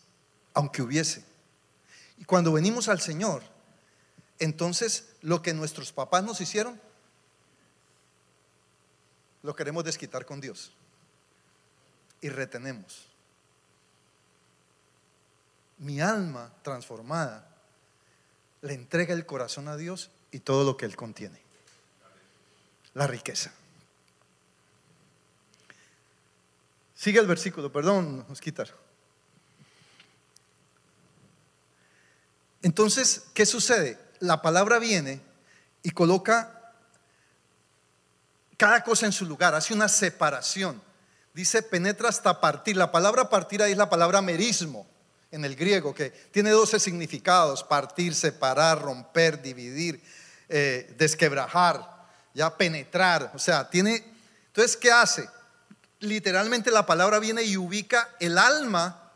aunque 0.55 0.81
hubiese. 0.81 1.25
Y 2.17 2.25
cuando 2.25 2.53
venimos 2.53 2.89
al 2.89 3.01
Señor, 3.01 3.43
entonces 4.39 5.11
lo 5.21 5.43
que 5.43 5.53
nuestros 5.53 5.93
papás 5.93 6.25
nos 6.25 6.41
hicieron, 6.41 6.81
lo 9.43 9.55
queremos 9.55 9.85
desquitar 9.85 10.25
con 10.25 10.41
Dios. 10.41 10.73
Y 12.23 12.31
retenemos. 12.31 13.06
Mi 15.79 16.01
alma 16.01 16.53
transformada 16.63 17.47
le 18.63 18.75
entrega 18.75 19.15
el 19.15 19.27
corazón 19.27 19.69
a 19.69 19.77
Dios 19.77 20.11
y 20.31 20.41
todo 20.41 20.65
lo 20.65 20.77
que 20.77 20.87
Él 20.87 20.97
contiene. 20.97 21.41
La 22.95 23.07
riqueza. 23.07 23.53
Sigue 26.95 27.21
el 27.21 27.27
versículo, 27.27 27.71
perdón, 27.71 28.25
Osquitar. 28.31 28.73
Entonces, 32.63 33.25
¿qué 33.35 33.45
sucede? 33.45 33.99
La 34.19 34.41
palabra 34.41 34.79
viene 34.79 35.21
y 35.83 35.91
coloca 35.91 36.73
cada 38.57 38.83
cosa 38.83 39.05
en 39.07 39.13
su 39.13 39.27
lugar, 39.27 39.55
hace 39.55 39.75
una 39.75 39.89
separación. 39.89 40.83
Dice, 41.35 41.63
penetra 41.63 42.09
hasta 42.09 42.41
partir. 42.41 42.77
La 42.77 42.91
palabra 42.91 43.29
partir 43.29 43.63
ahí 43.63 43.73
es 43.73 43.79
la 43.79 43.91
palabra 43.91 44.23
merismo 44.23 44.87
en 45.31 45.45
el 45.45 45.57
griego, 45.57 45.95
que 45.95 46.11
tiene 46.11 46.51
12 46.51 46.81
significados, 46.81 47.65
partir, 47.65 48.15
separar, 48.15 48.81
romper, 48.81 49.43
dividir, 49.43 50.03
eh, 50.49 50.95
desquebrajar, 50.97 52.07
ya 52.35 52.57
penetrar. 52.57 53.33
O 53.35 53.39
sea, 53.39 53.69
tiene... 53.69 54.05
Entonces, 54.49 54.77
¿qué 54.77 54.91
hace? 54.91 55.29
literalmente 56.01 56.71
la 56.71 56.87
palabra 56.87 57.19
viene 57.19 57.43
y 57.43 57.57
ubica 57.57 58.11
el 58.21 58.39
alma 58.39 59.11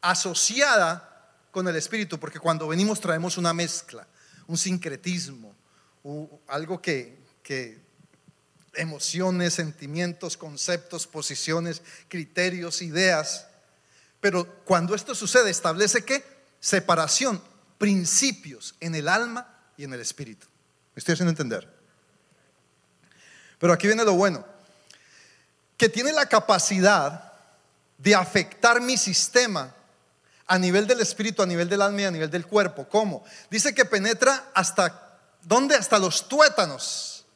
asociada 0.00 1.10
con 1.50 1.68
el 1.68 1.76
espíritu, 1.76 2.18
porque 2.18 2.40
cuando 2.40 2.68
venimos 2.68 3.00
traemos 3.00 3.38
una 3.38 3.54
mezcla, 3.54 4.06
un 4.46 4.58
sincretismo, 4.58 5.54
algo 6.48 6.82
que, 6.82 7.16
que 7.42 7.78
emociones, 8.74 9.54
sentimientos, 9.54 10.36
conceptos, 10.36 11.06
posiciones, 11.06 11.80
criterios, 12.08 12.82
ideas. 12.82 13.46
Pero 14.24 14.46
cuando 14.64 14.94
esto 14.94 15.14
sucede, 15.14 15.50
establece 15.50 16.02
que 16.02 16.24
separación, 16.58 17.42
principios 17.76 18.74
en 18.80 18.94
el 18.94 19.06
alma 19.06 19.54
y 19.76 19.84
en 19.84 19.92
el 19.92 20.00
espíritu. 20.00 20.46
¿Me 20.94 21.00
estoy 21.00 21.12
haciendo 21.12 21.28
entender? 21.28 21.70
Pero 23.58 23.74
aquí 23.74 23.86
viene 23.86 24.02
lo 24.02 24.14
bueno 24.14 24.42
que 25.76 25.90
tiene 25.90 26.10
la 26.10 26.24
capacidad 26.24 27.34
de 27.98 28.14
afectar 28.14 28.80
mi 28.80 28.96
sistema 28.96 29.74
a 30.46 30.58
nivel 30.58 30.86
del 30.86 31.02
espíritu, 31.02 31.42
a 31.42 31.46
nivel 31.46 31.68
del 31.68 31.82
alma 31.82 32.00
y 32.00 32.04
a 32.04 32.10
nivel 32.10 32.30
del 32.30 32.46
cuerpo. 32.46 32.88
¿Cómo? 32.88 33.26
Dice 33.50 33.74
que 33.74 33.84
penetra 33.84 34.52
hasta, 34.54 35.18
¿dónde? 35.42 35.74
Hasta 35.74 35.98
los 35.98 36.30
tuétanos. 36.30 37.26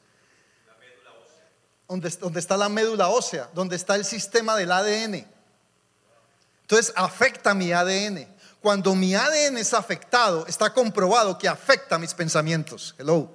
Donde, 1.86 2.08
donde 2.18 2.40
está 2.40 2.56
la 2.56 2.70
médula 2.70 3.08
ósea, 3.08 3.50
donde 3.52 3.76
está 3.76 3.94
el 3.94 4.06
sistema 4.06 4.56
del 4.56 4.72
ADN. 4.72 5.36
Entonces 6.68 6.92
afecta 6.96 7.54
mi 7.54 7.72
ADN. 7.72 8.28
Cuando 8.60 8.94
mi 8.94 9.14
ADN 9.14 9.56
es 9.56 9.72
afectado, 9.72 10.46
está 10.46 10.72
comprobado 10.74 11.38
que 11.38 11.48
afecta 11.48 11.98
mis 11.98 12.12
pensamientos. 12.12 12.94
Hello. 12.98 13.30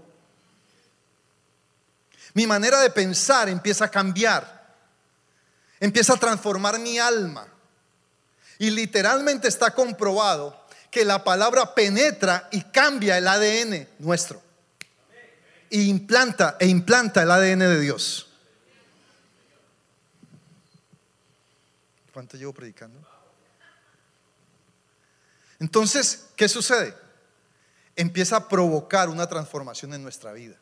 Mi 2.33 2.45
manera 2.45 2.79
de 2.81 2.89
pensar 2.89 3.49
empieza 3.49 3.85
a 3.85 3.91
cambiar 3.91 4.63
empieza 5.83 6.13
a 6.13 6.17
transformar 6.17 6.79
mi 6.79 6.97
alma. 6.97 7.45
Y 8.57 8.69
literalmente 8.69 9.49
está 9.49 9.71
comprobado 9.71 10.65
que 10.89 11.03
la 11.03 11.25
palabra 11.25 11.75
penetra 11.75 12.47
y 12.53 12.61
cambia 12.61 13.17
el 13.17 13.27
ADN 13.27 13.89
nuestro. 13.99 14.41
Y 15.69 15.89
implanta 15.89 16.55
e 16.57 16.67
implanta 16.67 17.23
el 17.23 17.31
ADN 17.31 17.59
de 17.59 17.79
Dios. 17.81 18.29
¿Cuánto 22.13 22.37
llevo 22.37 22.53
predicando? 22.53 23.12
Entonces, 25.63 26.25
¿qué 26.35 26.49
sucede? 26.49 26.93
Empieza 27.95 28.35
a 28.35 28.49
provocar 28.49 29.07
una 29.07 29.27
transformación 29.27 29.93
en 29.93 30.03
nuestra 30.03 30.33
vida 30.33 30.57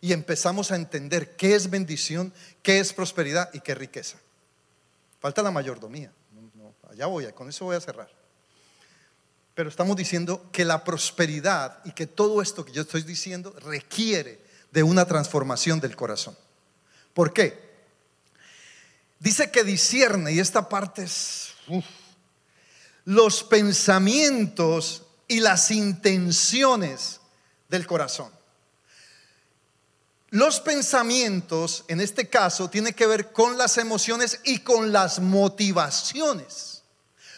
y 0.00 0.14
empezamos 0.14 0.70
a 0.70 0.76
entender 0.76 1.36
qué 1.36 1.54
es 1.54 1.68
bendición, 1.68 2.32
qué 2.62 2.78
es 2.78 2.94
prosperidad 2.94 3.50
y 3.52 3.60
qué 3.60 3.72
es 3.72 3.78
riqueza. 3.78 4.18
Falta 5.20 5.42
la 5.42 5.50
mayordomía. 5.50 6.10
allá 6.90 7.04
voy, 7.04 7.30
con 7.34 7.50
eso 7.50 7.66
voy 7.66 7.76
a 7.76 7.80
cerrar. 7.82 8.08
Pero 9.54 9.68
estamos 9.68 9.94
diciendo 9.94 10.48
que 10.52 10.64
la 10.64 10.82
prosperidad 10.82 11.80
y 11.84 11.92
que 11.92 12.06
todo 12.06 12.40
esto 12.40 12.64
que 12.64 12.72
yo 12.72 12.80
estoy 12.80 13.02
diciendo 13.02 13.54
requiere 13.60 14.40
de 14.72 14.84
una 14.84 15.04
transformación 15.04 15.80
del 15.80 15.96
corazón. 15.96 16.34
¿Por 17.12 17.34
qué? 17.34 17.84
Dice 19.18 19.50
que 19.50 19.64
discierne, 19.64 20.32
y 20.32 20.38
esta 20.38 20.66
parte 20.66 21.02
es 21.02 21.52
los 23.06 23.44
pensamientos 23.44 25.04
y 25.28 25.40
las 25.40 25.70
intenciones 25.70 27.20
del 27.68 27.86
corazón. 27.86 28.30
Los 30.30 30.60
pensamientos, 30.60 31.84
en 31.86 32.00
este 32.00 32.28
caso, 32.28 32.68
tienen 32.68 32.92
que 32.92 33.06
ver 33.06 33.32
con 33.32 33.56
las 33.56 33.78
emociones 33.78 34.40
y 34.44 34.58
con 34.58 34.92
las 34.92 35.20
motivaciones. 35.20 36.82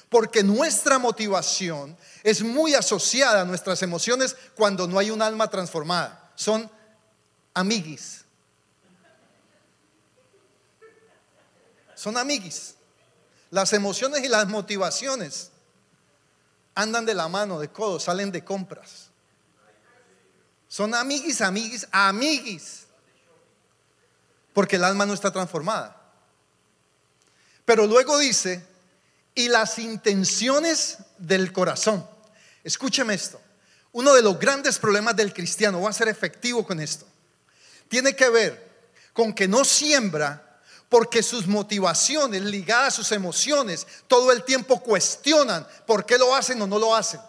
Porque 0.09 0.43
nuestra 0.43 0.99
motivación 0.99 1.97
es 2.23 2.43
muy 2.43 2.75
asociada 2.75 3.43
a 3.43 3.45
nuestras 3.45 3.83
emociones 3.83 4.37
cuando 4.57 4.89
no 4.89 4.99
hay 4.99 5.11
un 5.11 5.21
alma 5.21 5.51
transformada. 5.51 6.33
Son 6.35 6.69
amiguis. 7.53 8.25
Son 11.95 12.16
amiguis. 12.16 12.75
Las 13.51 13.75
emociones 13.75 14.25
y 14.25 14.29
las 14.29 14.49
motivaciones 14.49 15.51
andan 16.79 17.05
de 17.05 17.12
la 17.12 17.26
mano, 17.26 17.59
de 17.59 17.70
codo, 17.70 17.99
salen 17.99 18.31
de 18.31 18.45
compras. 18.45 19.11
Son 20.68 20.95
amiguis, 20.95 21.41
amiguis, 21.41 21.89
amiguis. 21.91 22.87
Porque 24.53 24.76
el 24.76 24.85
alma 24.85 25.05
no 25.05 25.12
está 25.12 25.33
transformada. 25.33 26.01
Pero 27.64 27.85
luego 27.89 28.16
dice, 28.16 28.64
y 29.35 29.49
las 29.49 29.81
intenciones 29.81 30.99
del 31.18 31.53
corazón. 31.53 32.09
Escúcheme 32.62 33.12
esto. 33.14 33.41
Uno 33.91 34.14
de 34.14 34.22
los 34.22 34.39
grandes 34.39 34.79
problemas 34.79 35.16
del 35.16 35.35
cristiano, 35.35 35.81
voy 35.81 35.91
a 35.91 35.93
ser 35.93 36.07
efectivo 36.07 36.64
con 36.64 36.79
esto, 36.79 37.07
tiene 37.89 38.14
que 38.14 38.29
ver 38.29 38.68
con 39.12 39.33
que 39.33 39.49
no 39.49 39.64
siembra 39.64 40.48
porque 40.89 41.22
sus 41.22 41.47
motivaciones 41.47 42.43
ligadas 42.43 42.95
a 42.95 42.97
sus 42.97 43.12
emociones 43.12 43.86
todo 44.07 44.32
el 44.32 44.45
tiempo 44.45 44.80
cuestionan 44.80 45.66
por 45.86 46.07
qué 46.07 46.16
lo 46.18 46.34
hacen 46.34 46.61
o 46.62 46.66
no 46.66 46.78
lo 46.78 46.95
hacen. 46.95 47.20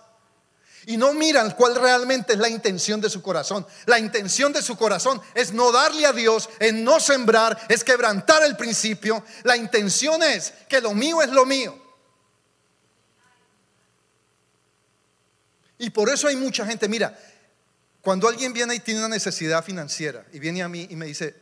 y 0.85 0.97
no 0.97 1.13
miran 1.13 1.51
cuál 1.51 1.75
realmente 1.75 2.33
es 2.33 2.39
la 2.39 2.49
intención 2.49 2.99
de 2.99 3.11
su 3.11 3.21
corazón. 3.21 3.67
La 3.85 3.99
intención 3.99 4.51
de 4.51 4.61
su 4.61 4.75
corazón 4.75 5.21
es 5.35 5.51
no 5.53 5.71
darle 5.71 6.05
a 6.05 6.13
Dios, 6.13 6.49
es 6.57 6.73
no 6.73 6.99
sembrar, 6.99 7.59
es 7.69 7.83
quebrantar 7.83 8.41
el 8.43 8.57
principio. 8.57 9.23
La 9.43 9.55
intención 9.55 10.23
es 10.23 10.51
que 10.67 10.81
lo 10.81 10.95
mío 10.95 11.21
es 11.21 11.29
lo 11.29 11.45
mío. 11.45 11.77
Y 15.77 15.91
por 15.91 16.09
eso 16.09 16.27
hay 16.27 16.37
mucha 16.37 16.65
gente, 16.65 16.87
mira, 16.87 17.17
cuando 18.01 18.27
alguien 18.27 18.51
viene 18.53 18.73
y 18.75 18.79
tiene 18.79 19.01
una 19.01 19.09
necesidad 19.09 19.63
financiera 19.63 20.25
y 20.31 20.39
viene 20.39 20.63
a 20.63 20.69
mí 20.69 20.87
y 20.89 20.95
me 20.95 21.05
dice, 21.05 21.35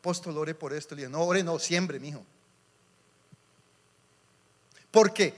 apóstol, 0.00 0.38
ore 0.38 0.54
por 0.54 0.72
esto, 0.72 0.94
le 0.94 1.02
digo, 1.02 1.10
no, 1.10 1.22
ore, 1.22 1.42
no, 1.42 1.58
siembre, 1.58 2.00
mijo. 2.00 2.24
Porque 4.90 5.34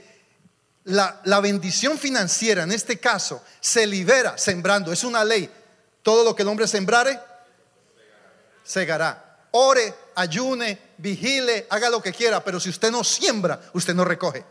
la, 0.85 1.41
bendición 1.41 1.99
financiera 1.99 2.63
en 2.63 2.71
este 2.71 3.01
caso 3.01 3.43
se 3.61 3.89
libera 3.89 4.39
sembrando, 4.39 4.93
es 4.93 5.03
una 5.03 5.25
ley. 5.25 5.51
Todo 6.03 6.23
lo 6.23 6.37
que 6.37 6.43
el 6.43 6.49
hombre 6.49 6.69
sembrare, 6.69 7.19
segará. 8.63 9.49
Ore, 9.51 9.93
ayune, 10.15 10.79
vigile, 10.97 11.67
haga 11.69 11.91
lo 11.91 12.01
que 12.01 12.13
quiera, 12.13 12.43
pero 12.45 12.61
si 12.61 12.71
usted 12.71 12.93
no 12.93 13.03
siembra, 13.03 13.61
usted 13.73 13.95
no 13.95 14.05
recoge. 14.05 14.45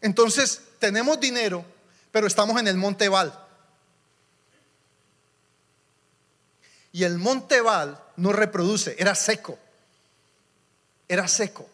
Entonces, 0.00 0.60
tenemos 0.80 1.20
dinero, 1.20 1.64
pero 2.10 2.26
estamos 2.26 2.58
en 2.60 2.66
el 2.66 2.76
Monte 2.76 3.08
Val. 3.08 3.45
Y 6.96 7.04
el 7.04 7.18
Monte 7.18 7.60
Val 7.60 8.02
no 8.16 8.32
reproduce, 8.32 8.96
era 8.98 9.14
seco 9.14 9.58
era 11.08 11.28
seco. 11.28 11.68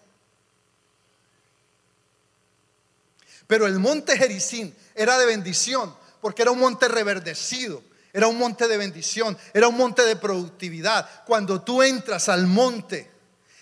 Pero 3.46 3.66
el 3.66 3.78
monte 3.78 4.16
Jericín 4.16 4.74
era 4.94 5.18
de 5.18 5.26
bendición, 5.26 5.94
porque 6.20 6.42
era 6.42 6.50
un 6.50 6.58
monte 6.58 6.88
reverdecido, 6.88 7.82
era 8.12 8.26
un 8.26 8.38
monte 8.38 8.68
de 8.68 8.76
bendición, 8.76 9.36
era 9.52 9.68
un 9.68 9.76
monte 9.76 10.02
de 10.02 10.16
productividad. 10.16 11.24
Cuando 11.24 11.62
tú 11.62 11.82
entras 11.82 12.28
al 12.28 12.46
monte 12.46 13.10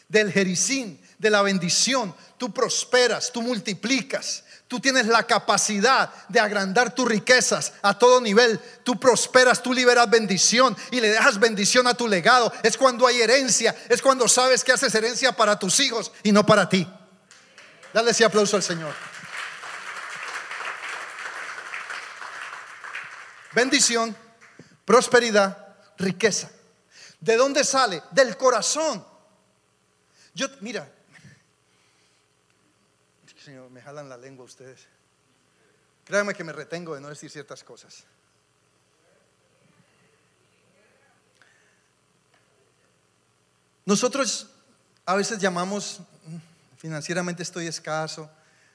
del 0.09 0.33
Jericín, 0.33 1.01
de 1.19 1.31
la 1.31 1.43
bendición, 1.43 2.15
tú 2.39 2.53
prosperas, 2.53 3.31
tú 3.33 3.43
multiplicas, 3.43 4.45
Tú 4.71 4.79
tienes 4.79 5.07
la 5.07 5.25
capacidad 5.25 6.15
de 6.29 6.39
agrandar 6.39 6.95
tus 6.95 7.09
riquezas 7.09 7.73
a 7.83 7.99
todo 7.99 8.21
nivel. 8.21 8.61
Tú 8.85 9.01
prosperas, 9.01 9.61
tú 9.61 9.75
liberas 9.75 10.09
bendición 10.09 10.77
y 10.93 11.01
le 11.01 11.09
dejas 11.09 11.41
bendición 11.41 11.89
a 11.89 11.95
tu 11.95 12.07
legado. 12.07 12.53
Es 12.63 12.77
cuando 12.77 13.05
hay 13.05 13.21
herencia, 13.21 13.75
es 13.89 14.01
cuando 14.01 14.29
sabes 14.29 14.63
que 14.63 14.71
haces 14.71 14.95
herencia 14.95 15.33
para 15.33 15.59
tus 15.59 15.81
hijos 15.81 16.13
y 16.23 16.31
no 16.31 16.47
para 16.47 16.69
ti. 16.69 16.89
Dale 17.93 18.13
ese 18.13 18.25
aplauso 18.25 18.55
al 18.55 18.63
Señor. 18.63 18.95
Bendición, 23.53 24.17
prosperidad, 24.85 25.67
riqueza. 25.99 26.49
¿De 27.19 27.37
dónde 27.37 27.65
sale? 27.65 28.05
Del 28.13 28.37
corazón. 28.37 29.05
Yo, 30.33 30.47
mira, 30.61 30.89
me 33.81 33.85
jalan 33.85 34.11
la 34.11 34.19
lengua 34.19 34.45
ustedes. 34.45 34.87
Créanme 36.05 36.35
que 36.35 36.45
me 36.45 36.53
retengo 36.53 36.95
de 36.95 37.01
no 37.01 37.09
decir 37.09 37.31
ciertas 37.31 37.65
cosas. 37.65 38.05
Nosotros 43.87 44.51
a 45.07 45.15
veces 45.15 45.39
llamamos, 45.39 46.01
mm, 46.27 46.37
financieramente 46.77 47.43
estoy 47.43 47.69
escaso, 47.69 48.31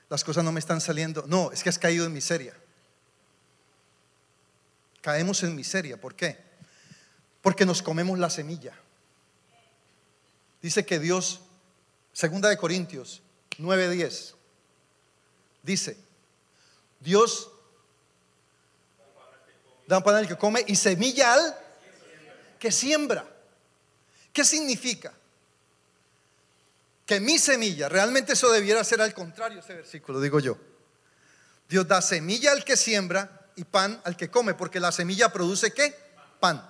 las 0.09 0.23
cosas 0.23 0.43
no 0.43 0.51
me 0.51 0.59
están 0.59 0.81
saliendo. 0.81 1.23
No, 1.27 1.51
es 1.51 1.61
que 1.61 1.69
has 1.69 1.77
caído 1.77 2.07
en 2.07 2.13
miseria. 2.13 2.55
Caemos 5.01 5.43
en 5.43 5.55
miseria. 5.55 6.01
¿Por 6.01 6.15
qué? 6.15 6.39
Porque 7.43 7.63
nos 7.63 7.83
comemos 7.83 8.17
la 8.17 8.31
semilla. 8.31 8.73
Dice 10.63 10.83
que 10.83 10.97
Dios, 10.97 11.41
segunda 12.11 12.49
de 12.49 12.57
Corintios 12.57 13.21
9:10, 13.59 14.34
Dice, 15.65 15.97
Dios 16.99 17.49
da 19.87 20.01
pan 20.03 20.15
al 20.15 20.27
que 20.27 20.37
come 20.37 20.63
y 20.67 20.75
semilla 20.75 21.33
al 21.33 21.57
que 22.59 22.71
siembra. 22.71 23.25
¿Qué 24.31 24.45
significa? 24.45 25.11
Que 27.05 27.19
mi 27.19 27.39
semilla, 27.39 27.89
realmente 27.89 28.33
eso 28.33 28.51
debiera 28.51 28.83
ser 28.83 29.01
al 29.01 29.13
contrario 29.13 29.59
ese 29.59 29.73
versículo, 29.73 30.21
digo 30.21 30.39
yo. 30.39 30.57
Dios 31.67 31.87
da 31.87 32.01
semilla 32.01 32.51
al 32.51 32.63
que 32.63 32.77
siembra 32.77 33.49
y 33.55 33.63
pan 33.63 33.99
al 34.03 34.15
que 34.15 34.29
come, 34.29 34.53
porque 34.53 34.79
la 34.79 34.91
semilla 34.91 35.33
produce 35.33 35.71
qué? 35.71 35.95
Pan. 36.39 36.63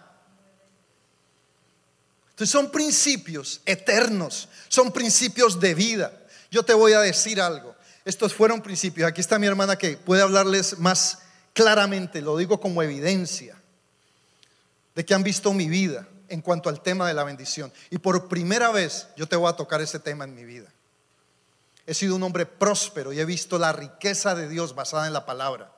Entonces 2.29 2.49
son 2.49 2.71
principios 2.71 3.61
eternos, 3.65 4.47
son 4.69 4.93
principios 4.93 5.59
de 5.59 5.73
vida. 5.73 6.21
Yo 6.49 6.63
te 6.63 6.73
voy 6.73 6.93
a 6.93 7.01
decir 7.01 7.41
algo. 7.41 7.74
Estos 8.05 8.35
fueron 8.35 8.61
principios. 8.61 9.07
Aquí 9.07 9.19
está 9.19 9.39
mi 9.39 9.47
hermana 9.47 9.75
que 9.75 9.97
puede 9.97 10.21
hablarles 10.21 10.77
más 10.77 11.23
claramente, 11.53 12.21
lo 12.21 12.37
digo 12.37 12.59
como 12.59 12.83
evidencia, 12.83 13.59
de 14.93 15.03
que 15.03 15.13
han 15.13 15.23
visto 15.23 15.53
mi 15.53 15.67
vida 15.67 16.07
en 16.29 16.41
cuanto 16.41 16.69
al 16.69 16.81
tema 16.81 17.07
de 17.07 17.15
la 17.15 17.23
bendición. 17.23 17.73
Y 17.89 17.97
por 17.97 18.27
primera 18.27 18.71
vez 18.71 19.07
yo 19.17 19.27
te 19.27 19.35
voy 19.35 19.49
a 19.49 19.55
tocar 19.55 19.81
ese 19.81 19.99
tema 19.99 20.23
en 20.23 20.35
mi 20.35 20.45
vida. 20.45 20.71
He 21.87 21.93
sido 21.93 22.15
un 22.15 22.23
hombre 22.23 22.45
próspero 22.45 23.11
y 23.11 23.19
he 23.19 23.25
visto 23.25 23.57
la 23.57 23.71
riqueza 23.71 24.35
de 24.35 24.47
Dios 24.47 24.75
basada 24.75 25.07
en 25.07 25.13
la 25.13 25.25
palabra. 25.25 25.71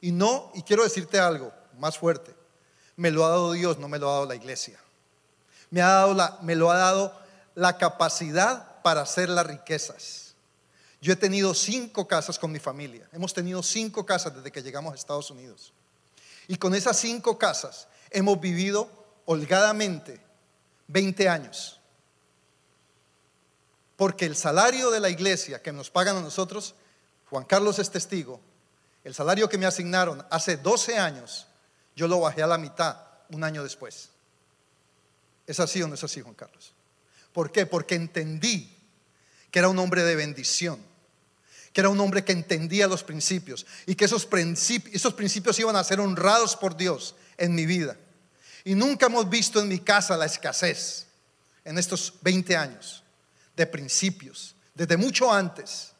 Y 0.00 0.12
no, 0.12 0.52
y 0.54 0.62
quiero 0.62 0.84
decirte 0.84 1.18
algo 1.18 1.52
más 1.78 1.98
fuerte, 1.98 2.34
me 2.96 3.10
lo 3.10 3.24
ha 3.24 3.30
dado 3.30 3.52
Dios, 3.52 3.78
no 3.78 3.88
me 3.88 3.98
lo 3.98 4.08
ha 4.08 4.14
dado 4.14 4.26
la 4.26 4.36
iglesia. 4.36 4.78
Me, 5.70 5.82
ha 5.82 5.88
dado 5.88 6.14
la, 6.14 6.38
me 6.42 6.54
lo 6.54 6.70
ha 6.70 6.76
dado 6.76 7.18
la 7.54 7.76
capacidad 7.78 8.80
para 8.82 9.02
hacer 9.02 9.28
las 9.28 9.46
riquezas. 9.46 10.25
Yo 11.06 11.12
he 11.12 11.16
tenido 11.16 11.54
cinco 11.54 12.08
casas 12.08 12.36
con 12.36 12.50
mi 12.50 12.58
familia. 12.58 13.08
Hemos 13.12 13.32
tenido 13.32 13.62
cinco 13.62 14.04
casas 14.04 14.34
desde 14.34 14.50
que 14.50 14.60
llegamos 14.60 14.90
a 14.90 14.96
Estados 14.96 15.30
Unidos. 15.30 15.72
Y 16.48 16.56
con 16.56 16.74
esas 16.74 16.98
cinco 16.98 17.38
casas 17.38 17.86
hemos 18.10 18.40
vivido 18.40 18.90
holgadamente 19.24 20.20
20 20.88 21.28
años. 21.28 21.80
Porque 23.94 24.24
el 24.24 24.34
salario 24.34 24.90
de 24.90 24.98
la 24.98 25.08
iglesia 25.08 25.62
que 25.62 25.70
nos 25.70 25.90
pagan 25.90 26.16
a 26.16 26.22
nosotros, 26.22 26.74
Juan 27.30 27.44
Carlos 27.44 27.78
es 27.78 27.88
testigo, 27.88 28.40
el 29.04 29.14
salario 29.14 29.48
que 29.48 29.58
me 29.58 29.66
asignaron 29.66 30.26
hace 30.28 30.56
12 30.56 30.98
años, 30.98 31.46
yo 31.94 32.08
lo 32.08 32.18
bajé 32.18 32.42
a 32.42 32.48
la 32.48 32.58
mitad 32.58 32.96
un 33.28 33.44
año 33.44 33.62
después. 33.62 34.08
¿Es 35.46 35.60
así 35.60 35.80
o 35.84 35.86
no 35.86 35.94
es 35.94 36.02
así, 36.02 36.20
Juan 36.20 36.34
Carlos? 36.34 36.72
¿Por 37.32 37.52
qué? 37.52 37.64
Porque 37.64 37.94
entendí 37.94 38.76
que 39.52 39.60
era 39.60 39.68
un 39.68 39.78
hombre 39.78 40.02
de 40.02 40.16
bendición 40.16 40.95
que 41.76 41.82
era 41.82 41.90
un 41.90 42.00
hombre 42.00 42.24
que 42.24 42.32
entendía 42.32 42.86
los 42.86 43.04
principios 43.04 43.66
y 43.84 43.94
que 43.94 44.06
esos 44.06 44.24
principios, 44.24 44.94
esos 44.94 45.12
principios 45.12 45.58
iban 45.58 45.76
a 45.76 45.84
ser 45.84 46.00
honrados 46.00 46.56
por 46.56 46.74
Dios 46.74 47.14
en 47.36 47.54
mi 47.54 47.66
vida. 47.66 47.98
Y 48.64 48.74
nunca 48.74 49.04
hemos 49.04 49.28
visto 49.28 49.60
en 49.60 49.68
mi 49.68 49.80
casa 49.80 50.16
la 50.16 50.24
escasez 50.24 51.04
en 51.66 51.76
estos 51.76 52.14
20 52.22 52.56
años 52.56 53.04
de 53.54 53.66
principios, 53.66 54.56
desde 54.74 54.96
mucho 54.96 55.30
antes. 55.30 55.92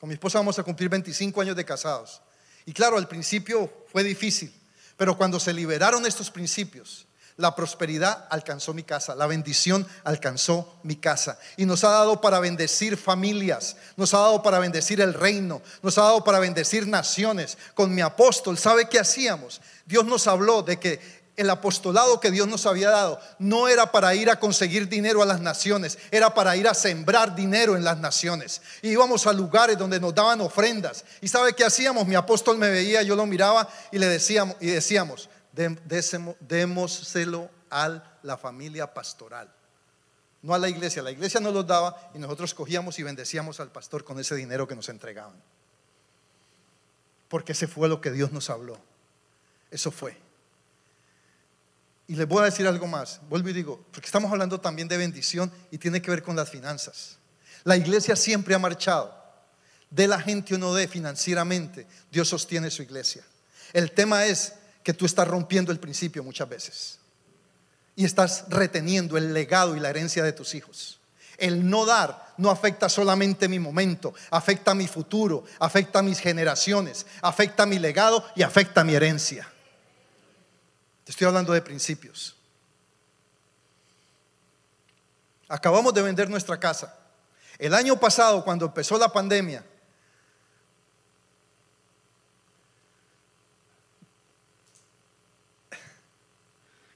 Con 0.00 0.08
mi 0.08 0.14
esposa 0.14 0.38
vamos 0.38 0.58
a 0.58 0.62
cumplir 0.62 0.88
25 0.88 1.42
años 1.42 1.56
de 1.56 1.64
casados. 1.66 2.22
Y 2.64 2.72
claro, 2.72 2.96
al 2.96 3.06
principio 3.06 3.84
fue 3.92 4.02
difícil, 4.02 4.50
pero 4.96 5.14
cuando 5.14 5.38
se 5.38 5.52
liberaron 5.52 6.06
estos 6.06 6.30
principios, 6.30 7.06
la 7.42 7.56
prosperidad 7.56 8.26
alcanzó 8.30 8.72
mi 8.72 8.84
casa, 8.84 9.16
la 9.16 9.26
bendición 9.26 9.84
alcanzó 10.04 10.78
mi 10.84 10.94
casa. 10.94 11.38
Y 11.56 11.66
nos 11.66 11.82
ha 11.82 11.90
dado 11.90 12.20
para 12.20 12.38
bendecir 12.38 12.96
familias, 12.96 13.76
nos 13.96 14.14
ha 14.14 14.18
dado 14.18 14.44
para 14.44 14.60
bendecir 14.60 15.00
el 15.00 15.12
reino, 15.12 15.60
nos 15.82 15.98
ha 15.98 16.02
dado 16.02 16.22
para 16.22 16.38
bendecir 16.38 16.86
naciones. 16.86 17.58
Con 17.74 17.92
mi 17.92 18.00
apóstol, 18.00 18.56
¿sabe 18.56 18.88
qué 18.88 19.00
hacíamos? 19.00 19.60
Dios 19.86 20.04
nos 20.04 20.28
habló 20.28 20.62
de 20.62 20.78
que 20.78 21.22
el 21.36 21.50
apostolado 21.50 22.20
que 22.20 22.30
Dios 22.30 22.46
nos 22.46 22.64
había 22.64 22.90
dado 22.90 23.18
no 23.40 23.66
era 23.66 23.90
para 23.90 24.14
ir 24.14 24.30
a 24.30 24.38
conseguir 24.38 24.88
dinero 24.88 25.20
a 25.20 25.26
las 25.26 25.40
naciones, 25.40 25.98
era 26.12 26.32
para 26.34 26.56
ir 26.56 26.68
a 26.68 26.74
sembrar 26.74 27.34
dinero 27.34 27.76
en 27.76 27.82
las 27.82 27.98
naciones. 27.98 28.62
Y 28.82 28.90
íbamos 28.90 29.26
a 29.26 29.32
lugares 29.32 29.76
donde 29.76 29.98
nos 29.98 30.14
daban 30.14 30.40
ofrendas. 30.42 31.04
¿Y 31.20 31.26
sabe 31.26 31.54
qué 31.54 31.64
hacíamos? 31.64 32.06
Mi 32.06 32.14
apóstol 32.14 32.56
me 32.56 32.70
veía, 32.70 33.02
yo 33.02 33.16
lo 33.16 33.26
miraba 33.26 33.68
y 33.90 33.98
le 33.98 34.06
decíamos 34.06 34.54
y 34.60 34.68
decíamos, 34.68 35.28
démoselo 35.52 37.50
a 37.70 38.18
la 38.22 38.36
familia 38.36 38.92
pastoral, 38.92 39.52
no 40.42 40.54
a 40.54 40.58
la 40.58 40.68
iglesia. 40.68 41.02
La 41.02 41.10
iglesia 41.10 41.40
nos 41.40 41.54
los 41.54 41.66
daba 41.66 42.10
y 42.14 42.18
nosotros 42.18 42.54
cogíamos 42.54 42.98
y 42.98 43.02
bendecíamos 43.02 43.60
al 43.60 43.70
pastor 43.70 44.04
con 44.04 44.18
ese 44.18 44.34
dinero 44.34 44.66
que 44.66 44.74
nos 44.74 44.88
entregaban. 44.88 45.40
Porque 47.28 47.52
ese 47.52 47.66
fue 47.66 47.88
lo 47.88 48.00
que 48.00 48.10
Dios 48.10 48.32
nos 48.32 48.50
habló. 48.50 48.78
Eso 49.70 49.90
fue. 49.90 50.16
Y 52.08 52.16
les 52.16 52.28
voy 52.28 52.42
a 52.42 52.46
decir 52.46 52.66
algo 52.66 52.86
más. 52.86 53.20
Vuelvo 53.28 53.48
y 53.48 53.52
digo, 53.52 53.84
porque 53.90 54.06
estamos 54.06 54.30
hablando 54.30 54.60
también 54.60 54.88
de 54.88 54.96
bendición 54.96 55.50
y 55.70 55.78
tiene 55.78 56.02
que 56.02 56.10
ver 56.10 56.22
con 56.22 56.36
las 56.36 56.50
finanzas. 56.50 57.18
La 57.64 57.76
iglesia 57.76 58.16
siempre 58.16 58.54
ha 58.54 58.58
marchado 58.58 59.22
de 59.92 60.08
la 60.08 60.18
gente 60.18 60.54
o 60.54 60.58
no 60.58 60.74
dé 60.74 60.88
financieramente, 60.88 61.86
Dios 62.10 62.28
sostiene 62.28 62.70
su 62.70 62.82
iglesia. 62.82 63.22
El 63.74 63.92
tema 63.92 64.24
es 64.24 64.54
que 64.82 64.94
tú 64.94 65.06
estás 65.06 65.28
rompiendo 65.28 65.72
el 65.72 65.78
principio 65.78 66.22
muchas 66.22 66.48
veces 66.48 66.98
y 67.94 68.04
estás 68.04 68.46
reteniendo 68.48 69.16
el 69.16 69.32
legado 69.34 69.76
y 69.76 69.80
la 69.80 69.90
herencia 69.90 70.22
de 70.22 70.32
tus 70.32 70.54
hijos. 70.54 70.98
El 71.38 71.68
no 71.68 71.84
dar 71.84 72.34
no 72.36 72.50
afecta 72.50 72.88
solamente 72.88 73.48
mi 73.48 73.58
momento, 73.58 74.14
afecta 74.30 74.74
mi 74.74 74.86
futuro, 74.86 75.44
afecta 75.58 76.02
mis 76.02 76.18
generaciones, 76.18 77.06
afecta 77.20 77.66
mi 77.66 77.78
legado 77.78 78.24
y 78.34 78.42
afecta 78.42 78.84
mi 78.84 78.94
herencia. 78.94 79.48
Te 81.04 81.10
estoy 81.10 81.26
hablando 81.26 81.52
de 81.52 81.62
principios. 81.62 82.36
Acabamos 85.48 85.92
de 85.92 86.02
vender 86.02 86.30
nuestra 86.30 86.58
casa. 86.58 86.96
El 87.58 87.74
año 87.74 87.98
pasado, 87.98 88.44
cuando 88.44 88.66
empezó 88.66 88.96
la 88.96 89.12
pandemia, 89.12 89.64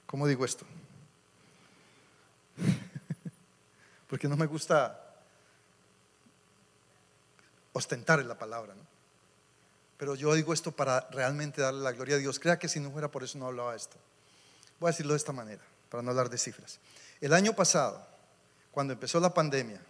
¿cómo 0.07 0.25
digo 0.25 0.43
esto? 0.45 0.65
Porque 4.09 4.27
no 4.27 4.35
me 4.35 4.47
gusta 4.47 5.03
ostentar 7.73 8.19
en 8.19 8.27
la 8.27 8.37
palabra, 8.37 8.73
¿no? 8.73 8.81
Pero 9.97 10.15
yo 10.15 10.33
digo 10.33 10.53
esto 10.53 10.71
para 10.71 11.07
realmente 11.11 11.61
darle 11.61 11.81
la 11.81 11.91
gloria 11.91 12.15
a 12.15 12.19
Dios. 12.19 12.39
Crea 12.39 12.59
que 12.59 12.69
si 12.69 12.79
no 12.79 12.91
fuera 12.91 13.09
por 13.09 13.23
eso 13.23 13.37
no 13.37 13.47
hablaba 13.47 13.75
esto. 13.75 13.97
Voy 14.79 14.89
a 14.89 14.91
decirlo 14.91 15.13
de 15.13 15.17
esta 15.17 15.33
manera, 15.33 15.61
para 15.89 16.03
no 16.03 16.11
hablar 16.11 16.29
de 16.29 16.37
cifras. 16.37 16.79
El 17.19 17.33
año 17.33 17.53
pasado, 17.53 18.07
cuando 18.71 18.93
empezó 18.93 19.19
la 19.19 19.33
pandemia, 19.33 19.81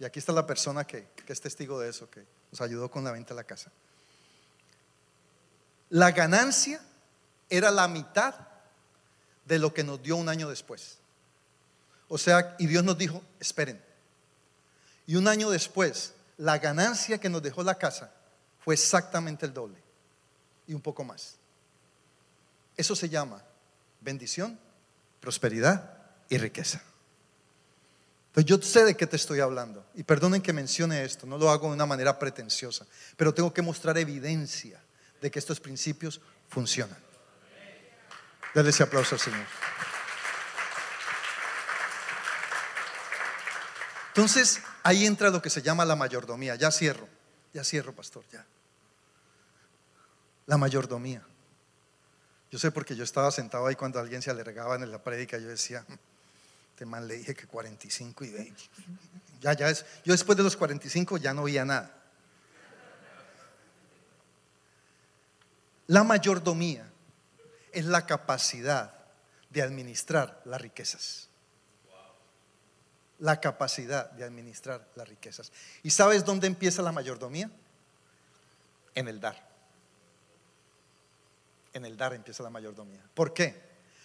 y 0.00 0.04
aquí 0.04 0.18
está 0.18 0.32
la 0.32 0.46
persona 0.46 0.86
que, 0.86 1.08
que 1.26 1.32
es 1.32 1.40
testigo 1.40 1.78
de 1.78 1.90
eso, 1.90 2.10
que 2.10 2.24
nos 2.50 2.60
ayudó 2.62 2.90
con 2.90 3.04
la 3.04 3.12
venta 3.12 3.34
de 3.34 3.36
la 3.36 3.44
casa, 3.44 3.70
la 5.90 6.10
ganancia 6.12 6.80
era 7.50 7.70
la 7.70 7.86
mitad 7.88 8.47
de 9.48 9.58
lo 9.58 9.72
que 9.72 9.82
nos 9.82 10.02
dio 10.02 10.16
un 10.16 10.28
año 10.28 10.48
después. 10.48 10.98
O 12.08 12.18
sea, 12.18 12.54
y 12.58 12.66
Dios 12.66 12.84
nos 12.84 12.96
dijo, 12.96 13.22
esperen. 13.40 13.82
Y 15.06 15.16
un 15.16 15.26
año 15.26 15.50
después, 15.50 16.12
la 16.36 16.58
ganancia 16.58 17.18
que 17.18 17.28
nos 17.28 17.42
dejó 17.42 17.62
la 17.62 17.76
casa 17.76 18.12
fue 18.60 18.74
exactamente 18.74 19.46
el 19.46 19.54
doble 19.54 19.78
y 20.66 20.74
un 20.74 20.82
poco 20.82 21.02
más. 21.02 21.36
Eso 22.76 22.94
se 22.94 23.08
llama 23.08 23.42
bendición, 24.00 24.58
prosperidad 25.20 25.98
y 26.28 26.38
riqueza. 26.38 26.82
Entonces 28.28 28.44
yo 28.44 28.62
sé 28.62 28.84
de 28.84 28.96
qué 28.96 29.06
te 29.06 29.16
estoy 29.16 29.40
hablando. 29.40 29.84
Y 29.94 30.02
perdonen 30.04 30.42
que 30.42 30.52
mencione 30.52 31.02
esto, 31.02 31.26
no 31.26 31.38
lo 31.38 31.50
hago 31.50 31.68
de 31.68 31.74
una 31.74 31.86
manera 31.86 32.18
pretenciosa, 32.18 32.86
pero 33.16 33.34
tengo 33.34 33.52
que 33.52 33.62
mostrar 33.62 33.96
evidencia 33.96 34.80
de 35.20 35.30
que 35.30 35.38
estos 35.38 35.58
principios 35.58 36.20
funcionan. 36.48 37.07
Dale 38.54 38.70
ese 38.70 38.82
aplauso 38.82 39.14
al 39.14 39.20
Señor. 39.20 39.46
Entonces, 44.08 44.62
ahí 44.82 45.06
entra 45.06 45.30
lo 45.30 45.40
que 45.40 45.50
se 45.50 45.62
llama 45.62 45.84
la 45.84 45.94
mayordomía. 45.94 46.56
Ya 46.56 46.72
cierro, 46.72 47.08
ya 47.52 47.62
cierro, 47.62 47.94
pastor, 47.94 48.24
ya. 48.32 48.44
La 50.46 50.56
mayordomía. 50.56 51.22
Yo 52.50 52.58
sé 52.58 52.72
porque 52.72 52.96
yo 52.96 53.04
estaba 53.04 53.30
sentado 53.30 53.66
ahí 53.66 53.76
cuando 53.76 54.00
alguien 54.00 54.22
se 54.22 54.30
alergaba 54.30 54.74
en 54.74 54.90
la 54.90 55.02
prédica, 55.02 55.38
yo 55.38 55.48
decía, 55.48 55.84
este 56.70 56.86
man 56.86 57.06
le 57.06 57.18
dije 57.18 57.34
que 57.34 57.46
45 57.46 58.24
y 58.24 58.30
20. 58.30 58.62
Ya, 59.40 59.52
ya 59.52 59.68
es. 59.68 59.84
Yo 60.04 60.12
después 60.12 60.36
de 60.36 60.42
los 60.42 60.56
45 60.56 61.18
ya 61.18 61.34
no 61.34 61.44
veía 61.44 61.64
nada. 61.64 61.94
La 65.86 66.02
mayordomía 66.02 66.87
es 67.72 67.84
la 67.84 68.06
capacidad 68.06 68.94
de 69.50 69.62
administrar 69.62 70.40
las 70.44 70.60
riquezas 70.60 71.28
la 73.18 73.40
capacidad 73.40 74.10
de 74.12 74.24
administrar 74.24 74.86
las 74.94 75.08
riquezas. 75.08 75.52
¿Y 75.82 75.90
sabes 75.90 76.24
dónde 76.24 76.46
empieza 76.46 76.82
la 76.82 76.92
mayordomía? 76.92 77.50
En 78.94 79.08
el 79.08 79.20
dar. 79.20 79.48
En 81.72 81.84
el 81.84 81.96
dar 81.96 82.14
empieza 82.14 82.42
la 82.42 82.50
mayordomía. 82.50 83.02
¿Por 83.14 83.34
qué? 83.34 83.60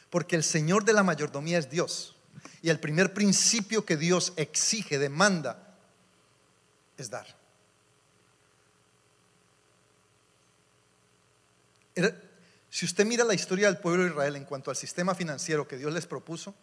Porque 0.10 0.36
el 0.36 0.44
Señor 0.44 0.84
de 0.84 0.94
la 0.94 1.04
mayordomía 1.04 1.58
es 1.58 1.70
Dios. 1.70 2.16
Y 2.62 2.70
el 2.70 2.80
primer 2.80 3.14
principio 3.14 3.86
que 3.86 3.98
Dios 3.98 4.34
exige, 4.36 4.98
demanda, 4.98 5.76
es 6.98 7.10
dar. 7.10 7.28
Si 12.74 12.86
usted 12.86 13.06
mira 13.06 13.24
la 13.24 13.36
historia 13.36 13.68
del 13.68 13.78
pueblo 13.78 14.02
de 14.02 14.10
Israel 14.10 14.36
en 14.36 14.46
cuanto 14.46 14.72
al 14.72 14.76
sistema 14.76 15.14
financiero 15.14 15.68
que 15.68 15.78
Dios 15.78 15.94
les 15.94 16.08
propuso, 16.08 16.56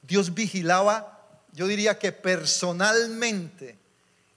Dios 0.00 0.32
vigilaba 0.32 1.16
yo 1.52 1.66
diría 1.66 1.98
que 1.98 2.12
personalmente 2.12 3.76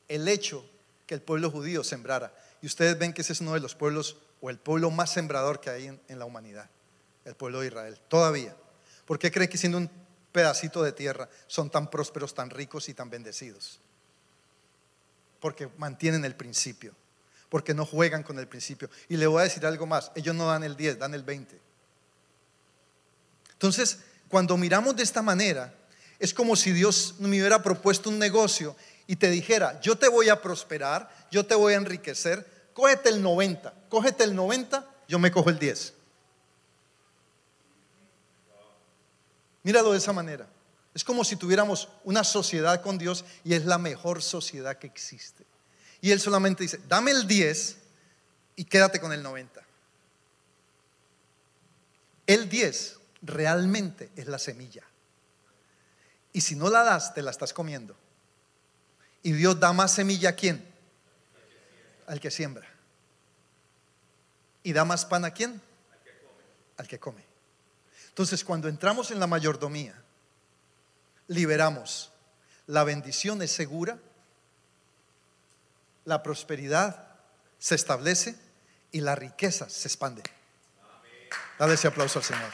el 0.08 0.28
hecho 0.28 0.66
que 1.06 1.14
el 1.14 1.22
pueblo 1.22 1.52
judío 1.52 1.84
sembrara. 1.84 2.34
Y 2.64 2.66
ustedes 2.66 2.98
ven 2.98 3.14
que 3.14 3.22
ese 3.22 3.34
es 3.34 3.42
uno 3.42 3.54
de 3.54 3.60
los 3.60 3.76
pueblos 3.76 4.18
o 4.42 4.50
el 4.50 4.58
pueblo 4.58 4.90
más 4.90 5.14
sembrador 5.14 5.60
que 5.62 5.70
hay 5.70 5.86
en, 5.86 6.20
la 6.20 6.26
humanidad, 6.26 6.68
el 7.26 7.36
pueblo 7.36 7.60
de 7.60 7.68
Israel, 7.68 8.00
todavía. 8.08 8.56
¿Por 9.06 9.20
qué 9.20 9.32
creen 9.32 9.52
que 9.52 9.58
siendo 9.60 9.78
un 9.78 9.92
pedacito 10.32 10.82
de 10.82 10.94
tierra 10.94 11.30
son 11.46 11.70
tan 11.70 11.92
prósperos, 11.92 12.34
tan 12.34 12.50
ricos 12.50 12.90
y 12.90 12.96
tan 12.96 13.12
bendecidos? 13.12 13.80
Porque 15.40 15.70
mantienen 15.78 16.26
el 16.26 16.36
principio, 16.36 16.96
porque 17.54 17.76
no 17.76 17.86
juegan 17.86 18.24
con 18.24 18.40
el 18.40 18.48
principio. 18.48 18.90
Y 19.08 19.16
le 19.16 19.28
voy 19.28 19.42
a 19.42 19.44
decir 19.44 19.64
algo 19.64 19.86
más, 19.86 20.12
ellos 20.16 20.34
no 20.34 20.48
dan 20.48 20.64
el 20.64 20.76
10, 20.76 20.98
dan 20.98 21.14
el 21.14 21.22
20. 21.22 21.62
Entonces, 23.52 24.00
cuando 24.28 24.58
miramos 24.58 24.96
de 24.96 25.04
esta 25.04 25.22
manera, 25.22 25.72
es 26.18 26.34
como 26.34 26.56
si 26.56 26.72
Dios 26.72 27.14
me 27.20 27.30
hubiera 27.30 27.62
propuesto 27.62 28.10
un 28.10 28.18
negocio 28.18 28.76
y 29.06 29.18
te 29.18 29.30
dijera, 29.30 29.80
yo 29.82 29.96
te 29.96 30.08
voy 30.08 30.30
a 30.30 30.42
prosperar, 30.42 31.08
yo 31.30 31.46
te 31.46 31.54
voy 31.54 31.74
a 31.74 31.78
enriquecer, 31.78 32.44
cógete 32.74 33.10
el 33.10 33.22
90, 33.22 33.72
cógete 33.88 34.24
el 34.24 34.34
90, 34.34 34.90
yo 35.08 35.20
me 35.20 35.32
cojo 35.32 35.52
el 35.52 35.60
10. 35.60 35.94
Míralo 39.62 39.92
de 39.92 40.00
esa 40.00 40.12
manera. 40.12 40.48
Es 40.96 41.04
como 41.04 41.24
si 41.24 41.36
tuviéramos 41.36 41.88
una 42.04 42.24
sociedad 42.24 42.82
con 42.82 42.98
Dios 42.98 43.24
y 43.44 43.54
es 43.54 43.66
la 43.66 43.78
mejor 43.78 44.24
sociedad 44.24 44.76
que 44.80 44.88
existe. 44.88 45.46
Y 46.04 46.12
Él 46.12 46.20
solamente 46.20 46.64
dice, 46.64 46.82
dame 46.90 47.12
el 47.12 47.26
10 47.26 47.78
y 48.58 48.66
quédate 48.66 49.00
con 49.00 49.14
el 49.14 49.24
90. 49.24 49.64
El 52.28 52.50
10 52.50 53.00
realmente 53.22 54.12
es 54.18 54.28
la 54.28 54.38
semilla. 54.38 54.84
Y 56.34 56.42
si 56.42 56.58
no 56.58 56.70
la 56.70 56.84
das, 56.84 57.14
te 57.14 57.22
la 57.22 57.32
estás 57.32 57.54
comiendo. 57.54 57.96
Y 59.22 59.32
Dios 59.32 59.58
da 59.62 59.72
más 59.72 59.94
semilla 59.94 60.32
a 60.32 60.36
quién? 60.36 60.68
Al 62.08 62.20
que 62.20 62.32
siembra. 62.32 62.68
¿Y 64.62 64.74
da 64.74 64.84
más 64.84 65.06
pan 65.06 65.24
a 65.24 65.32
quién? 65.32 65.62
Al 66.76 66.86
que 66.90 67.00
come. 67.00 67.24
Entonces, 68.10 68.44
cuando 68.44 68.68
entramos 68.68 69.10
en 69.10 69.22
la 69.22 69.28
mayordomía, 69.28 69.96
liberamos. 71.30 72.12
La 72.68 72.84
bendición 72.84 73.42
es 73.42 73.52
segura, 73.52 74.00
la 76.06 76.24
prosperidad 76.24 77.08
se 77.60 77.76
establece 77.76 78.36
y 78.92 79.02
la 79.02 79.16
riqueza 79.16 79.70
se 79.70 79.88
expande. 79.88 80.22
Dale 81.58 81.76
ese 81.76 81.88
aplauso 81.88 82.20
al 82.20 82.26
Señor. 82.26 82.52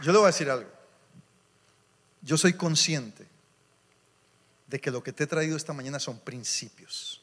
Yo 0.00 0.12
le 0.12 0.18
voy 0.18 0.24
a 0.24 0.32
decir 0.32 0.50
algo. 0.50 0.70
Yo 2.22 2.36
soy 2.36 2.54
consciente 2.54 3.26
de 4.66 4.80
que 4.80 4.90
lo 4.90 5.02
que 5.02 5.12
te 5.12 5.24
he 5.24 5.26
traído 5.26 5.56
esta 5.56 5.72
mañana 5.72 5.98
son 5.98 6.18
principios. 6.18 7.20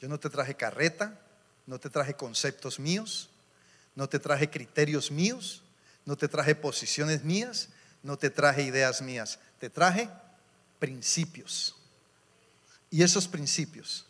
Yo 0.00 0.08
no 0.08 0.18
te 0.18 0.28
traje 0.28 0.56
carreta, 0.56 1.18
no 1.66 1.78
te 1.78 1.88
traje 1.88 2.14
conceptos 2.14 2.78
míos, 2.78 3.30
no 3.94 4.08
te 4.08 4.18
traje 4.18 4.50
criterios 4.50 5.10
míos, 5.10 5.62
no 6.04 6.16
te 6.16 6.28
traje 6.28 6.54
posiciones 6.54 7.24
mías, 7.24 7.68
no 8.02 8.18
te 8.18 8.28
traje 8.30 8.62
ideas 8.62 9.00
mías, 9.00 9.38
te 9.58 9.70
traje 9.70 10.10
principios. 10.78 11.76
Y 12.90 13.02
esos 13.02 13.26
principios 13.26 14.06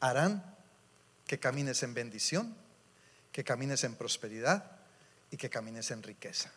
harán 0.00 0.44
que 1.26 1.38
camines 1.38 1.82
en 1.82 1.94
bendición, 1.94 2.56
que 3.32 3.44
camines 3.44 3.84
en 3.84 3.94
prosperidad 3.94 4.64
y 5.30 5.36
que 5.36 5.50
camines 5.50 5.90
en 5.90 6.02
riqueza. 6.02 6.50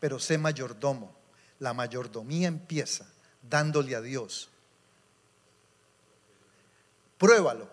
Pero 0.00 0.18
sé 0.18 0.38
mayordomo. 0.38 1.14
La 1.60 1.72
mayordomía 1.72 2.48
empieza 2.48 3.06
dándole 3.48 3.94
a 3.94 4.00
Dios. 4.00 4.50
Pruébalo. 7.16 7.70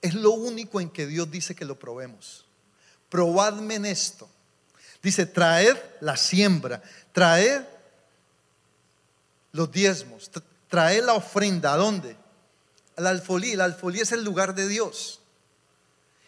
Es 0.00 0.14
lo 0.14 0.32
único 0.32 0.80
en 0.80 0.90
que 0.90 1.06
Dios 1.06 1.30
dice 1.30 1.54
que 1.54 1.64
lo 1.64 1.78
probemos. 1.78 2.46
Probadme 3.08 3.76
en 3.76 3.86
esto. 3.86 4.28
Dice, 5.02 5.26
traed 5.26 5.76
la 6.00 6.16
siembra, 6.16 6.82
traed 7.12 7.64
los 9.52 9.70
diezmos, 9.70 10.30
trae 10.68 11.00
la 11.02 11.14
ofrenda. 11.14 11.74
¿A 11.74 11.76
dónde? 11.76 12.16
A 12.96 13.00
la 13.00 13.10
alfolí. 13.10 13.54
La 13.54 13.64
alfolí 13.64 14.00
es 14.00 14.12
el 14.12 14.24
lugar 14.24 14.54
de 14.54 14.66
Dios. 14.66 15.20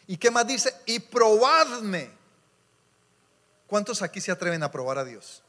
¿Y 0.07 0.19
qué 0.19 0.31
más 0.31 0.47
dice? 0.47 0.75
Y 0.87 1.01
probadme. 1.01 2.11
¿Cuántos 3.67 4.03
aquí 4.03 4.21
se 4.21 4.31
atreven 4.31 4.63
a 4.63 4.71
probar 4.71 4.99
a 4.99 5.05
Dios? 5.05 5.43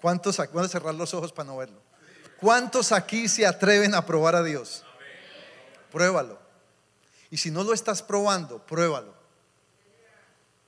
¿Cuántos 0.00 0.38
aquí? 0.38 0.52
Voy 0.52 0.64
a 0.64 0.68
cerrar 0.68 0.94
los 0.94 1.12
ojos 1.14 1.32
para 1.32 1.46
no 1.46 1.56
verlo. 1.56 1.80
¿Cuántos 2.40 2.92
aquí 2.92 3.28
se 3.28 3.46
atreven 3.46 3.94
a 3.94 4.06
probar 4.06 4.36
a 4.36 4.42
Dios? 4.42 4.84
Pruébalo. 5.90 6.38
Y 7.30 7.38
si 7.38 7.50
no 7.50 7.64
lo 7.64 7.72
estás 7.72 8.02
probando, 8.02 8.64
pruébalo. 8.64 9.14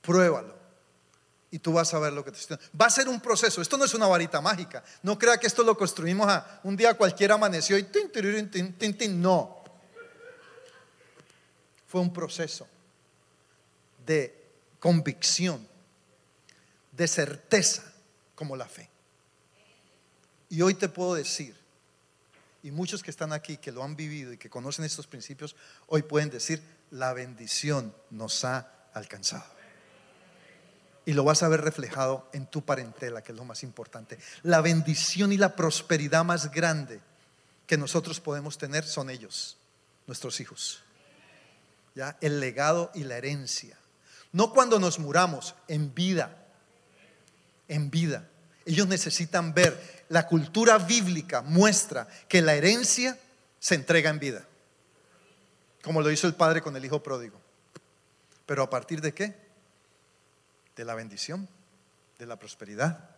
Pruébalo. 0.01 0.56
Y 1.49 1.59
tú 1.59 1.73
vas 1.73 1.93
a 1.93 1.99
ver 1.99 2.11
lo 2.13 2.25
que 2.25 2.31
te 2.31 2.39
estoy 2.39 2.57
Va 2.79 2.87
a 2.87 2.89
ser 2.89 3.07
un 3.07 3.21
proceso. 3.21 3.61
Esto 3.61 3.77
no 3.77 3.85
es 3.85 3.93
una 3.93 4.07
varita 4.07 4.41
mágica. 4.41 4.83
No 5.01 5.17
crea 5.17 5.37
que 5.37 5.47
esto 5.47 5.63
lo 5.63 5.77
construimos 5.77 6.27
a 6.27 6.59
un 6.63 6.75
día 6.75 6.93
cualquiera 6.95 7.35
amaneció 7.35 7.77
y 7.77 7.83
tin, 7.83 9.21
no. 9.21 9.63
Fue 11.87 12.01
un 12.01 12.11
proceso 12.11 12.67
de 14.05 14.35
convicción, 14.79 15.65
de 16.91 17.07
certeza, 17.07 17.83
como 18.35 18.55
la 18.55 18.67
fe. 18.67 18.89
Y 20.49 20.61
hoy 20.61 20.73
te 20.73 20.89
puedo 20.89 21.15
decir, 21.15 21.55
y 22.61 22.71
muchos 22.71 23.03
que 23.03 23.11
están 23.11 23.31
aquí, 23.31 23.57
que 23.57 23.71
lo 23.71 23.83
han 23.83 23.95
vivido 23.95 24.33
y 24.33 24.37
que 24.37 24.49
conocen 24.49 24.83
estos 24.83 25.07
principios, 25.07 25.55
hoy 25.87 26.03
pueden 26.03 26.29
decir, 26.29 26.61
la 26.91 27.13
bendición 27.13 27.93
nos 28.09 28.43
ha 28.43 28.89
alcanzado. 28.93 29.56
Y 31.07 31.13
lo 31.13 31.23
vas 31.23 31.41
a 31.41 31.47
ver 31.47 31.61
reflejado 31.61 32.27
en 32.33 32.47
tu 32.47 32.65
parentela, 32.65 33.21
que 33.21 33.31
es 33.31 33.37
lo 33.37 33.45
más 33.45 33.63
importante. 33.63 34.19
La 34.43 34.59
bendición 34.59 35.31
y 35.31 35.37
la 35.37 35.55
prosperidad 35.55 36.25
más 36.25 36.51
grande 36.51 36.99
que 37.65 37.77
nosotros 37.77 38.19
podemos 38.19 38.57
tener 38.57 38.83
son 38.83 39.09
ellos, 39.09 39.55
nuestros 40.05 40.41
hijos. 40.41 40.83
¿Ya? 41.95 42.17
El 42.19 42.41
legado 42.41 42.91
y 42.93 43.05
la 43.05 43.15
herencia. 43.15 43.77
No 44.33 44.51
cuando 44.51 44.81
nos 44.81 44.99
muramos, 44.99 45.55
en 45.69 45.95
vida. 45.95 46.45
En 47.69 47.89
vida. 47.89 48.27
Ellos 48.65 48.89
necesitan 48.89 49.53
ver, 49.53 50.05
la 50.09 50.27
cultura 50.27 50.77
bíblica 50.77 51.41
muestra 51.41 52.09
que 52.27 52.41
la 52.41 52.53
herencia 52.53 53.17
se 53.61 53.75
entrega 53.75 54.09
en 54.09 54.19
vida, 54.19 54.45
como 55.83 56.01
lo 56.01 56.11
hizo 56.11 56.27
el 56.27 56.35
padre 56.35 56.61
con 56.61 56.75
el 56.75 56.83
hijo 56.83 57.01
pródigo. 57.01 57.39
Pero 58.45 58.63
a 58.63 58.69
partir 58.69 58.99
de 58.99 59.13
qué? 59.13 59.46
De 60.77 60.85
la 60.85 60.95
bendición, 60.95 61.49
de 62.17 62.25
la 62.25 62.37
prosperidad, 62.39 63.09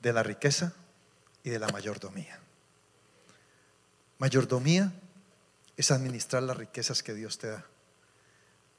de 0.00 0.12
la 0.12 0.22
riqueza 0.22 0.72
y 1.44 1.50
de 1.50 1.58
la 1.58 1.68
mayordomía. 1.68 2.40
Mayordomía 4.18 4.92
es 5.76 5.90
administrar 5.90 6.42
las 6.42 6.56
riquezas 6.56 7.02
que 7.02 7.14
Dios 7.14 7.38
te 7.38 7.48
da. 7.48 7.66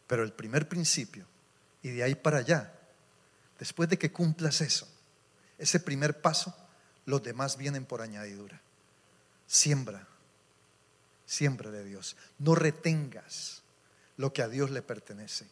Pero 0.07 0.23
el 0.23 0.33
primer 0.33 0.67
principio, 0.67 1.25
y 1.81 1.89
de 1.89 2.03
ahí 2.03 2.15
para 2.15 2.39
allá, 2.39 2.73
después 3.59 3.89
de 3.89 3.97
que 3.97 4.11
cumplas 4.11 4.61
eso, 4.61 4.87
ese 5.57 5.79
primer 5.79 6.21
paso, 6.21 6.55
los 7.05 7.23
demás 7.23 7.57
vienen 7.57 7.85
por 7.85 8.01
añadidura. 8.01 8.61
Siembra, 9.47 10.07
siembra 11.25 11.71
de 11.71 11.83
Dios. 11.83 12.15
No 12.39 12.55
retengas 12.55 13.63
lo 14.17 14.33
que 14.33 14.41
a 14.41 14.47
Dios 14.47 14.71
le 14.71 14.81
pertenece. 14.81 15.47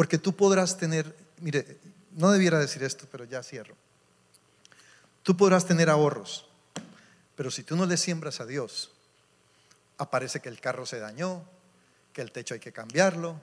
Porque 0.00 0.16
tú 0.16 0.34
podrás 0.34 0.78
tener, 0.78 1.14
mire, 1.40 1.76
no 2.12 2.30
debiera 2.30 2.58
decir 2.58 2.82
esto, 2.82 3.06
pero 3.12 3.24
ya 3.26 3.42
cierro. 3.42 3.76
Tú 5.22 5.36
podrás 5.36 5.66
tener 5.66 5.90
ahorros, 5.90 6.48
pero 7.36 7.50
si 7.50 7.64
tú 7.64 7.76
no 7.76 7.84
le 7.84 7.98
siembras 7.98 8.40
a 8.40 8.46
Dios, 8.46 8.92
aparece 9.98 10.40
que 10.40 10.48
el 10.48 10.58
carro 10.58 10.86
se 10.86 11.00
dañó, 11.00 11.44
que 12.14 12.22
el 12.22 12.32
techo 12.32 12.54
hay 12.54 12.60
que 12.60 12.72
cambiarlo, 12.72 13.38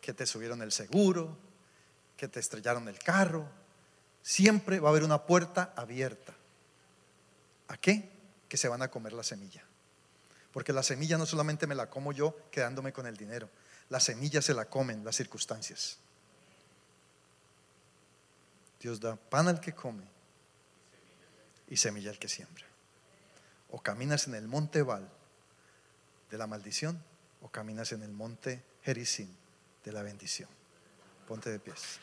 que 0.00 0.12
te 0.14 0.26
subieron 0.26 0.62
el 0.62 0.70
seguro, 0.70 1.36
que 2.16 2.28
te 2.28 2.38
estrellaron 2.38 2.86
el 2.86 3.00
carro, 3.00 3.48
siempre 4.22 4.78
va 4.78 4.90
a 4.90 4.92
haber 4.92 5.02
una 5.02 5.26
puerta 5.26 5.72
abierta. 5.74 6.32
¿A 7.66 7.76
qué? 7.76 8.08
Que 8.48 8.56
se 8.56 8.68
van 8.68 8.82
a 8.82 8.92
comer 8.92 9.12
la 9.12 9.24
semilla. 9.24 9.64
Porque 10.52 10.72
la 10.72 10.84
semilla 10.84 11.18
no 11.18 11.26
solamente 11.26 11.66
me 11.66 11.74
la 11.74 11.90
como 11.90 12.12
yo 12.12 12.36
quedándome 12.52 12.92
con 12.92 13.08
el 13.08 13.16
dinero, 13.16 13.48
la 13.90 14.00
semilla 14.00 14.40
se 14.40 14.54
la 14.54 14.64
comen 14.64 15.04
las 15.04 15.16
circunstancias. 15.16 15.98
Dios 18.80 19.00
da 19.00 19.16
pan 19.16 19.48
al 19.48 19.60
que 19.60 19.74
come 19.74 20.04
y 21.68 21.76
semilla 21.76 22.10
al 22.10 22.18
que 22.18 22.28
siembra. 22.28 22.64
O 23.70 23.82
caminas 23.82 24.26
en 24.26 24.34
el 24.34 24.48
monte 24.48 24.82
Val 24.82 25.10
de 26.30 26.38
la 26.38 26.46
maldición 26.46 27.02
o 27.42 27.48
caminas 27.48 27.92
en 27.92 28.02
el 28.02 28.12
monte 28.12 28.62
Jericín 28.84 29.36
de 29.84 29.92
la 29.92 30.02
bendición. 30.02 30.48
Ponte 31.26 31.50
de 31.50 31.58
pies. 31.58 31.98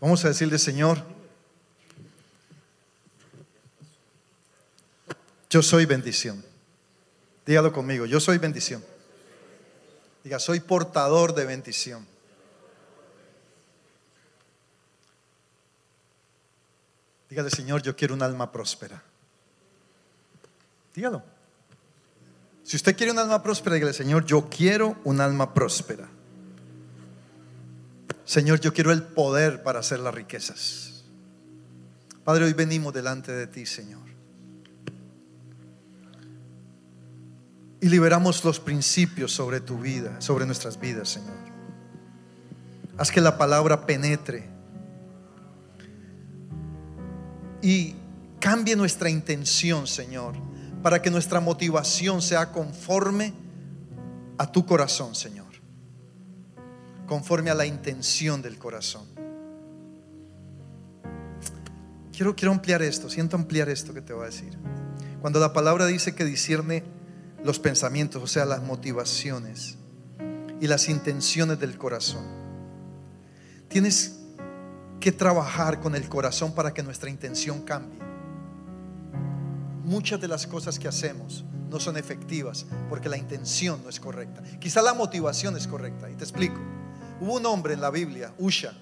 Vamos 0.00 0.24
a 0.24 0.28
decirle, 0.28 0.58
Señor, 0.58 1.15
yo 5.56 5.62
soy 5.62 5.86
bendición. 5.86 6.44
Dígalo 7.46 7.72
conmigo, 7.72 8.04
yo 8.04 8.20
soy 8.20 8.36
bendición. 8.36 8.84
Diga, 10.22 10.38
soy 10.38 10.60
portador 10.60 11.34
de 11.34 11.46
bendición. 11.46 12.06
Dígale, 17.30 17.48
Señor, 17.48 17.80
yo 17.80 17.96
quiero 17.96 18.12
un 18.12 18.22
alma 18.22 18.52
próspera. 18.52 19.02
Dígalo. 20.94 21.22
Si 22.62 22.76
usted 22.76 22.94
quiere 22.94 23.12
un 23.12 23.18
alma 23.18 23.42
próspera, 23.42 23.76
dígale, 23.76 23.94
Señor, 23.94 24.26
yo 24.26 24.50
quiero 24.50 24.98
un 25.04 25.22
alma 25.22 25.54
próspera. 25.54 26.06
Señor, 28.26 28.60
yo 28.60 28.74
quiero 28.74 28.92
el 28.92 29.02
poder 29.02 29.62
para 29.62 29.78
hacer 29.78 30.00
las 30.00 30.12
riquezas. 30.12 31.04
Padre, 32.24 32.44
hoy 32.44 32.52
venimos 32.52 32.92
delante 32.92 33.32
de 33.32 33.46
ti, 33.46 33.64
Señor. 33.64 34.15
Y 37.86 37.88
liberamos 37.88 38.44
los 38.44 38.58
principios 38.58 39.30
sobre 39.30 39.60
tu 39.60 39.78
vida, 39.78 40.20
sobre 40.20 40.44
nuestras 40.44 40.80
vidas, 40.80 41.08
Señor. 41.08 41.36
Haz 42.98 43.12
que 43.12 43.20
la 43.20 43.38
palabra 43.38 43.86
penetre 43.86 44.48
y 47.62 47.94
cambie 48.40 48.74
nuestra 48.74 49.08
intención, 49.08 49.86
Señor, 49.86 50.34
para 50.82 51.00
que 51.00 51.12
nuestra 51.12 51.38
motivación 51.38 52.22
sea 52.22 52.50
conforme 52.50 53.32
a 54.36 54.50
tu 54.50 54.66
corazón, 54.66 55.14
Señor 55.14 55.46
conforme 57.06 57.50
a 57.50 57.54
la 57.54 57.66
intención 57.66 58.42
del 58.42 58.58
corazón. 58.58 59.04
Quiero, 62.12 62.34
quiero 62.34 62.50
ampliar 62.50 62.82
esto, 62.82 63.08
siento 63.08 63.36
ampliar 63.36 63.68
esto 63.68 63.94
que 63.94 64.00
te 64.00 64.12
voy 64.12 64.24
a 64.24 64.26
decir. 64.26 64.58
Cuando 65.20 65.38
la 65.38 65.52
palabra 65.52 65.86
dice 65.86 66.16
que 66.16 66.24
discierne 66.24 66.95
los 67.44 67.58
pensamientos, 67.58 68.22
o 68.22 68.26
sea, 68.26 68.44
las 68.44 68.62
motivaciones 68.62 69.76
y 70.60 70.66
las 70.66 70.88
intenciones 70.88 71.58
del 71.58 71.76
corazón, 71.78 72.24
tienes 73.68 74.20
que 75.00 75.12
trabajar 75.12 75.80
con 75.80 75.94
el 75.94 76.08
corazón 76.08 76.54
para 76.54 76.72
que 76.72 76.82
nuestra 76.82 77.10
intención 77.10 77.62
cambie. 77.62 78.00
Muchas 79.84 80.20
de 80.20 80.28
las 80.28 80.46
cosas 80.46 80.78
que 80.78 80.88
hacemos 80.88 81.44
no 81.70 81.78
son 81.78 81.96
efectivas 81.96 82.66
porque 82.88 83.08
la 83.08 83.16
intención 83.16 83.82
no 83.82 83.88
es 83.88 84.00
correcta. 84.00 84.42
Quizá 84.58 84.82
la 84.82 84.94
motivación 84.94 85.56
es 85.56 85.66
correcta, 85.66 86.10
y 86.10 86.14
te 86.14 86.24
explico. 86.24 86.60
Hubo 87.20 87.36
un 87.36 87.46
hombre 87.46 87.74
en 87.74 87.80
la 87.80 87.90
Biblia, 87.90 88.32
Usha, 88.38 88.74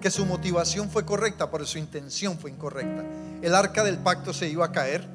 que 0.00 0.10
su 0.10 0.26
motivación 0.26 0.90
fue 0.90 1.06
correcta, 1.06 1.50
pero 1.50 1.64
su 1.64 1.78
intención 1.78 2.38
fue 2.38 2.50
incorrecta. 2.50 3.04
El 3.40 3.54
arca 3.54 3.82
del 3.82 3.98
pacto 3.98 4.34
se 4.34 4.48
iba 4.48 4.66
a 4.66 4.72
caer. 4.72 5.08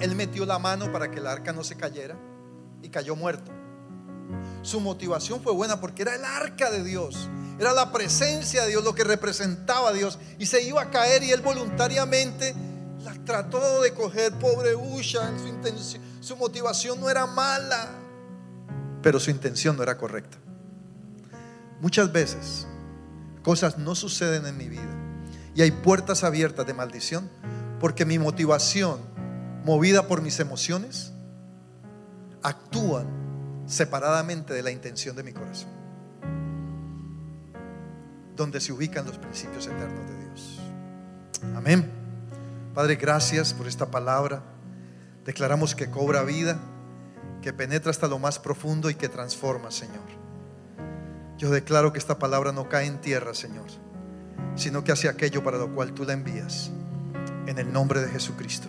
Él 0.00 0.16
metió 0.16 0.46
la 0.46 0.58
mano 0.58 0.92
para 0.92 1.10
que 1.10 1.18
el 1.18 1.26
arca 1.26 1.52
no 1.52 1.64
se 1.64 1.76
cayera 1.76 2.16
y 2.82 2.88
cayó 2.88 3.16
muerto. 3.16 3.50
Su 4.62 4.80
motivación 4.80 5.42
fue 5.42 5.52
buena 5.52 5.80
porque 5.80 6.02
era 6.02 6.14
el 6.14 6.24
arca 6.24 6.70
de 6.70 6.84
Dios, 6.84 7.28
era 7.58 7.72
la 7.72 7.92
presencia 7.92 8.62
de 8.62 8.68
Dios, 8.68 8.84
lo 8.84 8.94
que 8.94 9.04
representaba 9.04 9.90
a 9.90 9.92
Dios, 9.92 10.18
y 10.38 10.46
se 10.46 10.62
iba 10.62 10.82
a 10.82 10.90
caer 10.90 11.22
y 11.22 11.32
él 11.32 11.40
voluntariamente 11.42 12.54
la 13.04 13.14
trató 13.24 13.80
de 13.82 13.92
coger, 13.94 14.32
pobre 14.34 14.74
Usha, 14.74 15.36
su, 15.38 15.48
intención, 15.48 16.02
su 16.20 16.36
motivación 16.36 17.00
no 17.00 17.10
era 17.10 17.26
mala, 17.26 17.90
pero 19.02 19.18
su 19.18 19.30
intención 19.30 19.76
no 19.76 19.82
era 19.82 19.96
correcta. 19.96 20.38
Muchas 21.80 22.12
veces 22.12 22.66
cosas 23.42 23.78
no 23.78 23.94
suceden 23.94 24.46
en 24.46 24.56
mi 24.56 24.68
vida 24.68 24.94
y 25.54 25.62
hay 25.62 25.70
puertas 25.70 26.24
abiertas 26.24 26.66
de 26.66 26.74
maldición 26.74 27.30
porque 27.80 28.04
mi 28.04 28.18
motivación, 28.18 29.00
movida 29.64 30.06
por 30.06 30.22
mis 30.22 30.40
emociones, 30.40 31.12
actúan 32.42 33.06
separadamente 33.66 34.54
de 34.54 34.62
la 34.62 34.70
intención 34.70 35.14
de 35.14 35.22
mi 35.22 35.32
corazón, 35.32 35.70
donde 38.36 38.60
se 38.60 38.72
ubican 38.72 39.06
los 39.06 39.18
principios 39.18 39.66
eternos 39.66 40.08
de 40.08 40.24
Dios. 40.24 40.60
Amén. 41.54 41.90
Padre, 42.74 42.96
gracias 42.96 43.52
por 43.52 43.66
esta 43.66 43.90
palabra. 43.90 44.42
Declaramos 45.24 45.74
que 45.74 45.90
cobra 45.90 46.22
vida, 46.22 46.58
que 47.42 47.52
penetra 47.52 47.90
hasta 47.90 48.08
lo 48.08 48.18
más 48.18 48.38
profundo 48.38 48.90
y 48.90 48.94
que 48.94 49.08
transforma, 49.08 49.70
Señor. 49.70 50.20
Yo 51.36 51.50
declaro 51.50 51.92
que 51.92 51.98
esta 51.98 52.18
palabra 52.18 52.52
no 52.52 52.68
cae 52.68 52.86
en 52.86 53.00
tierra, 53.00 53.34
Señor, 53.34 53.66
sino 54.56 54.84
que 54.84 54.92
hace 54.92 55.08
aquello 55.08 55.42
para 55.42 55.58
lo 55.58 55.74
cual 55.74 55.92
tú 55.92 56.04
la 56.04 56.12
envías. 56.12 56.70
En 57.46 57.58
el 57.58 57.72
nombre 57.72 58.00
de 58.00 58.08
Jesucristo. 58.08 58.68